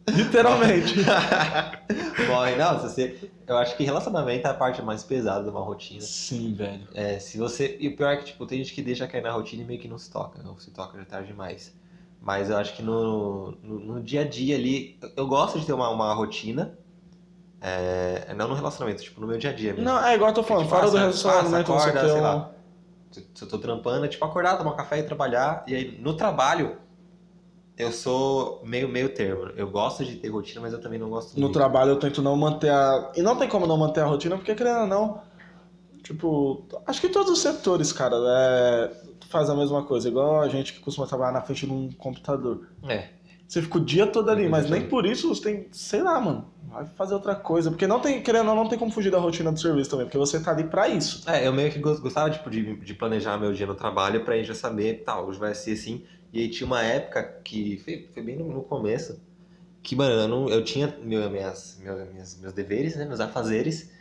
Literalmente. 0.10 0.96
Morre. 2.28 2.56
Não, 2.56 2.80
se 2.80 2.90
você. 2.90 3.32
Eu 3.46 3.58
acho 3.58 3.76
que 3.76 3.84
relacionamento 3.84 4.48
é 4.48 4.50
a 4.50 4.54
parte 4.54 4.82
mais 4.82 5.04
pesada 5.04 5.44
de 5.44 5.50
uma 5.50 5.60
rotina. 5.62 6.02
Sim, 6.02 6.54
velho. 6.54 6.88
É, 6.94 7.20
se 7.20 7.38
você. 7.38 7.78
E 7.80 7.90
o 7.90 7.96
pior 7.98 8.14
é 8.14 8.18
que, 8.18 8.26
tipo, 8.26 8.46
tem 8.46 8.58
gente 8.60 8.74
que 8.74 8.82
deixa 8.82 9.08
cair 9.08 9.22
na 9.22 9.32
rotina 9.32 9.62
e 9.62 9.66
meio 9.66 9.80
que 9.80 9.88
não 9.88 9.98
se 9.98 10.10
toca. 10.10 10.42
Ou 10.48 10.58
se 10.60 10.72
toca 10.72 10.98
já 10.98 11.06
tarde 11.06 11.28
demais. 11.28 11.74
Mas 12.22 12.50
eu 12.50 12.58
acho 12.58 12.76
que 12.76 12.84
no, 12.84 13.52
no, 13.64 13.80
no 13.80 14.02
dia 14.04 14.22
a 14.22 14.28
dia 14.28 14.56
ali. 14.56 14.98
eu- 15.02 15.12
Eu 15.18 15.28
gosto 15.28 15.60
de 15.60 15.66
ter 15.66 15.74
uma, 15.74 15.90
uma 15.90 16.14
rotina. 16.14 16.78
É, 17.62 18.34
não 18.34 18.48
no 18.48 18.56
relacionamento, 18.56 19.04
tipo, 19.04 19.22
no 19.22 19.28
meu 19.28 19.38
dia 19.38 19.52
a 19.52 19.54
dia 19.54 19.72
mesmo. 19.74 19.86
Não, 19.86 20.04
é 20.04 20.16
igual 20.16 20.32
eu 20.32 20.36
tô 20.36 20.44
falando, 20.44 20.64
Tipo, 20.66 20.76
fora 20.76 20.90
do 20.90 20.98
relacionamento 20.98 21.72
você 21.72 21.90
acorda, 21.90 22.02
tem 22.02 22.10
sei 22.12 22.20
um... 22.20 22.24
lá. 22.24 22.52
Se 23.12 23.44
eu 23.44 23.50
tô 23.50 23.58
trampando, 23.60 24.06
é 24.06 24.08
tipo 24.08 24.24
acordar, 24.24 24.58
tomar 24.58 24.74
café 24.76 25.00
e 25.00 25.04
trabalhar. 25.04 25.64
E 25.68 25.76
aí, 25.76 25.98
no 26.00 26.16
trabalho, 26.16 26.78
eu 27.78 27.92
sou 27.92 28.62
meio, 28.64 28.88
meio 28.88 29.14
termo. 29.14 29.52
Eu 29.56 29.70
gosto 29.70 30.06
de 30.06 30.16
ter 30.18 30.30
rotina, 30.30 30.62
mas 30.62 30.74
eu 30.74 30.82
também 30.82 31.00
não 31.00 31.10
gosto 31.10 31.36
No 31.36 31.42
muito. 31.42 31.54
trabalho 31.54 31.92
eu 31.92 32.00
tento 32.00 32.22
não 32.22 32.36
manter 32.36 32.70
a... 32.72 33.12
E 33.16 33.22
não 33.22 33.36
tem 33.38 33.50
como 33.50 33.66
não 33.68 33.78
manter 33.78 34.02
a 34.02 34.06
rotina, 34.06 34.38
porque 34.38 34.56
querendo 34.56 34.82
ou 34.82 34.88
não... 34.88 35.22
Tipo, 36.12 36.66
acho 36.86 37.00
que 37.02 37.10
todos 37.10 37.32
os 37.32 37.40
setores, 37.40 37.94
cara, 37.94 38.16
é... 38.18 38.92
faz 39.30 39.50
a 39.50 39.56
mesma 39.56 39.84
coisa. 39.84 40.10
Igual 40.10 40.42
a 40.42 40.48
gente 40.50 40.74
que 40.74 40.80
costuma 40.80 41.08
trabalhar 41.08 41.32
na 41.32 41.42
frente 41.42 41.66
de 41.66 41.72
um 41.72 41.90
computador. 41.94 42.68
É, 42.88 43.10
Você 43.48 43.62
fica 43.62 43.78
o 43.78 43.86
dia 43.86 44.08
todo 44.08 44.30
ali, 44.30 44.48
mas 44.50 44.70
nem 44.70 44.88
por 44.88 45.06
isso 45.06 45.28
você 45.30 45.42
tem, 45.42 45.68
sei 45.72 46.02
lá, 46.02 46.20
mano, 46.20 46.48
vai 46.64 46.86
fazer 46.86 47.14
outra 47.14 47.36
coisa. 47.36 47.70
Porque 47.70 47.88
não 47.88 48.00
tem, 48.00 48.22
querendo 48.22 48.50
ou 48.50 48.56
não, 48.56 48.68
tem 48.68 48.78
como 48.80 48.92
fugir 48.92 49.12
da 49.12 49.20
rotina 49.20 49.52
do 49.52 49.60
serviço 49.60 49.90
também, 49.90 50.06
porque 50.06 50.18
você 50.18 50.40
tá 50.40 50.52
ali 50.52 50.64
pra 50.66 50.88
isso. 50.88 51.30
É, 51.30 51.48
eu 51.48 51.54
meio 51.54 51.72
que 51.72 51.80
gos- 51.80 52.00
gostava 52.00 52.30
tipo, 52.30 52.50
de, 52.50 52.76
de 52.78 52.94
planejar 52.94 53.38
meu 53.38 53.54
dia 53.54 53.68
no 53.68 53.76
trabalho 53.76 54.24
pra 54.26 54.36
aí 54.36 54.44
já 54.44 54.54
saber, 54.54 55.04
tá, 55.04 55.20
hoje 55.22 55.40
vai 55.40 55.54
ser 55.54 55.74
assim. 55.74 56.04
E 56.34 56.40
aí 56.42 56.50
tinha 56.50 56.66
uma 56.66 56.82
época 56.82 57.24
que 57.44 57.78
foi, 57.80 58.10
foi 58.14 58.24
bem 58.24 58.38
no, 58.38 58.46
no 58.52 58.64
começo, 58.64 59.22
que, 59.84 59.96
mano, 59.96 60.14
eu, 60.16 60.28
não, 60.28 60.50
eu 60.50 60.64
tinha 60.64 60.96
meu, 61.02 61.30
minhas, 61.30 61.78
meu- 61.80 62.06
minhas, 62.08 62.40
meus 62.40 62.54
deveres, 62.54 62.96
né, 62.96 63.06
meus 63.06 63.20
afazeres, 63.20 63.92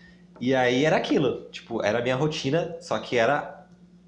e 0.40 0.54
aí 0.54 0.84
era 0.84 0.96
aquilo, 0.96 1.48
tipo, 1.50 1.82
era 1.82 1.98
a 1.98 2.02
minha 2.02 2.16
rotina, 2.16 2.76
só 2.80 2.98
que 2.98 3.16
era 3.16 3.58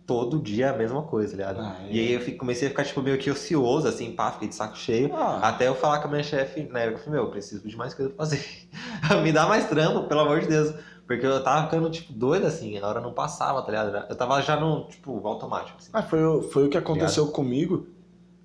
todo 0.06 0.40
dia 0.42 0.70
a 0.70 0.76
mesma 0.76 1.02
coisa, 1.04 1.32
tá 1.32 1.36
ligado? 1.36 1.60
Ah, 1.60 1.76
E 1.90 1.98
aí 2.00 2.12
eu 2.12 2.20
fi- 2.20 2.32
comecei 2.36 2.66
a 2.68 2.70
ficar, 2.70 2.84
tipo, 2.84 3.00
meio 3.02 3.18
que 3.18 3.30
ocioso, 3.30 3.86
assim, 3.88 4.12
pá, 4.14 4.32
fiquei 4.32 4.48
de 4.48 4.54
saco 4.54 4.76
cheio. 4.76 5.14
Ah, 5.14 5.48
Até 5.48 5.68
eu 5.68 5.74
falar 5.74 6.00
com 6.00 6.08
a 6.08 6.10
minha 6.10 6.22
chefe, 6.24 6.64
na 6.64 6.80
época, 6.80 7.00
eu 7.00 7.04
falei, 7.04 7.20
meu, 7.20 7.28
eu 7.28 7.30
preciso 7.30 7.66
de 7.66 7.76
mais 7.76 7.94
coisa 7.94 8.10
pra 8.10 8.18
fazer. 8.24 8.44
Me 9.22 9.32
dá 9.32 9.46
mais 9.46 9.68
trampo, 9.68 10.08
pelo 10.08 10.20
amor 10.20 10.40
de 10.40 10.48
Deus. 10.48 10.74
Porque 11.06 11.26
eu 11.26 11.42
tava 11.42 11.64
ficando, 11.66 11.90
tipo, 11.90 12.12
doido, 12.12 12.46
assim, 12.46 12.78
a 12.78 12.86
hora 12.88 13.00
não 13.00 13.12
passava, 13.12 13.62
tá 13.62 13.68
ligado? 13.70 14.06
Eu 14.10 14.16
tava 14.16 14.40
já 14.42 14.56
no, 14.58 14.88
tipo, 14.88 15.26
automático, 15.26 15.78
assim. 15.78 15.92
ah, 15.92 16.02
foi, 16.02 16.20
foi 16.50 16.66
o 16.66 16.70
que 16.70 16.78
aconteceu 16.78 17.30
comigo 17.32 17.86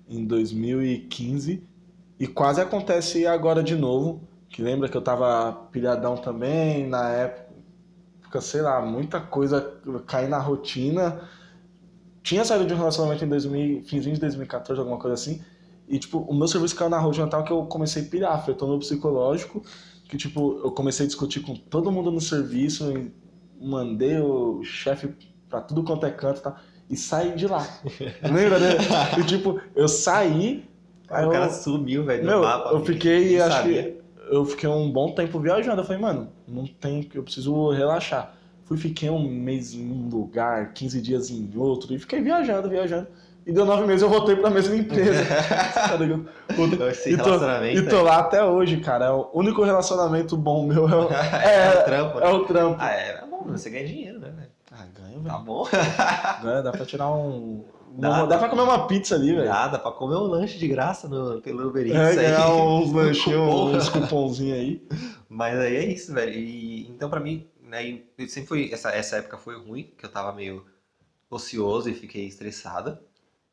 em 0.08 0.26
2015 0.26 1.68
e 2.18 2.26
quase 2.26 2.60
acontece 2.60 3.26
agora 3.26 3.62
de 3.62 3.76
novo. 3.76 4.28
Que 4.50 4.62
lembra 4.62 4.88
que 4.88 4.96
eu 4.96 5.02
tava 5.02 5.52
pilhadão 5.72 6.16
também, 6.16 6.88
na 6.88 7.10
época, 7.12 7.47
sei 8.40 8.62
lá, 8.62 8.80
muita 8.80 9.20
coisa 9.20 9.80
cair 10.06 10.28
na 10.28 10.38
rotina. 10.38 11.28
Tinha 12.22 12.44
saído 12.44 12.66
de 12.66 12.74
um 12.74 12.76
relacionamento 12.76 13.24
em 13.24 13.28
2000, 13.28 13.82
finzinho 13.84 14.14
de 14.14 14.20
2014, 14.20 14.78
alguma 14.80 14.98
coisa 14.98 15.14
assim. 15.14 15.42
E, 15.88 15.98
tipo, 15.98 16.18
o 16.18 16.34
meu 16.34 16.46
serviço 16.46 16.76
caiu 16.76 16.90
na 16.90 16.98
rotina 16.98 17.26
tal 17.28 17.44
que 17.44 17.50
eu 17.52 17.64
comecei 17.66 18.02
a 18.02 18.06
pirar, 18.06 18.32
afetou 18.34 18.68
meu 18.68 18.78
psicológico. 18.78 19.62
Que, 20.08 20.16
tipo, 20.16 20.60
eu 20.64 20.70
comecei 20.72 21.04
a 21.04 21.06
discutir 21.06 21.40
com 21.40 21.54
todo 21.54 21.90
mundo 21.92 22.10
no 22.10 22.20
serviço, 22.20 22.90
e 22.92 23.12
mandei 23.60 24.18
o 24.20 24.62
chefe 24.64 25.14
pra 25.48 25.60
tudo 25.60 25.82
quanto 25.84 26.06
é 26.06 26.10
canto 26.10 26.40
e 26.40 26.42
tal, 26.42 26.56
e 26.90 26.96
saí 26.96 27.34
de 27.34 27.46
lá. 27.46 27.78
Lembra, 28.22 28.58
né? 28.58 28.76
E, 29.16 29.24
tipo, 29.24 29.60
eu 29.74 29.88
saí, 29.88 30.70
aí 31.10 31.24
o 31.24 31.28
eu, 31.28 31.30
cara 31.30 31.50
sumiu, 31.50 32.04
velho, 32.04 32.24
do 32.24 32.26
meu, 32.26 32.40
mapa. 32.40 32.70
eu 32.70 32.84
fiquei, 32.84 33.40
acho 33.40 33.56
sabia. 33.56 33.84
que, 33.84 33.97
eu 34.30 34.44
fiquei 34.44 34.68
um 34.68 34.90
bom 34.90 35.12
tempo 35.12 35.38
viajando. 35.40 35.80
Eu 35.80 35.84
falei, 35.84 36.00
mano, 36.00 36.28
não 36.46 36.66
tem, 36.66 37.08
eu 37.14 37.22
preciso 37.22 37.70
relaxar. 37.70 38.34
Fui, 38.64 38.76
fiquei 38.76 39.08
um 39.08 39.28
mês 39.28 39.72
em 39.74 39.90
um 39.90 40.08
lugar, 40.08 40.72
15 40.74 41.00
dias 41.00 41.30
em 41.30 41.50
outro, 41.56 41.94
e 41.94 41.98
fiquei 41.98 42.20
viajando, 42.20 42.68
viajando. 42.68 43.06
E 43.46 43.52
deu 43.52 43.64
nove 43.64 43.86
meses 43.86 44.02
eu 44.02 44.10
voltei 44.10 44.36
pra 44.36 44.50
mesma 44.50 44.76
empresa. 44.76 45.24
Tá 45.88 46.90
Esse 46.90 47.14
e, 47.14 47.16
tô, 47.16 47.34
e 47.64 47.82
tô 47.88 48.02
lá 48.02 48.18
até 48.18 48.44
hoje, 48.44 48.76
cara. 48.78 49.06
É 49.06 49.10
o 49.10 49.30
único 49.32 49.62
relacionamento 49.64 50.36
bom 50.36 50.66
meu 50.66 50.86
é 50.86 50.94
o, 50.94 51.08
é, 51.12 51.80
o 51.80 51.84
trampo. 51.84 52.18
é 52.20 52.28
o 52.30 52.44
trampo. 52.44 52.76
Ah, 52.78 52.92
é, 52.92 53.10
é 53.22 53.26
bom, 53.26 53.44
você 53.46 53.70
ganha 53.70 53.86
dinheiro, 53.86 54.18
né? 54.20 54.48
Ah, 54.70 54.84
ganho, 54.94 55.22
Tá 55.24 55.32
velho. 55.32 55.44
bom. 55.44 55.64
Ganha, 56.42 56.62
dá 56.62 56.72
pra 56.72 56.84
tirar 56.84 57.10
um. 57.10 57.64
Dá, 57.98 58.08
Dá, 58.10 58.26
dá 58.26 58.38
pra 58.38 58.48
comer 58.48 58.62
uma 58.62 58.86
pizza 58.86 59.14
ali, 59.16 59.34
velho. 59.34 59.48
Nada, 59.48 59.78
pra 59.78 59.90
comer 59.90 60.16
um 60.16 60.22
lanche 60.22 60.58
de 60.58 60.68
graça 60.68 61.08
no, 61.08 61.40
pelo 61.42 61.68
Uber 61.68 61.84
Eats 61.86 61.96
É, 61.96 62.10
aí. 62.10 62.16
ganhar 62.16 62.48
uns 62.54 62.92
lanchinhos, 62.92 63.40
uns 63.40 63.88
cupomzinhos 63.88 64.58
aí. 64.58 64.88
Mas 65.28 65.58
aí 65.58 65.76
é 65.76 65.84
isso, 65.84 66.12
velho. 66.14 66.32
E 66.32 66.88
então 66.88 67.10
pra 67.10 67.20
mim, 67.20 67.46
né, 67.60 68.00
sempre 68.28 68.46
foi 68.46 68.72
essa 68.72 68.90
essa 68.90 69.16
época 69.16 69.36
foi 69.38 69.58
ruim, 69.58 69.92
que 69.96 70.04
eu 70.04 70.10
tava 70.10 70.32
meio 70.32 70.64
ocioso 71.30 71.90
e 71.90 71.94
fiquei 71.94 72.26
estressado. 72.26 72.98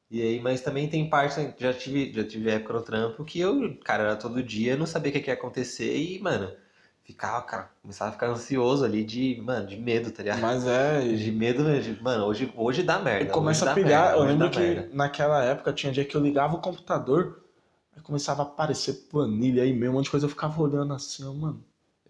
E 0.09 0.21
aí, 0.21 0.39
mas 0.41 0.61
também 0.61 0.89
tem 0.89 1.09
parte, 1.09 1.39
né, 1.39 1.53
já 1.57 1.73
tive, 1.73 2.13
já 2.13 2.23
tive 2.25 2.49
época 2.51 2.73
no 2.73 2.81
trampo 2.83 3.25
que 3.25 3.39
eu, 3.39 3.77
cara, 3.83 4.03
era 4.03 4.15
todo 4.15 4.43
dia, 4.43 4.77
não 4.77 4.85
sabia 4.85 5.09
o 5.11 5.13
que 5.13 5.21
que 5.21 5.29
ia 5.31 5.33
acontecer 5.35 5.95
e, 5.97 6.19
mano, 6.19 6.51
ficava, 7.05 7.41
cara, 7.43 7.69
começava 7.81 8.09
a 8.09 8.13
ficar 8.13 8.27
ansioso 8.27 8.83
ali 8.83 9.03
de, 9.03 9.39
mano, 9.41 9.67
de 9.67 9.77
medo, 9.77 10.09
tá 10.11 10.23
ligado? 10.23 10.41
Mas 10.41 10.65
é. 10.65 11.01
De 11.01 11.31
medo, 11.31 11.63
de, 11.79 12.01
mano, 12.01 12.25
hoje, 12.25 12.51
hoje 12.57 12.81
dá 12.81 12.97
merda. 12.97 13.25
E 13.25 13.29
começa 13.29 13.69
a 13.69 13.73
pilhar. 13.75 14.05
merda, 14.05 14.17
eu 14.17 14.23
lembro 14.23 14.49
que 14.49 14.59
merda. 14.59 14.89
naquela 14.91 15.43
época 15.43 15.71
tinha 15.71 15.93
dia 15.93 16.03
que 16.03 16.15
eu 16.17 16.21
ligava 16.21 16.55
o 16.55 16.59
computador, 16.59 17.43
aí 17.95 18.01
começava 18.01 18.41
a 18.41 18.45
aparecer 18.45 19.07
planilha 19.11 19.63
aí 19.63 19.71
mesmo, 19.71 19.93
um 19.93 19.97
monte 19.97 20.05
de 20.05 20.11
coisa, 20.11 20.25
eu 20.25 20.29
ficava 20.29 20.59
olhando 20.59 20.93
assim, 20.93 21.23
ó, 21.23 21.31
mano. 21.31 21.63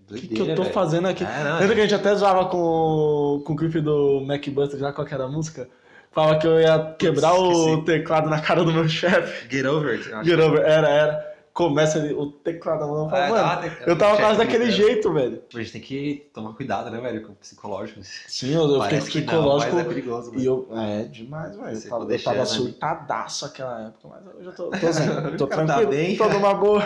O 0.10 0.14
que, 0.14 0.28
que 0.28 0.40
eu 0.40 0.56
tô 0.56 0.62
velho. 0.62 0.74
fazendo 0.74 1.08
aqui? 1.08 1.24
É, 1.24 1.44
não, 1.44 1.60
Lembra 1.60 1.76
que 1.76 1.82
é. 1.82 1.84
a 1.84 1.88
gente 1.88 1.96
até 1.96 2.16
zoava 2.16 2.46
com, 2.46 3.42
com 3.46 3.54
o 3.54 3.56
clipe 3.56 3.82
do 3.82 4.22
MacBuster, 4.22 4.80
já 4.80 4.94
qual 4.94 5.06
que 5.06 5.14
era 5.14 5.26
a 5.26 5.28
música? 5.28 5.68
Falava 6.12 6.40
que 6.40 6.48
eu 6.48 6.62
ia 6.62 6.96
quebrar 6.98 7.34
o 7.34 7.52
esqueci. 7.52 7.86
teclado 7.86 8.30
na 8.30 8.40
cara 8.40 8.64
do 8.64 8.72
meu 8.72 8.88
chefe. 8.88 9.50
Get 9.50 9.66
over 9.66 9.96
it. 9.96 10.10
Get 10.24 10.40
over, 10.40 10.62
era, 10.62 10.88
era. 10.88 11.35
Começa 11.56 12.00
ali, 12.00 12.14
o 12.14 12.32
teclado 12.32 12.82
falo, 12.82 13.10
Ah, 13.16 13.30
mano, 13.30 13.62
tem- 13.62 13.88
eu 13.88 13.98
tava 13.98 14.18
quase 14.18 14.38
daquele 14.38 14.66
gritando. 14.66 14.88
jeito, 14.88 15.14
velho. 15.14 15.42
A 15.54 15.58
gente 15.58 15.72
tem 15.72 15.80
que 15.82 16.30
tomar 16.34 16.54
cuidado, 16.54 16.92
né, 16.92 17.00
velho, 17.00 17.26
com 17.26 17.32
o 17.32 17.36
psicológico. 17.36 18.02
Sim, 18.04 18.54
eu, 18.54 18.70
eu 18.70 18.82
fiquei 18.84 19.00
não, 19.00 19.06
psicológico. 19.06 19.74
mas 19.76 19.86
é 19.86 19.88
perigoso, 19.88 20.32
E 20.32 20.46
mano. 20.46 20.68
eu. 20.70 20.78
É, 20.78 21.04
demais, 21.06 21.56
velho. 21.56 21.78
Eu 21.78 21.82
tava, 21.90 22.02
ficou 22.02 22.12
eu 22.12 22.24
tava 22.24 22.38
ali. 22.40 22.48
surtadaço 22.50 23.46
aquela 23.46 23.88
época, 23.88 24.06
mas 24.10 24.36
hoje 24.36 24.48
eu 24.48 24.54
tô, 24.54 24.70
tô, 24.70 24.92
zen, 24.92 25.08
tô 25.38 25.48
Tá 25.48 25.56
tranquilo, 25.66 25.92
bem? 25.92 26.18
tô 26.18 26.28
numa 26.28 26.54
boa. 26.54 26.84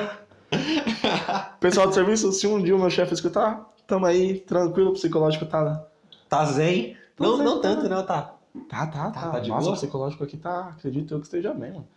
Pessoal 1.60 1.88
do 1.88 1.94
serviço, 1.96 2.32
se 2.32 2.46
um 2.46 2.62
dia 2.62 2.76
o 2.76 2.80
meu 2.80 2.92
chefe 2.92 3.12
escutar, 3.16 3.68
tamo 3.88 4.06
aí, 4.06 4.40
tranquilo, 4.42 4.92
o 4.92 4.94
psicológico 4.94 5.48
tá. 5.48 5.84
Tá 6.30 6.46
zen? 6.46 6.96
Não, 7.20 7.38
não 7.38 7.60
tá. 7.60 7.70
tanto, 7.70 7.90
não, 7.90 8.06
tá. 8.06 8.36
Tá, 8.70 8.86
tá, 8.86 9.10
tá. 9.10 9.30
tá 9.32 9.40
de 9.40 9.50
Nossa, 9.50 9.62
boa? 9.64 9.74
o 9.74 9.78
psicológico 9.80 10.24
aqui 10.24 10.38
tá. 10.38 10.76
Acredito 10.78 11.12
eu 11.14 11.20
que 11.20 11.26
esteja 11.26 11.54
bem, 11.56 11.72
mano. 11.72 11.88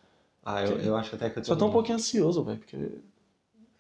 Ah, 0.44 0.62
eu, 0.62 0.78
eu 0.80 0.96
acho 0.96 1.14
até 1.14 1.30
que 1.30 1.38
eu 1.38 1.44
Só 1.44 1.54
tô 1.54 1.66
um 1.66 1.70
pouquinho 1.70 1.96
ansioso, 1.96 2.42
velho, 2.42 2.58
porque 2.58 3.00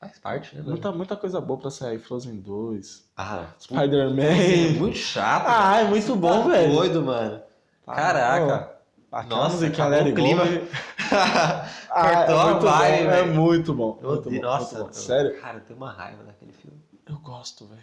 Faz 0.02 0.18
parte, 0.18 0.56
né, 0.56 0.62
muita, 0.66 0.90
muita 0.90 1.16
coisa 1.16 1.40
boa 1.40 1.60
pra 1.60 1.70
sair. 1.70 1.96
Frozen 2.00 2.40
2, 2.40 3.04
Ah, 3.16 3.46
é 3.46 3.60
Spider-Man. 3.62 4.72
muito 4.76 4.96
chato. 4.96 5.44
Ah, 5.46 5.78
é 5.80 5.84
muito 5.84 6.16
bom, 6.16 6.42
tá 6.42 6.48
velho. 6.48 6.72
doido, 6.72 7.02
mano. 7.02 7.40
Caraca. 7.86 8.72
Aquela 9.12 9.44
Nossa, 9.44 9.58
Let 9.64 9.78
It 9.78 10.10
o 10.10 10.14
clima. 10.14 10.42
Ah, 11.94 12.24
é 12.24 12.34
muito 12.34 12.64
bom, 12.64 12.82
é 12.82 13.22
muito 13.26 13.74
bom. 13.74 13.98
Muito 14.02 14.30
bom, 14.30 14.40
nossa. 14.40 14.78
muito 14.78 14.86
bom. 14.88 14.92
Sério, 14.94 15.38
Cara, 15.40 15.58
eu 15.58 15.60
tenho 15.60 15.76
uma 15.76 15.92
raiva 15.92 16.24
daquele 16.24 16.52
filme. 16.52 16.80
eu 17.06 17.18
gosto, 17.18 17.66
velho. 17.66 17.82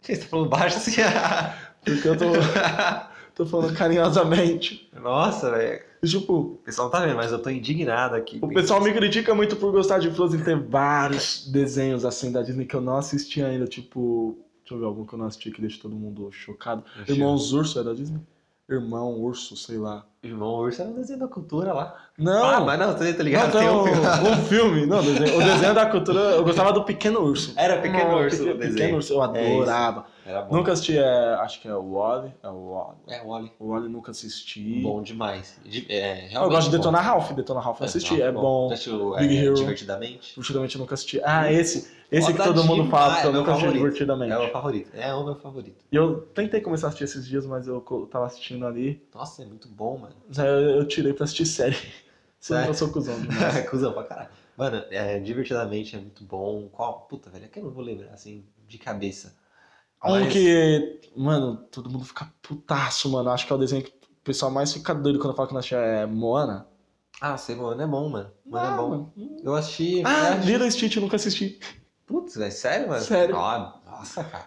Você 0.00 0.16
tá 0.16 0.26
falando 0.26 0.48
baixo 0.48 0.76
assim? 0.76 0.90
Porque 1.84 2.08
eu 2.08 2.18
tô, 2.18 2.24
tô 3.36 3.46
falando 3.46 3.74
carinhosamente. 3.74 4.90
Nossa, 4.92 5.52
velho. 5.52 5.82
Tipo, 6.10 6.34
O 6.34 6.44
pessoal 6.64 6.86
não 6.88 6.92
tá 6.92 7.04
vendo, 7.04 7.16
mas 7.16 7.32
eu 7.32 7.40
tô 7.40 7.50
indignado 7.50 8.14
aqui. 8.14 8.38
o 8.42 8.48
pessoal 8.48 8.80
me 8.82 8.92
critica 8.92 9.34
muito 9.34 9.56
por 9.56 9.72
gostar 9.72 9.98
de 9.98 10.10
Frozen 10.10 10.42
ter 10.42 10.58
vários 10.58 11.46
desenhos 11.50 12.04
assim 12.04 12.30
da 12.32 12.42
Disney 12.42 12.66
que 12.66 12.74
eu 12.74 12.80
não 12.80 12.96
assisti 12.96 13.42
ainda. 13.42 13.66
Tipo, 13.66 14.38
deixa 14.60 14.74
eu 14.74 14.78
ver 14.78 14.84
algum 14.86 15.04
que 15.04 15.14
eu 15.14 15.18
não 15.18 15.26
assisti 15.26 15.50
que 15.50 15.60
deixa 15.60 15.80
todo 15.80 15.94
mundo 15.94 16.30
chocado. 16.32 16.84
Irmãos 17.08 17.52
Urso 17.52 17.78
é 17.78 17.84
da 17.84 17.92
Disney? 17.94 18.20
Irmão 18.68 19.20
Urso, 19.20 19.56
sei 19.56 19.76
lá. 19.78 20.06
Irmão 20.24 20.54
Urso 20.54 20.82
é 20.82 20.84
um 20.86 20.94
desenho 20.94 21.18
da 21.18 21.28
cultura 21.28 21.72
lá. 21.72 21.94
Não! 22.16 22.44
Ah, 22.44 22.60
mas 22.60 22.78
não, 22.78 22.94
tá 22.94 23.12
tá 23.12 23.22
ligado? 23.22 23.52
não, 23.52 23.60
tem 23.60 23.68
um 23.68 24.32
um, 24.32 24.44
filme. 24.44 24.86
Não, 24.86 25.02
desenho, 25.02 25.36
o 25.38 25.42
desenho 25.42 25.74
da 25.74 25.86
cultura. 25.86 26.18
Eu 26.20 26.44
gostava 26.44 26.72
do 26.72 26.84
Pequeno 26.84 27.20
Urso. 27.20 27.52
Era 27.56 27.78
Pequeno 27.78 28.10
Não, 28.12 28.18
Urso 28.18 28.38
Pequeno, 28.38 28.54
o 28.54 28.58
desenho. 28.58 28.74
Pequeno 28.76 28.96
Urso, 28.96 29.12
eu 29.12 29.22
É 29.22 29.24
adorava. 29.24 30.06
Era 30.26 30.40
bom. 30.42 30.56
nunca 30.56 30.72
assisti, 30.72 30.96
é, 30.96 31.34
acho 31.40 31.60
que 31.60 31.68
é 31.68 31.74
o 31.74 31.92
Wally. 31.92 32.32
É 32.42 32.48
o 32.48 32.70
Wally. 32.72 32.96
É, 33.08 33.22
o 33.22 33.28
Wally. 33.28 33.52
O 33.58 33.68
Wally 33.68 33.88
nunca 33.90 34.10
assisti. 34.12 34.80
Bom 34.82 35.02
demais. 35.02 35.60
De- 35.64 35.86
É, 35.90 36.34
eu 36.34 36.48
gosto 36.48 36.70
de 36.70 36.76
bom. 36.76 36.82
Detona 36.82 37.00
Ralph. 37.00 37.32
Detona 37.32 37.60
Ralph 37.60 37.80
eu 37.80 37.86
assisti, 37.86 38.22
é 38.22 38.32
bom. 38.32 38.68
Já 38.68 38.74
assistiu 38.74 39.14
Big 39.16 39.36
é, 39.36 39.44
Hero. 39.44 39.54
Divertidamente? 39.54 40.30
Divertidamente 40.30 40.76
eu 40.76 40.80
nunca 40.80 40.94
assisti. 40.94 41.20
Ah, 41.22 41.52
esse. 41.52 41.92
Esse 42.10 42.30
que 42.32 42.38
Foda 42.38 42.54
todo 42.54 42.64
mundo 42.64 42.88
fala, 42.90 43.20
que 43.20 43.26
eu 43.26 43.30
é 43.30 43.32
nunca 43.32 43.52
assisti 43.52 43.72
divertidamente. 43.72 44.32
É 44.32 44.36
o 44.36 44.40
meu 44.42 44.50
favorito. 44.50 44.90
É 44.94 45.14
o 45.14 45.24
meu 45.24 45.34
favorito. 45.34 45.84
E 45.90 45.96
eu 45.96 46.20
tentei 46.32 46.60
começar 46.60 46.86
a 46.86 46.88
assistir 46.88 47.04
esses 47.04 47.26
dias, 47.26 47.44
mas 47.44 47.66
eu 47.66 47.80
tava 48.10 48.26
assistindo 48.26 48.64
ali. 48.66 49.02
Nossa, 49.12 49.42
é 49.42 49.46
muito 49.46 49.68
bom, 49.68 49.98
mano. 49.98 50.13
Eu, 50.36 50.86
tirei 50.88 51.12
pra 51.12 51.24
assistir 51.24 51.46
série. 51.46 51.76
Senão 52.40 52.60
Sério? 52.60 52.70
eu 52.70 52.74
sou 52.74 52.88
cuzão 52.90 53.18
demais. 53.22 53.68
Cusão 53.70 53.92
pra 53.92 54.04
caralho. 54.04 54.28
Mano, 54.56 54.84
é, 54.90 55.18
divertidamente 55.18 55.96
é 55.96 55.98
muito 55.98 56.22
bom. 56.24 56.68
Qual? 56.70 57.06
Puta, 57.08 57.28
velho, 57.30 57.44
é 57.46 57.48
que 57.48 57.58
eu 57.58 57.64
não 57.64 57.70
vou 57.70 57.82
lembrar, 57.84 58.12
assim, 58.12 58.44
de 58.68 58.78
cabeça. 58.78 59.34
Um 60.04 60.10
Mas- 60.20 60.32
que, 60.32 61.00
mano, 61.16 61.56
todo 61.70 61.88
mundo 61.90 62.04
fica 62.04 62.30
putaço, 62.42 63.10
mano. 63.10 63.30
Acho 63.30 63.46
que 63.46 63.52
é 63.52 63.56
o 63.56 63.58
desenho 63.58 63.82
que 63.82 63.90
o 63.90 64.24
pessoal 64.24 64.50
mais 64.50 64.72
fica 64.72 64.94
doido 64.94 65.18
quando 65.18 65.34
fala 65.34 65.48
que 65.48 65.54
não 65.54 65.60
assiste 65.60 65.74
é 65.74 66.06
Moana. 66.06 66.66
Ah, 67.20 67.36
sei, 67.38 67.54
mano, 67.56 67.80
é 67.80 67.86
bom, 67.86 68.08
mano. 68.08 68.30
Mano, 68.44 68.66
é 68.66 68.68
Ah, 68.68 68.76
bom. 68.76 68.88
mano. 68.90 69.12
Eu 69.42 69.54
assisti. 69.54 70.02
Ah, 70.04 70.34
e 70.36 70.70
Stitch 70.70 70.96
eu 70.96 71.02
nunca 71.02 71.16
assisti. 71.16 71.58
Putz, 72.06 72.36
velho, 72.36 72.52
sério, 72.52 72.88
mano? 72.88 73.00
Sério. 73.02 73.36
Ah, 73.36 73.80
nossa, 73.86 74.22
cara. 74.24 74.46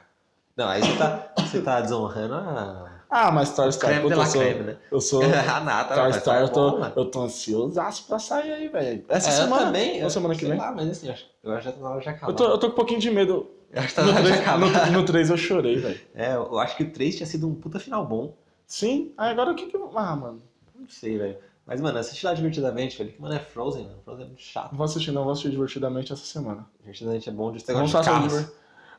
Não, 0.56 0.68
aí 0.68 0.82
você 0.82 0.98
tá, 0.98 1.34
você 1.38 1.62
tá 1.62 1.82
desonrando 1.82 2.36
a. 2.36 2.97
Ah, 3.10 3.32
mas 3.32 3.56
Toy 3.56 3.70
Story, 3.70 3.94
creme 3.96 4.10
de 4.10 4.16
puta, 4.16 4.22
eu 4.22 4.32
sou, 4.32 4.42
creme, 4.42 4.64
né? 4.64 4.78
eu 4.92 5.02
sou 5.02 5.22
a 5.56 5.60
nata, 5.62 5.94
Toy 5.96 6.04
mas 6.04 6.16
Story, 6.18 6.38
é 6.40 6.44
eu 6.44 6.50
tô, 6.50 6.72
bom, 6.72 6.92
eu 6.96 7.06
tô 7.06 7.22
ansiosaço 7.22 8.06
pra 8.06 8.20
sair 8.20 8.52
aí, 8.52 8.68
velho. 8.68 9.06
Essa 9.08 9.30
É, 9.30 9.32
semana, 9.32 9.66
também. 9.68 10.04
ou 10.04 10.10
semana 10.10 10.36
que 10.36 10.46
vem. 10.46 10.58
Lá, 10.58 10.72
mas 10.74 10.90
assim, 10.90 11.08
eu 11.08 11.14
acho, 11.14 11.26
que 11.70 11.72
tá 11.72 11.82
na 11.82 11.90
hora 11.90 12.02
de 12.02 12.10
acabar. 12.10 12.32
Eu 12.32 12.36
tô, 12.36 12.44
eu 12.46 12.58
tô 12.58 12.68
com 12.68 12.74
um 12.74 12.76
pouquinho 12.76 13.00
de 13.00 13.10
medo. 13.10 13.50
Eu 13.72 13.80
acho 13.82 13.90
que 13.90 13.96
tá 13.96 14.02
No 14.04 14.12
na 14.12 14.20
hora 14.20 14.24
de 14.24 14.30
3, 14.34 14.42
acabar. 14.42 14.92
no, 14.92 15.00
no 15.00 15.06
3 15.06 15.30
eu 15.30 15.38
chorei, 15.38 15.78
velho. 15.78 16.00
É, 16.14 16.36
eu 16.36 16.60
acho 16.60 16.76
que 16.76 16.84
o 16.84 16.92
3 16.92 17.16
tinha 17.16 17.28
sido 17.28 17.48
um 17.48 17.56
puta 17.56 17.80
final 17.80 18.06
bom. 18.06 18.34
Sim, 18.66 19.14
aí 19.18 19.32
agora 19.32 19.52
o 19.52 19.56
que 19.56 19.68
que. 19.68 19.78
Ah, 19.96 20.16
mano, 20.16 20.42
Não 20.78 20.90
sei, 20.90 21.18
velho. 21.18 21.38
Mas, 21.66 21.82
mano, 21.82 21.98
assiste 22.00 22.26
lá 22.26 22.34
divertidamente, 22.34 22.98
velho. 22.98 23.12
Que, 23.12 23.22
mano, 23.22 23.36
é 23.36 23.40
Frozen, 23.40 23.84
mano. 23.86 24.00
Frozen 24.04 24.24
é 24.24 24.28
muito 24.28 24.42
chato. 24.42 24.72
não 24.72 24.78
vou 24.78 24.86
assistir 24.86 25.12
não, 25.12 25.24
vou 25.24 25.32
assistir 25.34 25.52
divertidamente 25.52 26.12
essa 26.14 26.26
semana. 26.26 26.66
Divertidamente 26.80 27.28
é 27.28 27.32
bom 27.32 27.52
de 27.52 27.64
Vamos 27.66 27.92
gosta 27.92 28.00
de 28.00 28.06
carros. 28.18 28.48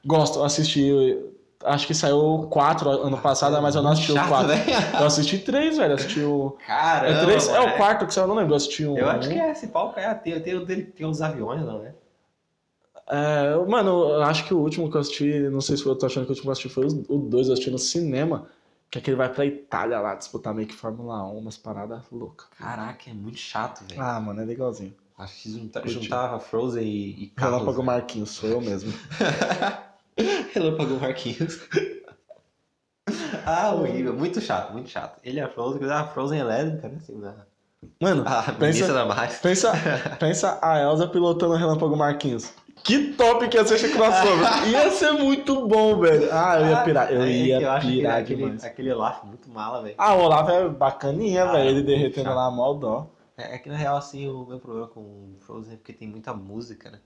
Gosto, 0.05 0.43
assisti... 0.43 0.93
Acho 1.65 1.87
que 1.89 1.95
saiu 1.95 2.19
o 2.19 2.47
4 2.47 2.89
ano 2.89 3.19
passado, 3.19 3.61
mas 3.61 3.75
eu 3.75 3.83
não 3.83 3.91
assisti 3.91 4.13
o 4.13 4.15
Chato, 4.15 4.29
4. 4.29 4.47
né? 4.49 4.65
Eu 5.01 5.07
assisti 5.07 5.39
3, 5.39 5.77
velho, 5.77 5.95
assisti 5.95 6.21
o... 6.21 6.57
Caramba, 6.65 7.13
É, 7.19 7.25
três, 7.25 7.49
é 7.49 7.61
o 7.61 7.77
quarto 7.77 8.07
que 8.07 8.15
saiu, 8.15 8.25
eu 8.25 8.29
não 8.29 8.37
lembro, 8.37 8.53
eu 8.53 8.57
assisti 8.57 8.87
um... 8.87 8.97
Eu 8.97 9.11
acho 9.11 9.29
que 9.29 9.39
é 9.39 9.51
esse 9.51 9.67
palco 9.67 9.99
é. 9.99 10.15
Tem, 10.15 10.41
tem, 10.41 10.65
tem, 10.65 10.83
tem 10.87 11.07
uns 11.07 11.21
aviões, 11.21 11.63
não, 11.65 11.81
né? 11.81 11.95
É, 13.09 13.57
mano, 13.67 13.91
eu 14.11 14.23
acho 14.23 14.45
que 14.45 14.55
o 14.55 14.59
último 14.59 14.91
que 14.91 14.97
eu 14.97 15.01
assisti, 15.01 15.49
não 15.51 15.61
sei 15.61 15.77
se 15.77 15.85
eu 15.87 15.97
tô 15.97 16.07
achando 16.07 16.25
que 16.27 16.31
o 16.31 16.35
último 16.35 16.43
que 16.45 16.49
eu 16.49 16.53
assisti 16.53 16.69
foi 16.69 16.87
os- 16.87 16.93
o 17.09 17.17
2, 17.19 17.49
eu 17.49 17.55
assisti 17.55 17.71
no 17.71 17.79
cinema, 17.79 18.47
que 18.91 18.99
é 18.99 19.01
que 19.01 19.11
ele 19.11 19.17
vai 19.17 19.29
pra 19.33 19.45
Itália 19.47 19.99
lá 19.99 20.15
disputar 20.15 20.55
meio 20.55 20.69
que 20.69 20.75
Fórmula 20.75 21.25
1, 21.25 21.39
umas 21.39 21.57
paradas 21.57 22.03
loucas. 22.13 22.47
Caraca, 22.59 23.11
é 23.11 23.15
muito 23.15 23.39
chato, 23.39 23.83
velho. 23.89 24.01
Ah, 24.01 24.21
mano, 24.21 24.41
é 24.43 24.45
legalzinho. 24.45 24.95
Acho 25.19 25.43
que 25.43 25.51
junta, 25.51 25.83
juntava 25.89 26.39
Frozen 26.39 26.85
e, 26.85 27.09
e. 27.25 27.33
Relâmpago 27.37 27.79
né? 27.81 27.87
Marquinhos, 27.87 28.31
sou 28.31 28.49
eu 28.49 28.61
mesmo. 28.61 28.93
Relâmpago 30.55 30.99
Marquinhos. 31.01 31.61
ah, 33.47 33.75
horrível. 33.75 34.15
Muito 34.15 34.41
chato, 34.41 34.73
muito 34.73 34.89
chato. 34.91 35.19
Ele 35.25 35.41
é 35.41 35.49
Frozen, 35.49 35.89
a 35.91 36.05
Frozen 36.09 36.41
é 36.41 36.45
lésbica, 36.45 36.89
né? 36.89 36.97
Assim, 37.01 37.15
né? 37.17 37.35
Mano, 38.03 38.25
pensa, 38.59 38.93
da 38.93 39.05
Marra. 39.07 39.29
pensa, 39.41 39.73
pensa 40.19 40.59
a 40.61 40.81
Elsa 40.81 41.07
pilotando 41.07 41.55
o 41.55 41.57
Relâmpago 41.57 41.97
Marquinhos. 41.97 42.53
Que 42.85 43.13
top 43.15 43.49
que 43.49 43.57
ia 43.57 43.65
ser 43.67 43.75
esse 43.75 43.91
crossover. 43.93 44.69
Ia 44.69 44.91
ser 44.91 45.13
muito 45.13 45.67
bom, 45.67 45.99
velho. 45.99 46.29
Ah, 46.33 46.61
eu 46.61 46.67
ia 46.69 46.83
pirar, 46.85 47.13
eu 47.13 47.23
É 47.23 47.31
ia 47.31 47.55
eu 47.61 47.81
pirar 47.81 48.17
aquele, 48.21 48.37
demais. 48.43 48.65
aquele, 48.65 48.93
Olaf 48.93 49.25
muito 49.25 49.51
mala, 49.51 49.83
velho. 49.83 49.95
Ah, 49.99 50.15
o 50.15 50.23
Olaf 50.23 50.49
é 50.49 50.69
bacaninha, 50.69 51.45
Ah, 51.45 51.53
velho. 51.53 51.65
Ele 51.71 51.75
muito 51.75 51.87
derretendo 51.87 52.27
chato. 52.29 52.37
lá, 52.37 52.51
mal 52.51 52.75
dó. 52.77 53.11
É, 53.37 53.55
é 53.57 53.59
que 53.59 53.69
na 53.69 53.77
real, 53.77 53.97
assim, 53.97 54.29
o 54.29 54.45
meu 54.47 54.59
problema 54.59 54.87
com 54.89 55.35
Frozen 55.41 55.75
é 55.75 55.77
porque 55.77 55.93
tem 55.93 56.09
muita 56.09 56.33
música, 56.33 56.91
né? 56.91 56.99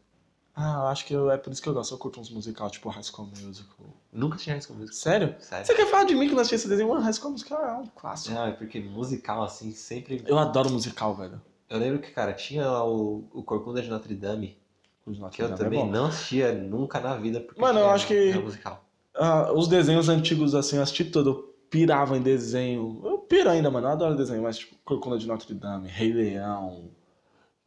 Ah, 0.54 0.80
eu 0.82 0.86
acho 0.88 1.06
que 1.06 1.14
eu- 1.14 1.30
é 1.30 1.38
por 1.38 1.50
isso 1.52 1.62
que 1.62 1.68
eu 1.68 1.72
gosto. 1.74 1.94
Eu 1.94 1.98
curto 1.98 2.20
uns 2.20 2.28
musical, 2.30 2.68
tipo 2.70 2.88
High 2.90 3.02
School 3.02 3.26
Musical. 3.28 3.86
Nunca 4.12 4.36
tinha 4.36 4.56
isso 4.56 4.68
com 4.68 4.74
música. 4.74 4.94
Sério? 4.96 5.34
Sério. 5.40 5.64
Você 5.66 5.74
quer 5.74 5.86
falar 5.86 6.04
de 6.04 6.14
mim 6.14 6.28
que 6.28 6.34
não 6.34 6.40
assisti 6.40 6.56
esse 6.56 6.68
desenho? 6.68 6.90
Mano, 6.90 7.00
High 7.00 7.12
School 7.14 7.32
Musical 7.32 7.64
é 7.64 7.72
um 7.74 7.86
clássico. 7.86 8.34
Não, 8.34 8.46
é 8.46 8.52
porque 8.52 8.78
musical, 8.80 9.42
assim, 9.42 9.72
sempre. 9.72 10.22
Eu 10.26 10.38
adoro 10.38 10.70
musical, 10.70 11.14
velho. 11.14 11.40
Eu 11.70 11.78
lembro 11.78 12.00
que, 12.00 12.10
cara, 12.10 12.34
tinha 12.34 12.66
lá 12.68 12.86
o, 12.86 13.24
o 13.32 13.42
Corcunda 13.42 13.80
de 13.80 13.88
Notre 13.88 14.14
Dame, 14.14 14.58
Os 15.06 15.18
Notre 15.18 15.36
que 15.36 15.42
eu 15.42 15.48
Dame 15.48 15.60
é 15.60 15.64
também 15.64 15.80
bom. 15.80 15.90
não 15.90 16.04
assistia 16.06 16.52
nunca 16.52 17.00
na 17.00 17.16
vida. 17.16 17.40
Porque 17.40 17.58
Mano, 17.60 17.78
eu 17.80 17.88
acho 17.90 18.06
que- 18.06 18.34
musical. 18.34 18.84
Ah, 19.14 19.50
os 19.52 19.68
desenhos 19.68 20.08
antigos, 20.10 20.54
assim, 20.54 20.76
eu 20.76 20.82
assisti 20.82 21.04
tudo. 21.06 21.30
Eu 21.30 21.54
pirava 21.70 22.16
em 22.16 22.20
desenho. 22.22 23.00
Eu 23.05 23.18
piro 23.18 23.48
ainda, 23.48 23.70
mano. 23.70 23.86
Eu 23.86 23.92
adoro 23.92 24.14
desenho, 24.16 24.42
mas 24.42 24.59
tipo, 24.59 24.76
Corcunda 24.84 25.16
de 25.18 25.26
Notre 25.26 25.55
Dame, 25.55 25.88
Rei 25.88 26.12
Leão. 26.12 26.90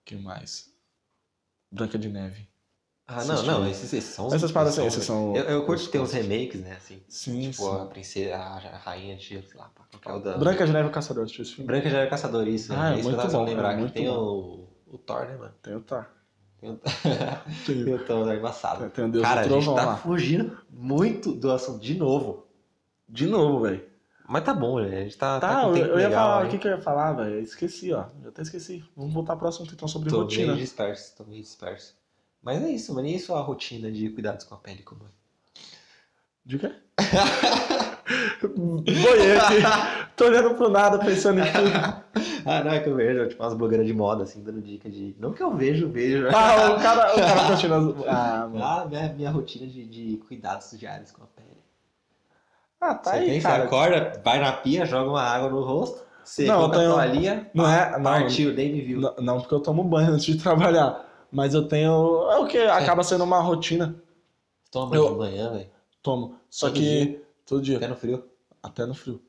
que 0.06 0.16
mais? 0.16 0.72
Branca 1.72 1.98
de 1.98 2.10
Neve. 2.10 2.48
Ah, 3.08 3.24
não, 3.24 3.44
não, 3.44 3.68
esses, 3.68 3.94
esses 3.94 4.16
são 4.16 4.26
os 4.28 4.34
Essas 4.34 4.52
paradas 4.52 4.74
assim, 4.74 4.82
são- 4.82 4.88
esses 4.88 5.04
são. 5.06 5.36
Eu, 5.36 5.44
eu 5.44 5.66
curto 5.66 5.88
ter 5.90 6.00
uns 6.00 6.12
remakes, 6.12 6.60
né, 6.62 6.74
assim. 6.76 7.00
Sim, 7.08 7.52
tipo, 7.52 7.64
sim. 7.64 7.82
a 7.82 7.86
princesa, 7.86 8.36
a, 8.36 8.78
rainha 8.78 9.16
de, 9.16 9.28
sei 9.28 9.60
lá, 9.60 9.70
que 10.02 10.10
é 10.10 10.20
da... 10.20 10.38
Branca 10.38 10.66
de 10.66 10.74
Neve 10.74 10.88
e 10.88 10.90
o 10.90 10.94
Caçador, 10.94 11.24
assisti 11.24 11.42
esse 11.44 11.52
filme. 11.54 11.68
Branca 11.68 11.88
já 11.90 12.00
era 12.00 12.10
caçador, 12.10 12.48
isso. 12.48 12.74
Ah, 12.74 12.90
é 12.96 13.00
isso 13.00 13.10
que 13.10 13.16
muito 13.16 13.32
bom, 13.32 13.44
é 13.44 13.50
lembrar, 13.50 13.74
que 13.76 13.80
muito 13.80 13.94
tem 13.94 14.08
bom. 14.08 14.68
o, 14.88 14.96
o 14.96 14.98
Thor, 14.98 15.26
né, 15.28 15.38
mano? 15.38 15.54
Tem 15.62 15.76
o 15.76 15.82
Thor. 15.82 16.06
Tem 16.60 16.72
o, 16.72 16.78
Tem, 17.66 17.84
tem 17.86 17.94
o 17.94 18.00
Thor 18.06 18.34
embaçado. 18.34 18.90
tem 18.90 19.06
o 19.06 19.12
Deus 19.12 19.24
Cara, 19.24 19.42
do 19.42 19.46
a 19.46 19.50
gente 19.50 19.64
Trovão 19.64 19.76
tá 19.76 19.86
lá. 19.86 19.98
fugindo 19.98 20.58
muito 20.72 21.32
do 21.32 21.52
assunto 21.52 21.80
de 21.80 21.94
novo. 21.96 22.48
De 23.08 23.28
novo, 23.28 23.60
velho. 23.62 23.86
Mas 24.28 24.44
tá 24.44 24.52
bom, 24.56 24.80
né? 24.80 24.98
A 24.98 25.04
gente 25.04 25.16
tá, 25.18 25.40
tá, 25.40 25.48
Tá, 25.62 25.64
eu, 25.68 25.76
eu 25.78 26.00
ia 26.00 26.08
legal, 26.08 26.12
falar, 26.12 26.46
o 26.48 26.50
que, 26.50 26.58
que 26.58 26.68
eu 26.68 26.72
ia 26.72 26.82
falar, 26.82 27.14
velho? 27.14 27.40
Esqueci, 27.40 27.94
ó. 27.94 28.06
Já 28.24 28.30
até 28.30 28.42
esqueci. 28.42 28.84
Vamos 28.96 29.14
voltar 29.14 29.36
pro 29.36 29.48
assunto 29.48 29.72
então 29.76 29.88
sobre 29.88 30.10
Tô 30.10 30.22
rotina. 30.24 30.48
meio 30.54 30.58
disperso, 30.58 31.16
tô 31.16 31.24
meio 31.26 31.44
disperso. 31.44 31.94
Mas 32.46 32.64
é 32.64 32.70
isso, 32.70 32.94
mano. 32.94 33.08
E 33.08 33.16
isso 33.16 33.34
a 33.34 33.42
rotina 33.42 33.92
de 33.92 34.08
cuidados 34.10 34.46
com 34.46 34.54
a 34.56 34.58
pele, 34.60 34.84
como 34.84 35.02
é? 35.04 35.08
De 36.46 36.60
quê? 36.60 36.72
Aqui. 38.06 39.62
Tô 40.16 40.26
olhando 40.26 40.54
pro 40.56 40.70
nada, 40.70 41.00
pensando 41.00 41.40
em 41.42 41.52
tudo. 41.52 41.72
ah, 42.46 42.64
não, 42.64 42.72
é 42.72 42.80
que 42.80 42.88
eu 42.88 42.96
vejo, 42.96 43.28
tipo, 43.28 43.42
umas 43.44 43.56
blogueiras 43.56 43.88
de 43.88 43.94
moda, 43.94 44.24
assim, 44.24 44.44
dando 44.44 44.62
dica 44.62 44.88
de... 44.90 45.16
Não 45.20 45.34
que 45.34 45.42
eu 45.42 45.54
vejo, 45.56 45.90
vejo. 45.90 46.28
Ah, 46.30 46.76
o 46.78 46.80
cara, 46.82 47.14
o 47.16 47.20
cara 47.20 47.48
continua. 47.48 47.96
Ah, 48.08 48.48
mano. 48.48 48.64
Ah, 48.64 48.86
minha, 48.88 49.14
minha 49.14 49.32
rotina 49.32 49.66
de, 49.66 49.84
de 49.86 50.18
cuidados 50.28 50.72
diários 50.78 51.12
com 51.12 51.24
a 51.24 51.28
pele. 51.28 51.58
Ah, 52.80 52.94
tá 52.94 53.10
você 53.12 53.16
aí, 53.18 53.26
tem, 53.26 53.42
cara. 53.42 53.62
você 53.62 53.66
acorda, 53.66 54.22
vai 54.24 54.40
na 54.40 54.52
pia, 54.54 54.86
joga 54.86 55.10
uma 55.10 55.24
água 55.24 55.50
no 55.50 55.64
rosto, 55.64 56.04
você 56.24 56.46
Não, 56.46 56.62
eu 56.62 56.70
tenho- 56.70 56.92
a 56.92 56.94
toalhinha, 56.94 57.50
Não 57.54 57.68
é? 57.68 57.92
Não, 57.98 58.04
partiu, 58.04 58.54
nem 58.54 58.72
me 58.72 58.82
viu. 58.82 59.02
não, 59.02 59.16
não, 59.18 59.40
porque 59.42 59.54
eu 59.56 59.60
tomo 59.60 59.84
banho 59.84 60.12
antes 60.12 60.26
de 60.26 60.38
trabalhar. 60.38 61.04
Mas 61.36 61.54
eu 61.54 61.68
tenho. 61.68 62.32
É 62.32 62.38
o 62.38 62.48
que 62.48 62.58
acaba 62.58 63.04
sendo 63.04 63.26
uma 63.26 63.42
rotina. 63.42 63.94
Toma 64.72 64.96
Eu- 64.96 65.10
de 65.12 65.18
manhã, 65.18 65.52
velho. 65.52 65.70
Tomo. 66.02 66.36
Só 66.50 66.68
Todo 66.68 66.80
que. 66.80 67.22
Todo 67.46 67.62
dia. 67.62 67.76
Até 67.76 67.88
no 67.90 67.96
frio. 67.98 68.24
Até 68.64 68.86
no 68.86 68.94
frio. 68.94 69.22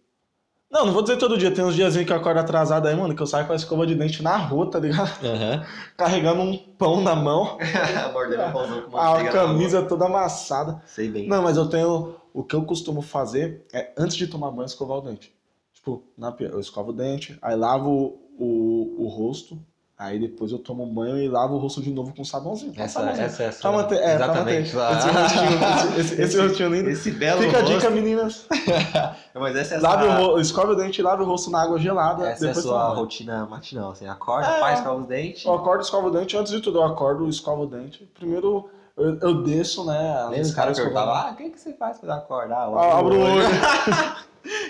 Não, 0.70 0.86
não 0.86 0.92
vou 0.92 1.02
dizer 1.02 1.16
todo 1.16 1.36
dia. 1.36 1.50
Tem 1.50 1.64
uns 1.64 1.74
diazinhos 1.74 2.06
que 2.06 2.12
eu 2.12 2.16
acordo 2.16 2.38
atrasado 2.38 2.86
aí, 2.86 2.94
mano, 2.94 3.14
que 3.14 3.20
eu 3.20 3.26
saio 3.26 3.44
com 3.44 3.52
a 3.52 3.56
escova 3.56 3.84
de 3.84 3.96
dente 3.96 4.22
na 4.22 4.36
rua, 4.36 4.70
tá 4.70 4.78
ligado? 4.78 5.10
Aham. 5.24 5.66
Carregando 5.98 6.42
um 6.42 6.56
pão 6.56 7.00
na 7.00 7.16
mão, 7.16 7.58
Mordendo 8.12 8.42
o 8.48 8.52
pãozão 8.52 8.82
com 8.82 8.96
a 8.96 9.28
camisa 9.28 9.82
toda 9.82 10.06
amassada. 10.06 10.80
Sei 10.86 11.08
bem. 11.08 11.28
Não, 11.28 11.42
mas 11.42 11.56
eu 11.56 11.68
tenho. 11.68 12.14
O 12.32 12.44
que 12.44 12.54
eu 12.54 12.64
costumo 12.64 13.02
fazer 13.02 13.66
é, 13.72 13.92
antes 13.96 14.16
de 14.16 14.28
tomar 14.28 14.52
banho, 14.52 14.66
escovar 14.66 14.98
o 14.98 15.00
dente. 15.00 15.34
Tipo, 15.74 16.04
na 16.16 16.30
pia, 16.30 16.48
eu 16.48 16.60
escovo 16.60 16.90
o 16.90 16.92
dente, 16.92 17.36
aí 17.42 17.56
lavo 17.56 18.18
o, 18.38 19.04
o 19.04 19.08
rosto, 19.08 19.58
aí 19.98 20.18
depois 20.18 20.52
eu 20.52 20.58
tomo 20.58 20.84
banho 20.86 21.18
e 21.18 21.28
lavo 21.28 21.54
o 21.54 21.58
rosto 21.58 21.80
de 21.82 21.90
novo 21.90 22.12
com 22.14 22.22
sabãozinho. 22.24 22.74
Com 22.74 22.82
Essa, 22.82 23.00
sabãozinho. 23.00 23.26
essa 23.26 23.42
é 23.44 23.48
a 23.48 23.52
Pra 23.52 23.72
manter, 23.72 23.94
é, 23.96 24.16
pra 24.16 24.28
manter. 24.34 24.60
Exatamente. 24.62 24.68
Esse 24.68 25.10
rostinho, 25.10 26.00
esse, 26.00 26.22
esse, 26.22 26.40
rostinho 26.40 26.68
lindo. 26.74 26.90
Esse 26.90 27.10
belo 27.12 27.42
Fica 27.42 27.56
a 27.56 27.60
rosto. 27.60 27.74
dica, 27.74 27.90
meninas. 27.90 28.46
Mas 29.34 29.56
essa 29.56 29.74
é 29.74 29.78
a 29.78 29.80
Lave 29.80 30.06
o 30.06 30.16
sua, 30.30 30.40
escove 30.40 30.72
o 30.72 30.74
dente, 30.74 31.02
lave 31.02 31.22
o 31.22 31.26
rosto 31.26 31.50
na 31.50 31.62
água 31.62 31.78
gelada. 31.78 32.28
essa 32.28 32.46
é 32.46 32.50
a 32.50 32.54
sua 32.54 32.88
rotina 32.94 33.46
matinal. 33.46 33.90
Assim, 33.92 34.06
acorda, 34.06 34.48
É. 34.48 34.60
faz, 34.60 34.78
escova 34.78 35.00
os 35.00 35.06
dentes. 35.06 35.44
Eu 35.44 35.54
acordo, 35.54 35.82
escovo 35.82 36.08
o 36.08 36.10
dente. 36.10 36.36
Antes 36.36 36.52
de 36.52 36.60
tudo, 36.60 36.78
eu 36.78 36.84
acordo, 36.84 37.28
escovo 37.28 37.62
o 37.62 37.66
dente. 37.66 38.04
Primeiro, 38.18 38.68
eu, 38.96 39.18
eu 39.20 39.42
desço, 39.42 39.84
né? 39.84 40.16
a 40.18 40.24
Lembra 40.28 40.40
os 40.42 40.54
caras 40.54 40.76
perguntavam, 40.78 41.14
escovando. 41.14 41.30
ah, 41.30 41.32
o 41.32 41.36
que, 41.36 41.50
que 41.50 41.60
você 41.60 41.72
faz 41.74 41.98
quando 41.98 42.12
acorda? 42.12 42.54
Ah, 42.54 42.64
Ah, 42.74 42.98
abro 42.98 43.14
o 43.14 43.20
olho. 43.20 43.44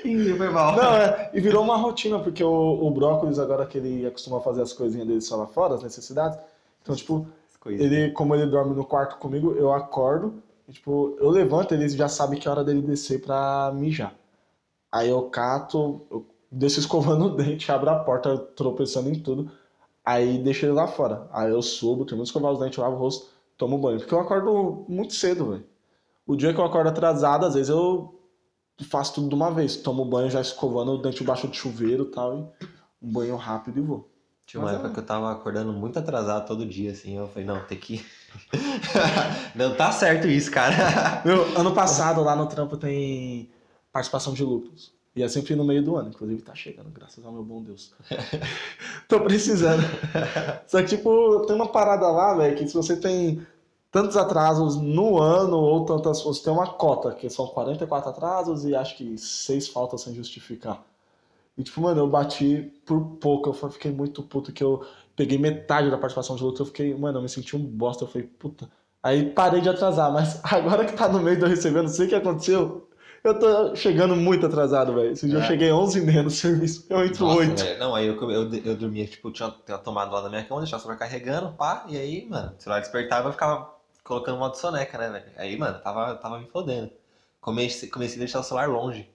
Ih, 0.07 0.37
foi 0.37 0.49
mal. 0.51 0.77
Não, 0.77 0.95
é, 0.95 1.31
e 1.35 1.41
virou 1.41 1.63
uma 1.63 1.77
rotina, 1.77 2.19
porque 2.19 2.43
o, 2.43 2.87
o 2.87 2.91
brócolis, 2.91 3.39
agora 3.39 3.67
que 3.67 3.79
ele 3.79 4.07
acostuma 4.07 4.41
fazer 4.41 4.63
as 4.63 4.73
coisinhas 4.73 5.07
dele 5.07 5.21
só 5.21 5.37
lá 5.37 5.47
fora, 5.47 5.75
as 5.75 5.83
necessidades. 5.83 6.39
Então, 6.83 6.95
tipo, 6.95 7.27
ele, 7.67 8.13
como 8.13 8.35
ele 8.35 8.47
dorme 8.47 8.75
no 8.75 8.85
quarto 8.85 9.17
comigo, 9.19 9.53
eu 9.53 9.73
acordo, 9.73 10.43
e, 10.69 10.73
tipo, 10.73 11.17
eu 11.21 11.31
levanto, 11.31 11.75
ele 11.75 11.89
já 11.89 12.09
sabe 12.09 12.37
que 12.37 12.47
é 12.47 12.51
hora 12.51 12.65
dele 12.65 12.83
descer 12.83 13.21
pra 13.21 13.73
mijar. 13.75 14.15
Aí 14.91 15.09
eu 15.09 15.23
cato, 15.31 16.03
eu 16.11 16.25
deixo 16.51 16.79
escovando 16.81 17.27
o 17.27 17.31
dente, 17.37 17.71
abro 17.73 17.91
a 17.91 17.99
porta, 17.99 18.39
tropeçando 18.39 19.09
em 19.09 19.21
tudo, 19.21 19.51
aí 20.05 20.39
deixo 20.39 20.65
ele 20.67 20.73
lá 20.73 20.87
fora. 20.87 21.29
Aí 21.33 21.51
eu 21.51 21.61
subo, 21.63 22.05
termino 22.05 22.23
de 22.25 22.29
escovar 22.29 22.53
os 22.53 22.61
dentes, 22.61 22.79
lavo 22.79 22.97
o 22.97 22.99
rosto, 22.99 23.29
tomo 23.57 23.79
banho. 23.79 23.99
Porque 23.99 24.15
eu 24.15 24.21
acordo 24.21 24.85
muito 24.89 25.15
cedo, 25.15 25.51
velho. 25.51 25.65
O 26.27 26.37
dia 26.37 26.53
que 26.53 26.61
eu 26.61 26.65
acordo 26.65 26.89
atrasado, 26.89 27.47
às 27.47 27.55
vezes 27.55 27.69
eu 27.69 28.15
faço 28.85 29.15
tudo 29.15 29.29
de 29.29 29.35
uma 29.35 29.51
vez. 29.51 29.77
Tomo 29.77 30.05
banho 30.05 30.31
já 30.31 30.41
escovando 30.41 30.93
o 30.93 30.99
dente 30.99 31.19
debaixo 31.19 31.49
de 31.49 31.57
chuveiro 31.57 32.05
e 32.05 32.11
tal, 32.11 32.37
e 32.37 32.67
um 33.03 33.13
banho 33.13 33.37
rápido 33.37 33.79
e 33.79 33.83
vou. 33.83 34.11
Tinha 34.47 34.61
uma 34.61 34.67
Mas 34.67 34.75
é- 34.75 34.79
época 34.79 34.95
que 34.95 35.01
eu 35.01 35.05
tava 35.07 35.33
acordando 35.33 35.73
muito 35.73 35.99
atrasado 35.99 36.47
todo 36.47 36.65
dia, 36.65 36.93
assim. 36.93 37.17
Eu 37.17 37.27
falei, 37.29 37.45
não, 37.45 37.65
tem 37.65 37.79
que. 37.79 38.05
não 39.55 39.75
tá 39.75 39.91
certo 39.91 40.29
isso, 40.29 40.51
cara. 40.51 41.23
Meu, 41.25 41.59
ano 41.59 41.75
passado 41.75 42.23
lá 42.23 42.37
no 42.37 42.47
trampo 42.47 42.77
tem 42.77 43.51
participação 43.93 44.35
de 44.35 44.45
lucros. 44.45 44.95
E 45.17 45.23
é 45.23 45.29
sempre 45.29 45.57
no 45.57 45.65
meio 45.65 45.83
do 45.83 45.97
ano, 45.97 46.11
inclusive 46.11 46.43
tá 46.43 46.55
chegando, 46.55 46.91
graças 46.91 47.25
ao 47.25 47.33
meu 47.33 47.43
bom 47.43 47.63
Deus. 47.63 47.95
Tô 49.09 49.19
precisando. 49.21 49.83
Só 50.67 50.83
que, 50.83 50.89
tipo, 50.89 51.47
tem 51.47 51.57
uma 51.57 51.69
parada 51.69 52.07
lá, 52.09 52.35
velho, 52.35 52.55
que 52.55 52.69
se 52.69 52.75
você 52.75 52.97
tem 52.97 53.41
tantos 53.97 54.15
atrasos 54.19 54.77
no 54.77 55.19
ano, 55.23 55.57
ou 55.57 55.87
tantas. 55.87 56.21
Você 56.23 56.45
tem 56.45 56.53
uma 56.53 56.67
cota, 56.67 57.13
que 57.13 57.31
são 57.31 57.47
44 57.47 58.11
atrasos 58.11 58.67
e 58.67 58.77
acho 58.77 58.95
que 58.95 59.17
6 59.17 59.69
faltas 59.69 60.03
sem 60.03 60.15
justificar. 60.15 60.83
E, 61.57 61.63
tipo, 61.63 61.81
mano, 61.81 62.01
eu 62.03 62.07
bati 62.07 62.71
por 62.85 63.01
pouco. 63.19 63.49
Eu 63.49 63.71
fiquei 63.71 63.91
muito 63.91 64.23
puto 64.23 64.53
que 64.53 64.63
eu 64.63 64.85
peguei 65.17 65.39
metade 65.39 65.91
da 65.91 65.97
participação 65.97 66.37
de 66.37 66.45
luta. 66.45 66.61
Eu 66.61 66.67
fiquei, 66.67 66.95
mano, 66.95 67.17
eu 67.17 67.23
me 67.23 67.29
senti 67.31 67.57
um 67.57 67.65
bosta. 67.65 68.05
Eu 68.05 68.09
falei, 68.09 68.27
puta. 68.39 68.69
Aí 69.03 69.31
parei 69.31 69.63
de 69.63 69.71
atrasar, 69.71 70.13
mas 70.13 70.41
agora 70.45 70.85
que 70.85 70.93
tá 70.93 71.09
no 71.09 71.21
meio 71.21 71.39
de 71.39 71.45
eu 71.45 71.49
receber, 71.49 71.81
não 71.81 71.89
sei 71.89 72.05
o 72.05 72.09
que 72.11 72.15
aconteceu. 72.17 72.91
Eu 73.25 73.39
tô 73.39 73.75
chegando 73.75 74.15
muito 74.15 74.45
atrasado, 74.45 74.93
velho. 74.93 75.13
Esse 75.13 75.27
dia 75.27 75.39
eu 75.39 75.43
É. 75.43 75.47
cheguei 75.47 75.73
11 75.73 76.01
h 76.07 76.23
no 76.23 76.31
serviço. 76.31 76.85
Eu 76.91 77.03
entro 77.03 77.25
Nossa, 77.25 77.39
8. 77.41 77.65
velho. 77.65 77.79
Não, 77.79 77.95
aí 77.95 78.07
eu, 78.07 78.31
eu, 78.31 78.53
eu 78.53 78.77
dormia, 78.77 79.07
tipo, 79.07 79.33
tinha, 79.33 79.51
tinha 79.65 79.79
tomado 79.79 80.13
lá 80.13 80.21
na 80.21 80.29
minha 80.29 80.45
cama, 80.45 80.61
deixava 80.61 80.95
carregando, 80.97 81.53
pá, 81.53 81.87
e 81.89 81.97
aí, 81.97 82.29
mano, 82.29 82.53
o 82.59 82.63
celular 82.63 82.81
despertava 82.81 83.27
e 83.27 83.29
eu 83.29 83.33
ficava 83.33 83.76
colocando 84.07 84.39
modo 84.39 84.57
soneca, 84.57 84.99
né, 84.99 85.11
velho? 85.11 85.33
Aí, 85.37 85.57
mano, 85.57 85.81
tava, 85.81 86.15
tava 86.17 86.39
me 86.39 86.47
fodendo. 86.49 86.91
Comecei, 87.41 87.89
comecei 87.89 88.17
a 88.17 88.21
deixar 88.21 88.41
o 88.41 88.43
celular 88.45 88.69
longe. 88.69 89.11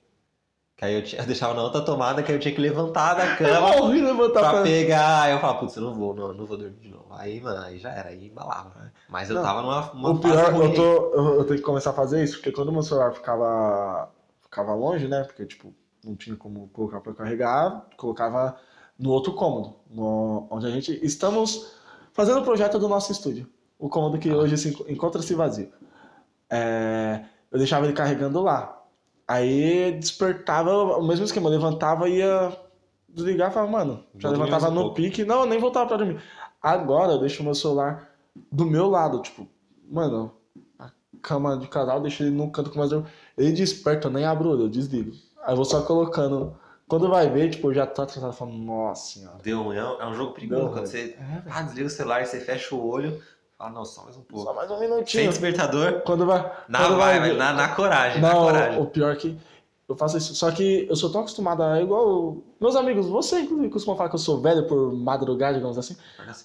Que 0.78 0.86
aí 0.86 0.96
eu, 0.96 1.04
tinha- 1.04 1.22
eu 1.24 1.28
deixava 1.28 1.54
na 1.54 1.64
outra 1.64 1.82
tomada, 1.84 2.24
que 2.24 2.32
aí 2.32 2.38
eu 2.38 2.42
tinha 2.42 2.54
que 2.54 2.62
levantar 2.62 3.14
da 3.16 3.26
Eu 3.26 3.38
cama 3.38 3.72
morri 3.78 4.02
levantar 4.02 4.40
pra 4.42 4.50
pra... 4.52 4.64
pegar. 4.64 5.24
Aí 5.24 5.34
eu 5.34 5.40
falava, 5.40 5.60
putz, 5.60 5.76
eu 5.76 5.84
não 5.84 5.94
vou, 5.94 6.14
não, 6.16 6.34
não 6.34 6.46
vou 6.46 6.58
dormir 6.58 6.80
de 6.80 6.90
novo. 6.90 7.08
Aí, 7.12 7.40
mano, 7.42 7.62
aí 7.62 7.78
já 7.80 7.92
era, 7.92 8.10
aí 8.10 8.28
embalava. 8.28 8.72
né? 8.80 8.92
Mas 9.10 9.30
eu 9.30 9.36
Não, 9.36 9.44
tava 9.44 9.62
numa 9.62 9.92
uma 9.92 10.10
O 10.12 10.20
pior, 10.20 10.56
eu, 10.56 10.74
tô, 10.74 11.14
eu, 11.14 11.36
eu 11.36 11.44
tenho 11.46 11.60
que 11.60 11.66
começar 11.66 11.92
a 11.92 11.94
fazer 11.94 12.24
isso, 12.24 12.36
porque 12.38 12.52
quando 12.52 12.72
meu 12.72 12.84
celular 12.84 13.14
ficava, 13.14 14.10
ficava 14.42 14.74
longe, 14.74 15.08
né? 15.08 15.24
Porque, 15.24 15.46
tipo, 15.46 15.74
não 16.04 16.16
tinha 16.16 16.36
como 16.36 16.68
colocar 16.70 17.00
pra 17.02 17.14
carregar, 17.14 17.86
colocava 17.98 18.58
no 18.98 19.12
outro 19.12 19.34
cômodo, 19.34 19.76
no- 19.90 20.48
onde 20.50 20.66
a 20.68 20.70
gente 20.72 21.00
estamos 21.06 21.76
fazendo 22.14 22.40
o 22.42 22.44
projeto 22.44 22.80
do 22.80 22.88
nosso 22.88 23.12
estúdio. 23.12 23.48
O 23.82 23.90
cômodo 23.90 24.20
que 24.20 24.32
hoje 24.32 24.56
se 24.58 24.70
enco- 24.70 24.86
encontra-se 24.88 25.34
vazio. 25.34 25.70
É, 26.50 27.26
eu 27.52 27.58
deixava 27.58 27.86
ele 27.86 27.94
carregando 27.94 28.42
lá. 28.42 28.78
Aí 29.28 29.94
despertava 29.94 30.72
o 30.98 31.04
mesmo 31.06 31.26
esquema, 31.26 31.50
levantava 31.50 32.08
e 32.08 32.18
ia 32.18 32.56
desligar 33.10 33.50
e 33.50 33.54
falava, 33.54 33.72
mano, 33.72 34.04
já 34.18 34.30
Vou 34.30 34.38
levantava 34.38 34.70
no 34.70 34.82
pouco. 34.82 34.96
pique, 34.96 35.26
não, 35.26 35.42
eu 35.42 35.46
nem 35.48 35.60
voltava 35.60 35.88
pra 35.88 35.98
dormir. 35.98 36.22
Agora 36.62 37.14
eu 37.14 37.20
deixo 37.20 37.42
o 37.42 37.46
meu 37.46 37.56
celular 37.56 38.10
do 38.52 38.66
meu 38.66 38.88
lado, 38.90 39.20
tipo, 39.22 39.48
mano, 39.90 40.32
a 40.78 40.90
cama 41.22 41.58
de 41.58 41.68
casal, 41.68 41.98
eu 41.98 42.02
deixo 42.04 42.24
ele 42.24 42.32
no 42.32 42.52
canto 42.52 42.70
com 42.70 42.80
mais 42.80 42.92
eu 42.92 43.06
Ele 43.38 43.52
desperta, 43.52 44.08
eu 44.08 44.12
nem 44.12 44.26
abro 44.26 44.50
o 44.50 44.52
olho, 44.52 44.62
eu 44.64 44.70
desligo. 44.70 45.12
Aí 45.44 45.54
eu 45.54 45.56
vou 45.56 45.66
só 45.66 45.82
colocando. 45.82 46.56
Quando 46.88 47.10
vai 47.10 47.30
ver, 47.30 47.50
tipo, 47.50 47.70
eu 47.70 47.74
já 47.74 47.88
tô 47.88 48.02
atrasado, 48.02 48.34
falando, 48.34 48.58
nossa 48.58 49.14
senhora. 49.14 49.38
Deu 49.42 49.72
é 49.74 49.84
um, 49.84 50.02
é 50.02 50.08
um 50.08 50.14
jogo 50.14 50.34
perigoso. 50.34 50.62
Deu 50.62 50.72
quando 50.72 50.86
você 50.88 51.16
É, 51.18 51.42
ah, 51.50 51.62
desliga 51.64 51.88
o 51.88 51.90
celular, 51.90 52.26
você 52.26 52.40
fecha 52.40 52.76
o 52.76 52.86
olho, 52.86 53.22
fala, 53.62 53.74
não, 53.74 53.86
só 53.86 54.04
mais 54.04 54.18
um 54.18 54.22
pouco. 54.22 54.46
Só 54.46 54.54
mais 54.54 54.70
um 54.72 54.78
Sem 54.80 54.90
minutinho. 54.90 55.30
despertador, 55.30 56.02
Quando 56.06 56.26
vai. 56.26 56.52
na 56.68 56.80
quando 56.80 56.98
vai, 56.98 57.20
ver- 57.20 57.36
na, 57.38 57.54
na 57.54 57.68
coragem, 57.70 58.22
na 58.22 58.34
Não, 58.34 58.42
coragem. 58.46 58.82
o 58.82 58.86
pior 58.86 59.14
é 59.14 59.16
que 59.16 59.38
eu 59.90 59.96
faço 59.96 60.18
isso. 60.18 60.34
Só 60.36 60.50
que 60.52 60.88
eu 60.90 60.96
sou 60.96 61.10
tão 61.12 61.20
acostumado 61.22 61.62
a. 61.64 61.82
Igual. 61.82 62.38
Meus 62.62 62.76
amigos, 62.78 63.08
você 63.08 63.42
inclusive 63.42 63.70
costuma 63.70 63.96
falar 63.98 64.08
que 64.10 64.16
eu 64.16 64.20
sou 64.20 64.40
velho 64.40 64.66
por 64.68 64.94
madrugar, 64.94 65.54
digamos 65.54 65.78
assim. 65.78 65.98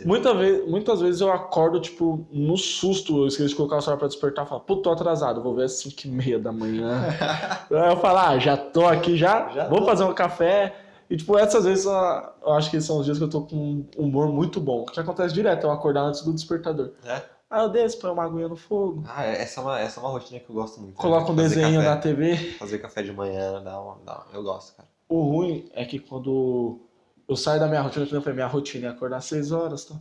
Muita 0.04 0.34
vez, 0.34 0.66
muitas 0.68 1.00
vezes 1.00 1.20
eu 1.20 1.30
acordo, 1.30 1.78
tipo, 1.78 2.26
no 2.32 2.56
susto, 2.56 3.18
eu 3.22 3.26
esqueço 3.28 3.50
de 3.50 3.54
colocar 3.54 3.76
o 3.76 3.80
celular 3.80 3.98
pra 3.98 4.08
despertar 4.08 4.44
e 4.46 4.48
falo, 4.48 4.62
puto, 4.62 4.82
tô 4.82 4.90
atrasado, 4.90 5.42
vou 5.42 5.54
ver 5.54 5.64
às 5.64 5.72
5 5.72 5.94
e 6.06 6.08
meia 6.08 6.38
da 6.38 6.50
manhã. 6.50 7.04
Aí 7.70 7.90
eu 7.92 7.96
falo, 7.98 8.18
ah, 8.18 8.38
já 8.38 8.56
tô 8.56 8.86
aqui 8.86 9.16
já, 9.16 9.48
Já 9.50 9.68
vou 9.68 9.80
tô. 9.80 9.86
fazer 9.86 10.04
um 10.04 10.12
café. 10.14 10.74
E, 11.08 11.16
tipo, 11.16 11.38
essas 11.38 11.64
vezes 11.64 11.86
ah, 11.86 12.32
eu 12.42 12.52
acho 12.52 12.70
que 12.70 12.80
são 12.80 12.98
os 12.98 13.04
dias 13.04 13.18
que 13.18 13.24
eu 13.24 13.30
tô 13.30 13.42
com 13.42 13.56
um 13.56 13.86
humor 13.96 14.28
muito 14.28 14.60
bom. 14.60 14.84
Que 14.86 14.98
acontece 14.98 15.32
direto, 15.34 15.64
eu 15.64 15.70
acordar 15.70 16.02
antes 16.02 16.22
do 16.22 16.32
despertador. 16.32 16.90
É? 17.04 17.22
Aí 17.48 17.62
eu 17.62 17.68
desço, 17.68 18.00
põe 18.00 18.10
uma 18.10 18.24
aguinha 18.24 18.48
no 18.48 18.56
fogo, 18.56 19.04
Ah, 19.06 19.24
essa 19.24 19.60
é, 19.60 19.62
uma, 19.62 19.78
essa 19.80 20.00
é 20.00 20.02
uma 20.02 20.10
rotina 20.10 20.40
que 20.40 20.50
eu 20.50 20.54
gosto 20.56 20.80
muito. 20.80 20.96
coloco 20.96 21.30
um 21.30 21.36
Fazer 21.36 21.48
desenho 21.48 21.78
café, 21.80 21.88
na 21.88 21.96
TV. 21.96 22.36
Fazer 22.58 22.78
café 22.80 23.02
de 23.04 23.12
manhã, 23.12 23.62
dá 23.62 23.80
uma, 23.80 23.98
dá 24.04 24.14
uma- 24.14 24.26
eu 24.34 24.42
gosto, 24.42 24.74
cara. 24.76 24.88
O 25.08 25.22
ruim 25.22 25.70
é 25.72 25.84
que 25.84 26.00
quando 26.00 26.80
eu 27.28 27.36
saio 27.36 27.60
da 27.60 27.68
minha 27.68 27.80
rotina, 27.82 28.04
que 28.04 28.12
eu 28.16 28.20
falei, 28.20 28.34
minha 28.34 28.48
rotina 28.48 28.88
é 28.88 28.90
acordar 28.90 29.18
às 29.18 29.26
6 29.26 29.52
horas, 29.52 29.84
tá? 29.84 29.94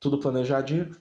tudo 0.00 0.18
planejadinho. 0.18 0.96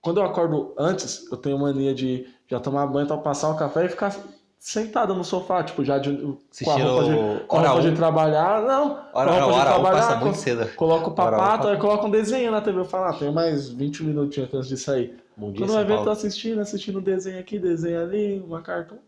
Quando 0.00 0.18
eu 0.20 0.24
acordo 0.24 0.74
antes, 0.78 1.30
eu 1.30 1.36
tenho 1.36 1.58
mania 1.58 1.94
de 1.94 2.26
já 2.48 2.58
tomar 2.58 2.86
banho, 2.86 3.06
tal, 3.06 3.20
passar 3.22 3.50
o 3.50 3.56
café 3.56 3.84
e 3.84 3.88
ficar 3.88 4.16
sentado 4.60 5.14
no 5.14 5.24
sofá, 5.24 5.64
tipo, 5.64 5.82
já 5.84 5.98
de, 5.98 6.16
com 6.62 6.70
a 6.70 6.76
roupa 6.76 7.04
de, 7.04 7.24
com 7.48 7.56
a 7.58 7.60
Hora 7.60 7.68
roupa 7.70 7.82
de 7.82 7.88
1. 7.88 7.94
trabalhar. 7.94 8.62
Não, 8.62 8.90
com 9.12 9.18
a 9.18 9.30
Hora, 9.30 9.30
roupa 9.32 9.46
hora, 9.46 9.54
de 9.54 9.60
hora, 9.60 9.70
trabalhar, 9.70 9.92
passa 9.92 10.16
muito 10.16 10.36
cedo. 10.38 10.68
coloco 10.76 11.10
o 11.10 11.12
Hora, 11.20 11.36
papato, 11.38 11.66
hora. 11.66 11.76
aí 11.76 11.80
coloco 11.80 12.06
um 12.06 12.10
desenho 12.10 12.52
na 12.52 12.60
TV. 12.60 12.78
Eu 12.80 12.84
falo, 12.84 13.06
ah, 13.06 13.18
tem 13.18 13.32
mais 13.32 13.68
20 13.70 14.04
minutinhos 14.04 14.52
antes 14.54 14.68
de 14.68 14.76
sair. 14.76 15.18
Bom 15.36 15.50
dia, 15.50 15.66
Quando 15.66 15.72
vai 15.74 15.84
ver, 15.84 15.94
eu 15.94 16.04
tô 16.04 16.10
assistindo, 16.10 16.60
assistindo 16.60 16.98
um 16.98 17.02
desenho 17.02 17.40
aqui, 17.40 17.58
desenho 17.58 18.02
ali, 18.02 18.38
uma 18.40 18.60
cartão. 18.62 18.98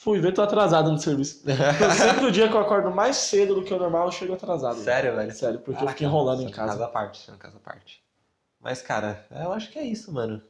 Fui 0.00 0.20
ver, 0.20 0.32
tô 0.32 0.42
atrasado 0.42 0.90
no 0.92 0.98
serviço. 0.98 1.42
Então, 1.48 1.90
sempre 1.90 2.26
o 2.26 2.30
dia 2.30 2.48
que 2.48 2.54
eu 2.54 2.60
acordo 2.60 2.90
mais 2.90 3.16
cedo 3.16 3.56
do 3.56 3.64
que 3.64 3.74
o 3.74 3.78
normal, 3.78 4.06
eu 4.06 4.12
chego 4.12 4.34
atrasado. 4.34 4.76
Sério, 4.78 5.16
velho? 5.16 5.32
Sério, 5.32 5.58
porque 5.58 5.70
eu 5.72 5.74
Caraca, 5.74 5.92
fiquei 5.92 6.06
enrolando 6.06 6.42
em 6.42 6.50
casa. 6.50 6.72
Casa 6.72 6.84
à 6.84 6.88
parte, 6.88 7.32
casa 7.38 7.56
à 7.56 7.60
parte. 7.60 8.00
Mas, 8.60 8.80
cara, 8.82 9.24
eu 9.30 9.52
acho 9.52 9.70
que 9.72 9.78
é 9.78 9.84
isso, 9.84 10.12
mano. 10.12 10.40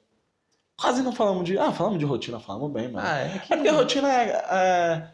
Quase 0.81 1.03
não 1.03 1.13
falamos 1.13 1.45
de. 1.45 1.59
Ah, 1.59 1.73
falamos 1.73 1.99
de 1.99 2.05
rotina, 2.05 2.39
falamos 2.39 2.71
bem, 2.71 2.89
mano. 2.91 3.07
Ah, 3.07 3.19
é 3.19 3.39
que... 3.39 3.53
É 3.53 3.57
porque 3.57 3.71
rotina 3.71 4.13
é, 4.13 4.29
é- 4.31 5.09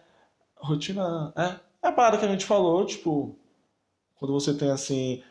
Rotina 0.57 1.33
é. 1.37 1.55
É 1.83 1.89
a 1.89 1.93
parada 1.93 2.19
que 2.19 2.25
a 2.25 2.29
gente 2.29 2.45
falou, 2.45 2.85
tipo. 2.85 3.37
Quando 4.17 4.33
você 4.33 4.53
tem 4.55 4.71
assim. 4.71 5.23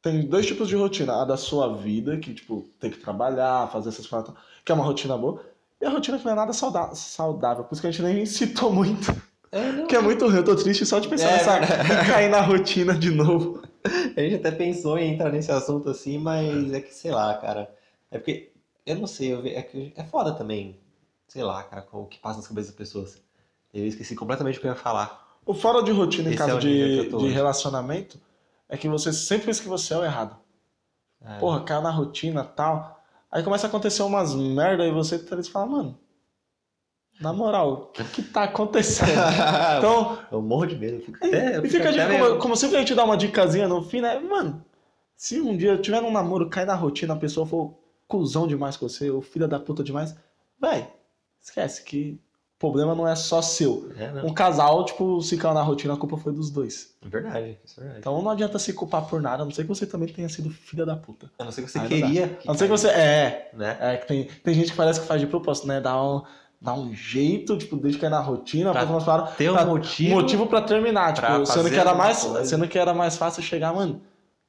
Tem 0.00 0.26
dois 0.26 0.46
tipos 0.46 0.68
de 0.68 0.76
rotina. 0.76 1.22
A 1.22 1.24
da 1.24 1.36
sua 1.36 1.76
vida, 1.76 2.16
que, 2.16 2.34
tipo, 2.34 2.66
tem 2.80 2.90
que 2.90 2.98
trabalhar, 2.98 3.70
fazer 3.70 3.90
essas 3.90 4.06
paradas, 4.06 4.34
que 4.64 4.72
é 4.72 4.74
uma 4.74 4.84
rotina 4.84 5.16
boa. 5.16 5.42
E 5.80 5.84
a 5.84 5.90
rotina 5.90 6.18
que 6.18 6.24
não 6.24 6.32
é 6.32 6.36
nada 6.36 6.52
saudável. 6.52 7.64
Por 7.64 7.72
isso 7.72 7.80
que 7.82 7.88
a 7.88 7.90
gente 7.90 8.02
nem 8.02 8.24
citou 8.26 8.72
muito. 8.72 9.14
É, 9.50 9.70
não. 9.72 9.86
Que 9.86 9.96
é 9.96 10.00
muito 10.00 10.24
ruim. 10.26 10.36
Eu 10.36 10.44
tô 10.44 10.56
triste 10.56 10.86
só 10.86 10.98
de 10.98 11.08
pensar 11.08 11.28
É, 11.28 11.32
nessa. 11.32 11.58
em 12.02 12.06
cair 12.06 12.30
na 12.30 12.40
rotina 12.40 12.94
de 12.94 13.10
novo. 13.10 13.62
A 14.16 14.20
gente 14.20 14.36
até 14.36 14.50
pensou 14.52 14.96
em 14.96 15.12
entrar 15.14 15.30
nesse 15.32 15.50
assunto 15.50 15.90
assim, 15.90 16.16
mas 16.16 16.72
é 16.72 16.80
que, 16.80 16.94
sei 16.94 17.10
lá, 17.10 17.34
cara. 17.34 17.68
É 18.12 18.18
porque, 18.18 18.51
eu 18.86 18.96
não 18.98 19.06
sei, 19.06 19.32
eu 19.32 19.42
ve- 19.42 19.54
é, 19.54 19.62
que 19.62 19.92
é 19.96 20.04
foda 20.04 20.32
também. 20.34 20.78
Sei 21.28 21.42
lá, 21.42 21.62
cara, 21.62 21.82
com 21.82 22.02
o 22.02 22.06
que 22.06 22.18
passa 22.18 22.38
nas 22.38 22.46
cabeças 22.48 22.70
das 22.70 22.76
pessoas. 22.78 23.22
Eu 23.72 23.86
esqueci 23.86 24.14
completamente 24.14 24.58
o 24.58 24.60
que 24.60 24.66
eu 24.66 24.70
ia 24.72 24.76
falar. 24.76 25.38
O 25.46 25.54
fora 25.54 25.82
de 25.82 25.90
rotina 25.90 26.28
em 26.28 26.34
Esse 26.34 26.42
é 26.42 26.46
caso 26.46 26.58
que 26.60 27.08
de, 27.08 27.16
de 27.16 27.28
relacionamento 27.30 28.20
é 28.68 28.76
que 28.76 28.88
você 28.88 29.12
sempre 29.12 29.46
pensa 29.46 29.62
que 29.62 29.68
você 29.68 29.94
é 29.94 29.98
o 29.98 30.04
errado. 30.04 30.36
É. 31.24 31.38
Porra, 31.38 31.62
caiu 31.64 31.82
na 31.82 31.90
rotina 31.90 32.42
e 32.50 32.56
tal. 32.56 33.02
Aí 33.30 33.42
começa 33.42 33.66
a 33.66 33.68
acontecer 33.68 34.02
umas 34.02 34.34
merda 34.34 34.84
e 34.86 34.90
você 34.92 35.18
tá 35.18 35.42
fala, 35.44 35.66
mano, 35.66 35.98
na 37.20 37.32
moral, 37.32 37.72
o 37.72 37.86
que 37.92 38.04
que 38.04 38.22
tá 38.22 38.44
acontecendo? 38.44 39.08
Então, 39.78 40.18
eu 40.30 40.42
morro 40.42 40.66
de 40.66 40.76
medo. 40.76 41.00
fico 41.02 41.16
até, 41.16 41.58
e 41.58 41.68
fica 41.68 41.88
até 41.90 42.18
como, 42.18 42.38
como 42.38 42.56
sempre 42.56 42.76
a 42.76 42.80
gente 42.80 42.94
dá 42.94 43.04
uma 43.04 43.16
dicasinha 43.16 43.68
no 43.68 43.82
fim, 43.82 44.00
né? 44.00 44.18
Mano, 44.18 44.64
se 45.16 45.40
um 45.40 45.56
dia 45.56 45.70
eu 45.72 45.80
tiver 45.82 46.00
num 46.02 46.10
namoro, 46.12 46.50
cair 46.50 46.66
na 46.66 46.74
rotina, 46.74 47.14
a 47.14 47.16
pessoa 47.16 47.46
for 47.46 47.74
cuzão 48.12 48.46
demais 48.46 48.76
com 48.76 48.86
você, 48.88 49.10
ou 49.10 49.22
filha 49.22 49.48
da 49.48 49.58
puta 49.58 49.82
demais, 49.82 50.14
véi, 50.60 50.86
esquece 51.40 51.82
que 51.82 52.20
o 52.56 52.58
problema 52.62 52.94
não 52.94 53.08
é 53.08 53.16
só 53.16 53.40
seu. 53.42 53.90
É. 53.96 54.22
Um 54.24 54.32
casal, 54.34 54.84
tipo, 54.84 55.20
se 55.22 55.36
caiu 55.36 55.54
na 55.54 55.62
rotina, 55.62 55.94
a 55.94 55.96
culpa 55.96 56.16
foi 56.16 56.32
dos 56.32 56.50
dois. 56.50 56.94
Verdade, 57.02 57.58
isso 57.64 57.80
é 57.80 57.82
verdade. 57.82 58.00
Então 58.00 58.22
não 58.22 58.30
adianta 58.30 58.58
se 58.58 58.72
culpar 58.72 59.06
por 59.08 59.20
nada, 59.20 59.42
a 59.42 59.44
não 59.44 59.50
ser 59.52 59.62
que 59.62 59.68
você 59.68 59.86
também 59.86 60.08
tenha 60.08 60.28
sido 60.28 60.50
filha 60.50 60.84
da 60.86 60.94
puta. 60.94 61.30
a 61.38 61.44
não 61.44 61.50
ser 61.50 61.62
que 61.62 61.70
você 61.70 61.78
Aí 61.80 61.88
queria. 61.88 62.38
A 62.44 62.48
não 62.48 62.54
ser 62.54 62.64
que 62.66 62.70
você. 62.70 62.88
É, 62.88 63.50
Né? 63.54 63.76
é 63.80 63.96
que 63.96 64.06
tem, 64.06 64.24
tem 64.44 64.54
gente 64.54 64.70
que 64.70 64.76
parece 64.76 65.00
que 65.00 65.06
faz 65.06 65.20
de 65.20 65.26
propósito, 65.26 65.66
né? 65.66 65.80
Dá 65.80 66.00
um, 66.00 66.22
dá 66.60 66.72
um 66.74 66.94
jeito, 66.94 67.56
tipo, 67.58 67.76
desde 67.76 67.98
que 67.98 68.06
é 68.06 68.08
na 68.08 68.20
rotina, 68.20 68.70
Pra 68.72 68.86
pra. 68.86 69.22
Ter 69.32 69.50
um 69.50 69.54
pra- 69.54 69.66
motivo. 69.66 70.14
motivo 70.14 70.46
pra 70.46 70.60
terminar, 70.62 71.14
tipo, 71.14 71.46
sendo 71.46 71.68
que, 71.68 71.76
era 71.76 71.94
mais, 71.94 72.22
coisa. 72.22 72.44
sendo 72.44 72.68
que 72.68 72.78
era 72.78 72.94
mais 72.94 73.16
fácil 73.16 73.42
chegar, 73.42 73.72
mano. 73.74 74.00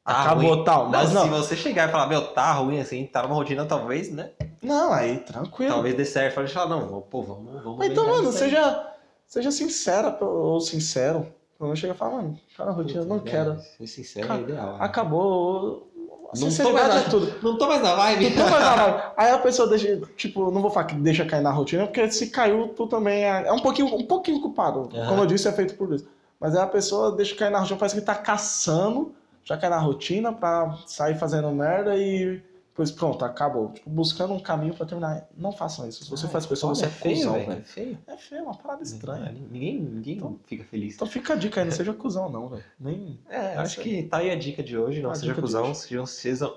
Tá 0.06 0.22
acabou 0.24 0.54
ruim. 0.56 0.64
tal. 0.66 0.89
Mas 0.89 1.14
não, 1.14 1.28
não. 1.28 1.41
se 1.41 1.47
você 1.49 1.56
chegar 1.56 1.88
e 1.88 1.91
falar, 1.91 2.08
meu, 2.08 2.28
tá 2.34 2.51
ruim 2.54 2.80
assim, 2.80 3.06
tá 3.06 3.24
numa 3.24 3.36
rotina, 3.36 3.66
talvez, 3.66 4.12
né? 4.12 4.32
Não, 4.62 4.91
aí, 4.91 5.20
tranquilo. 5.20 5.72
Talvez 5.74 5.95
dê 5.95 6.04
certo. 6.06 6.36
Fala, 6.36 6.47
falar, 6.47 6.70
não, 6.70 7.01
pô, 7.01 7.22
vamos, 7.22 7.64
vamos. 7.64 7.78
Mas 7.80 7.89
então, 7.91 8.06
mano, 8.08 8.32
seja, 8.32 8.86
seja 9.26 9.51
sincera 9.51 10.18
ou 10.22 10.60
sincero. 10.60 11.28
Menos 11.60 11.80
chega 11.80 11.93
e 11.93 11.97
fala, 11.97 12.16
mano, 12.18 12.38
tá 12.58 12.66
na 12.66 12.72
rotina, 12.72 13.01
eu 13.01 13.06
não 13.06 13.20
Puta, 13.20 13.32
quero. 13.32 13.54
né? 13.54 13.60
Ser 13.78 13.88
sincero 13.88 14.28
Cara, 14.28 14.39
é 14.41 14.43
ideal. 14.43 14.72
né? 14.74 14.78
Acabou. 14.80 15.88
A 15.95 15.99
Não 16.10 16.30
tô 16.32 16.38
sinceridade 16.38 16.88
mais 16.89 17.06
é 17.06 17.10
tudo. 17.10 17.34
Não 17.41 17.58
tô 17.58 17.68
mais 17.68 17.82
na 17.82 17.95
vibe. 17.95 18.26
Então, 18.26 18.49
mas, 18.49 18.60
não, 18.64 18.76
não. 18.89 19.01
Aí 19.16 19.32
a 19.32 19.38
pessoa 19.38 19.70
deixa, 19.70 20.01
tipo, 20.18 20.51
não 20.51 20.62
vou 20.62 20.72
falar 20.72 20.88
que 20.88 20.95
deixa 20.95 21.24
cair 21.26 21.41
na 21.43 21.51
rotina, 21.51 21.86
porque 21.86 22.12
se 22.12 22.28
caiu, 22.32 22.70
tu 22.70 22.88
também 22.88 23.24
é, 23.24 23.47
é 23.47 23.54
um 23.54 23.60
pouquinho, 23.60 23.88
um 23.95 24.06
pouquinho 24.06 24.41
culpado. 24.41 24.89
Aham. 24.93 25.08
Como 25.08 25.22
eu 25.22 25.26
disse, 25.28 25.47
é 25.47 25.51
feito 25.54 25.76
por 25.76 25.88
Deus. 25.88 26.04
Mas 26.39 26.56
aí 26.56 26.62
a 26.64 26.68
pessoa 26.68 27.12
deixa 27.16 27.36
cair 27.36 27.51
na 27.51 27.60
rotina, 27.60 27.78
parece 27.80 27.95
que 27.95 28.01
tá 28.01 28.16
caçando, 28.16 29.14
já 29.43 29.57
cai 29.57 29.69
na 29.69 29.77
rotina 29.79 30.31
pra 30.33 30.77
sair 30.87 31.17
fazendo 31.17 31.49
merda 31.51 31.95
e 31.97 32.41
depois 32.69 32.89
pronto, 32.89 33.23
acabou. 33.23 33.69
Tipo, 33.71 33.87
buscando 33.87 34.33
um 34.33 34.39
caminho 34.39 34.73
pra 34.73 34.83
terminar. 34.83 35.27
Não 35.37 35.51
façam 35.51 35.87
isso. 35.87 36.05
Se 36.05 36.09
você 36.09 36.27
faz 36.27 36.43
pessoa, 36.47 36.73
você 36.73 36.85
é 36.85 36.89
feio, 36.89 37.17
cuzão, 37.17 37.33
velho. 37.33 37.51
É 37.51 37.61
feio. 37.61 37.97
É 38.07 38.17
feio, 38.17 38.39
é 38.39 38.41
uma 38.43 38.55
parada 38.55 38.81
estranha. 38.81 39.31
Ninguém, 39.51 39.79
ninguém 39.79 40.15
Então- 40.17 40.39
fica 40.47 40.63
feliz. 40.63 40.95
Então 40.95 41.07
fica 41.07 41.33
a 41.33 41.35
dica 41.35 41.61
aí, 41.61 41.65
não 41.67 41.71
seja 41.71 41.93
cuzão 41.93 42.29
não, 42.31 42.49
velho. 42.49 42.63
Nem... 42.79 43.19
É, 43.29 43.57
acho 43.57 43.79
que 43.79 44.01
tá 44.03 44.17
aí 44.17 44.31
a 44.31 44.35
dica 44.35 44.63
de 44.63 44.75
hoje. 44.75 45.03
Não 45.03 45.11
A 45.11 45.15
seja 45.15 45.35
cuzão, 45.35 45.71
sejam, 45.75 46.07
sejam, 46.07 46.51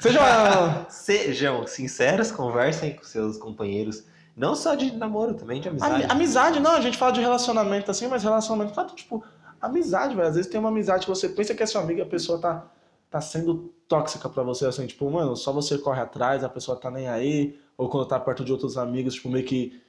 Seja 0.00 0.20
uma... 0.20 0.86
sejam 0.90 1.66
sinceros, 1.66 2.30
conversem 2.30 2.94
com 2.94 3.02
seus 3.02 3.36
companheiros. 3.36 4.04
Não 4.36 4.54
só 4.54 4.74
de 4.74 4.94
namoro, 4.94 5.34
também 5.34 5.60
de 5.60 5.68
amizade. 5.70 5.94
Ami- 5.94 6.04
Amizade, 6.12 6.60
não, 6.60 6.72
a 6.72 6.80
gente 6.80 6.98
fala 6.98 7.10
de 7.10 7.20
relacionamento 7.20 7.90
assim, 7.90 8.06
mas 8.06 8.22
relacionamento 8.22 8.74
tá 8.74 8.84
tipo 8.84 9.24
amizade, 9.66 10.14
velho. 10.14 10.28
Às 10.28 10.34
vezes 10.34 10.50
tem 10.50 10.58
uma 10.58 10.68
amizade 10.68 11.04
que 11.04 11.10
você 11.10 11.28
pensa 11.28 11.54
que 11.54 11.62
é 11.62 11.66
sua 11.66 11.82
amiga 11.82 12.00
e 12.00 12.02
a 12.02 12.08
pessoa 12.08 12.40
tá, 12.40 12.66
tá 13.10 13.20
sendo 13.20 13.72
tóxica 13.88 14.28
pra 14.28 14.42
você, 14.42 14.66
assim, 14.66 14.86
tipo, 14.86 15.08
mano, 15.10 15.36
só 15.36 15.52
você 15.52 15.78
corre 15.78 16.00
atrás, 16.00 16.42
a 16.42 16.48
pessoa 16.48 16.76
tá 16.76 16.90
nem 16.90 17.08
aí, 17.08 17.58
ou 17.76 17.88
quando 17.88 18.06
tá 18.06 18.18
perto 18.18 18.44
de 18.44 18.52
outros 18.52 18.76
amigos, 18.76 19.14
tipo, 19.14 19.28
meio 19.28 19.44
que 19.44 19.80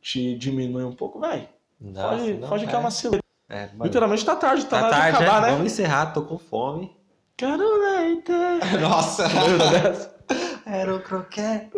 te 0.00 0.36
diminui 0.36 0.84
um 0.84 0.92
pouco, 0.92 1.20
velho. 1.20 1.48
Foge, 1.80 2.34
não, 2.34 2.48
foge 2.48 2.66
que 2.66 2.74
é 2.74 2.78
uma 2.78 2.90
cilada. 2.90 3.20
É, 3.48 3.68
Literalmente 3.82 4.24
tá 4.24 4.36
tarde, 4.36 4.64
tá, 4.66 4.80
tá 4.80 4.90
tarde, 4.90 5.16
acabar, 5.16 5.40
né? 5.40 5.46
né? 5.48 5.52
Vamos 5.54 5.72
encerrar, 5.72 6.12
tô 6.12 6.22
com 6.22 6.38
fome. 6.38 6.94
Quero 7.36 7.64
leite. 7.80 8.30
Nossa! 8.80 9.26
Dessa? 9.26 10.09
Era 10.70 10.94
o 10.94 11.02
croquete. 11.02 11.68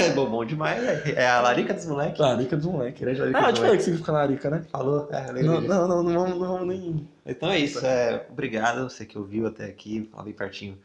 É 0.00 0.14
bom, 0.14 0.44
demais, 0.46 0.82
né? 0.82 1.02
É 1.14 1.28
a 1.28 1.42
larica 1.42 1.74
dos 1.74 1.84
moleques. 1.84 2.18
Larica 2.18 2.56
dos 2.56 2.64
moleques. 2.64 3.00
Grande 3.02 3.20
larica 3.20 3.38
Ah, 3.38 3.42
dos 3.42 3.50
eu 3.50 3.54
te 3.54 3.60
falei 3.60 3.76
que 3.76 3.82
significa 3.82 4.12
larica, 4.12 4.50
né? 4.50 4.64
Falou? 4.70 5.08
É, 5.12 5.30
Não, 5.42 5.60
não, 5.60 5.86
não, 5.86 6.02
não 6.02 6.12
vamos, 6.14 6.38
não 6.40 6.48
vamos 6.48 6.68
nem. 6.68 7.08
Então 7.26 7.50
é 7.50 7.58
isso. 7.58 7.84
É, 7.84 8.26
obrigado, 8.30 8.88
você 8.88 9.04
que 9.04 9.18
ouviu 9.18 9.46
até 9.46 9.66
aqui. 9.66 10.08
Fala 10.10 10.24
bem 10.24 10.32
pertinho. 10.32 10.78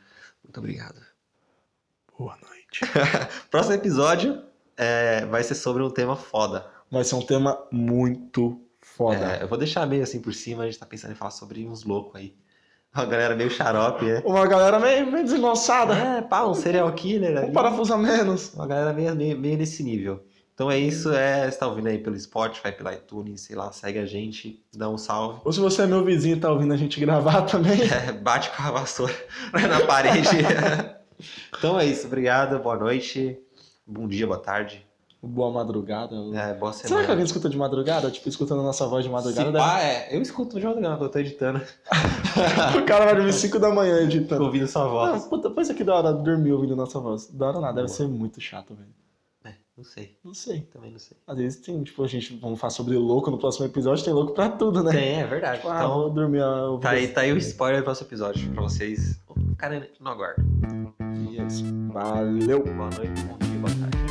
Muito 0.44 0.58
obrigado. 0.58 1.00
Boa 2.20 2.38
noite. 2.46 2.82
Próximo 3.50 3.76
episódio 3.76 4.44
é, 4.76 5.26
vai 5.28 5.44
ser 5.44 5.56
sobre 5.56 5.82
um 5.82 5.90
tema 5.90 6.18
foda. 6.18 6.68
Vai 6.92 7.06
ser 7.06 7.16
um 7.16 7.26
tema 7.26 7.58
muito 7.72 8.62
foda. 8.82 9.38
É, 9.38 9.44
eu 9.44 9.48
vou 9.48 9.58
deixar 9.58 9.86
meio 9.86 10.04
assim 10.04 10.22
por 10.22 10.34
cima, 10.34 10.64
a 10.64 10.66
gente 10.66 10.78
tá 10.78 10.86
pensando 10.86 11.12
em 11.12 11.16
falar 11.16 11.32
sobre 11.32 11.66
uns 11.66 11.86
loucos 11.86 12.16
aí. 12.16 12.36
Uma 12.96 13.06
galera 13.06 13.36
meio 13.36 13.50
xarope, 13.50 14.06
né? 14.06 14.22
Uma 14.26 14.48
galera 14.48 14.80
meio, 14.80 15.12
meio 15.12 15.24
desengonçada. 15.24 15.94
É, 15.94 16.22
pá, 16.22 16.46
um 16.46 16.54
serial 16.54 16.92
killer 16.94 17.38
ali. 17.38 17.50
Um 17.50 17.54
parafuso 17.54 17.94
a 17.94 17.98
menos. 17.98 18.54
Uma 18.54 18.66
galera 18.66 18.94
meio, 18.94 19.16
meio, 19.16 19.38
meio 19.38 19.58
nesse 19.58 19.84
nível. 19.84 20.24
Então 20.58 20.72
é 20.72 20.80
isso, 20.80 21.14
é, 21.14 21.52
você 21.52 21.56
tá 21.56 21.68
ouvindo 21.68 21.86
aí 21.86 22.00
pelo 22.00 22.20
Spotify, 22.20 22.72
pela 22.72 22.92
iTunes, 22.92 23.42
sei 23.42 23.56
lá, 23.56 23.72
segue 23.72 24.00
a 24.00 24.08
gente, 24.08 24.60
dá 24.76 24.90
um 24.90 24.98
salve. 24.98 25.40
Ou 25.46 25.54
se 25.54 25.60
você 25.60 25.84
é 25.84 25.86
meu 25.86 26.04
vizinho 26.04 26.36
e 26.36 26.40
tá 26.40 26.52
ouvindo 26.52 26.74
a 26.74 26.78
gente 26.78 27.00
gravar 27.00 27.44
também. 27.46 27.80
É, 27.84 28.12
bate 28.12 28.50
com 28.50 28.64
a 28.64 28.72
vassoura 28.72 29.14
na 29.54 29.86
parede. 29.86 30.30
então 31.56 31.80
é 31.80 31.86
isso, 31.86 32.08
obrigado, 32.08 32.58
boa 32.58 32.76
noite, 32.76 33.38
bom 33.86 34.08
dia, 34.08 34.26
boa 34.26 34.40
tarde, 34.40 34.84
Boa 35.22 35.52
madrugada. 35.52 36.16
é, 36.36 36.54
boa 36.54 36.72
Será 36.72 36.88
semana. 36.90 37.06
que 37.06 37.12
alguém 37.12 37.26
escuta 37.26 37.50
de 37.50 37.58
madrugada? 37.58 38.12
Tipo, 38.12 38.30
escutando 38.30 38.60
a 38.62 38.64
nossa 38.64 38.86
voz 38.88 39.04
de 39.04 39.10
madrugada? 39.12 39.52
Se 39.52 39.58
pá, 39.58 39.80
é, 39.82 40.16
eu 40.16 40.22
escuto 40.22 40.60
de 40.60 40.66
madrugada 40.66 41.04
eu 41.04 41.10
tô 41.10 41.20
editando, 41.20 41.60
deve- 41.60 41.72
O 42.82 42.86
cara 42.86 43.06
vai 43.06 43.16
dormir 43.16 43.34
5 43.34 43.58
da 43.60 43.70
manhã 43.74 44.00
editando. 44.02 44.44
ouvindo 44.44 44.68
sua 44.68 44.84
Ah, 44.84 44.88
voz. 44.88 45.26
puta, 45.26 45.50
pensa 45.50 45.74
que 45.74 45.84
da 45.84 45.96
hora 45.96 46.14
dormir 46.14 46.52
ouvindo 46.54 46.76
nossa 46.76 47.00
voz. 47.00 47.28
Da 47.32 47.48
hora 47.48 47.60
nada, 47.60 47.74
deve 47.82 47.88
Boa. 47.88 47.98
ser 47.98 48.08
muito 48.08 48.40
chato, 48.40 48.76
velho. 48.76 48.90
É, 49.44 49.54
não 49.76 49.84
sei, 49.84 50.18
Não 50.24 50.34
sei. 50.36 50.62
também 50.62 50.92
não 50.92 51.00
sei. 51.00 51.18
Às 51.26 51.38
vezes 51.38 51.62
tem, 51.62 51.82
tipo, 51.84 52.04
a 52.04 52.08
gente 52.08 52.38
vamos 52.40 52.60
falar 52.60 52.72
sobre 52.72 52.96
louco 52.96 53.32
no 53.32 53.38
próximo 53.40 53.66
episódio, 53.66 54.06
tem 54.06 54.14
louco 54.14 54.34
pra 54.34 54.50
tudo, 54.50 54.84
né? 54.84 54.92
Tem, 54.92 55.20
é 55.22 55.26
verdade. 55.26 55.58
Tipo, 55.58 55.70
ah, 55.70 55.78
Então, 55.78 55.94
vou 55.94 56.10
dormir 56.12 56.42
a 56.44 56.78
tá 56.80 56.90
aí, 56.92 57.08
tá 57.08 57.22
aí 57.22 57.34
o 57.34 57.38
spoiler 57.38 57.82
do 57.82 57.86
próximo 57.86 58.08
episódio 58.08 58.52
pra 58.52 58.62
vocês 58.62 59.20
ficarem 59.50 59.84
no 60.00 60.10
aguardo. 60.10 60.44
E 61.32 61.40
é 61.40 61.44
isso. 61.44 61.64
Valeu. 61.92 62.64
Boa 62.64 62.90
noite, 62.92 63.22
bom 63.24 63.38
dia, 63.40 63.60
boa 63.60 63.74
tarde. 63.74 64.07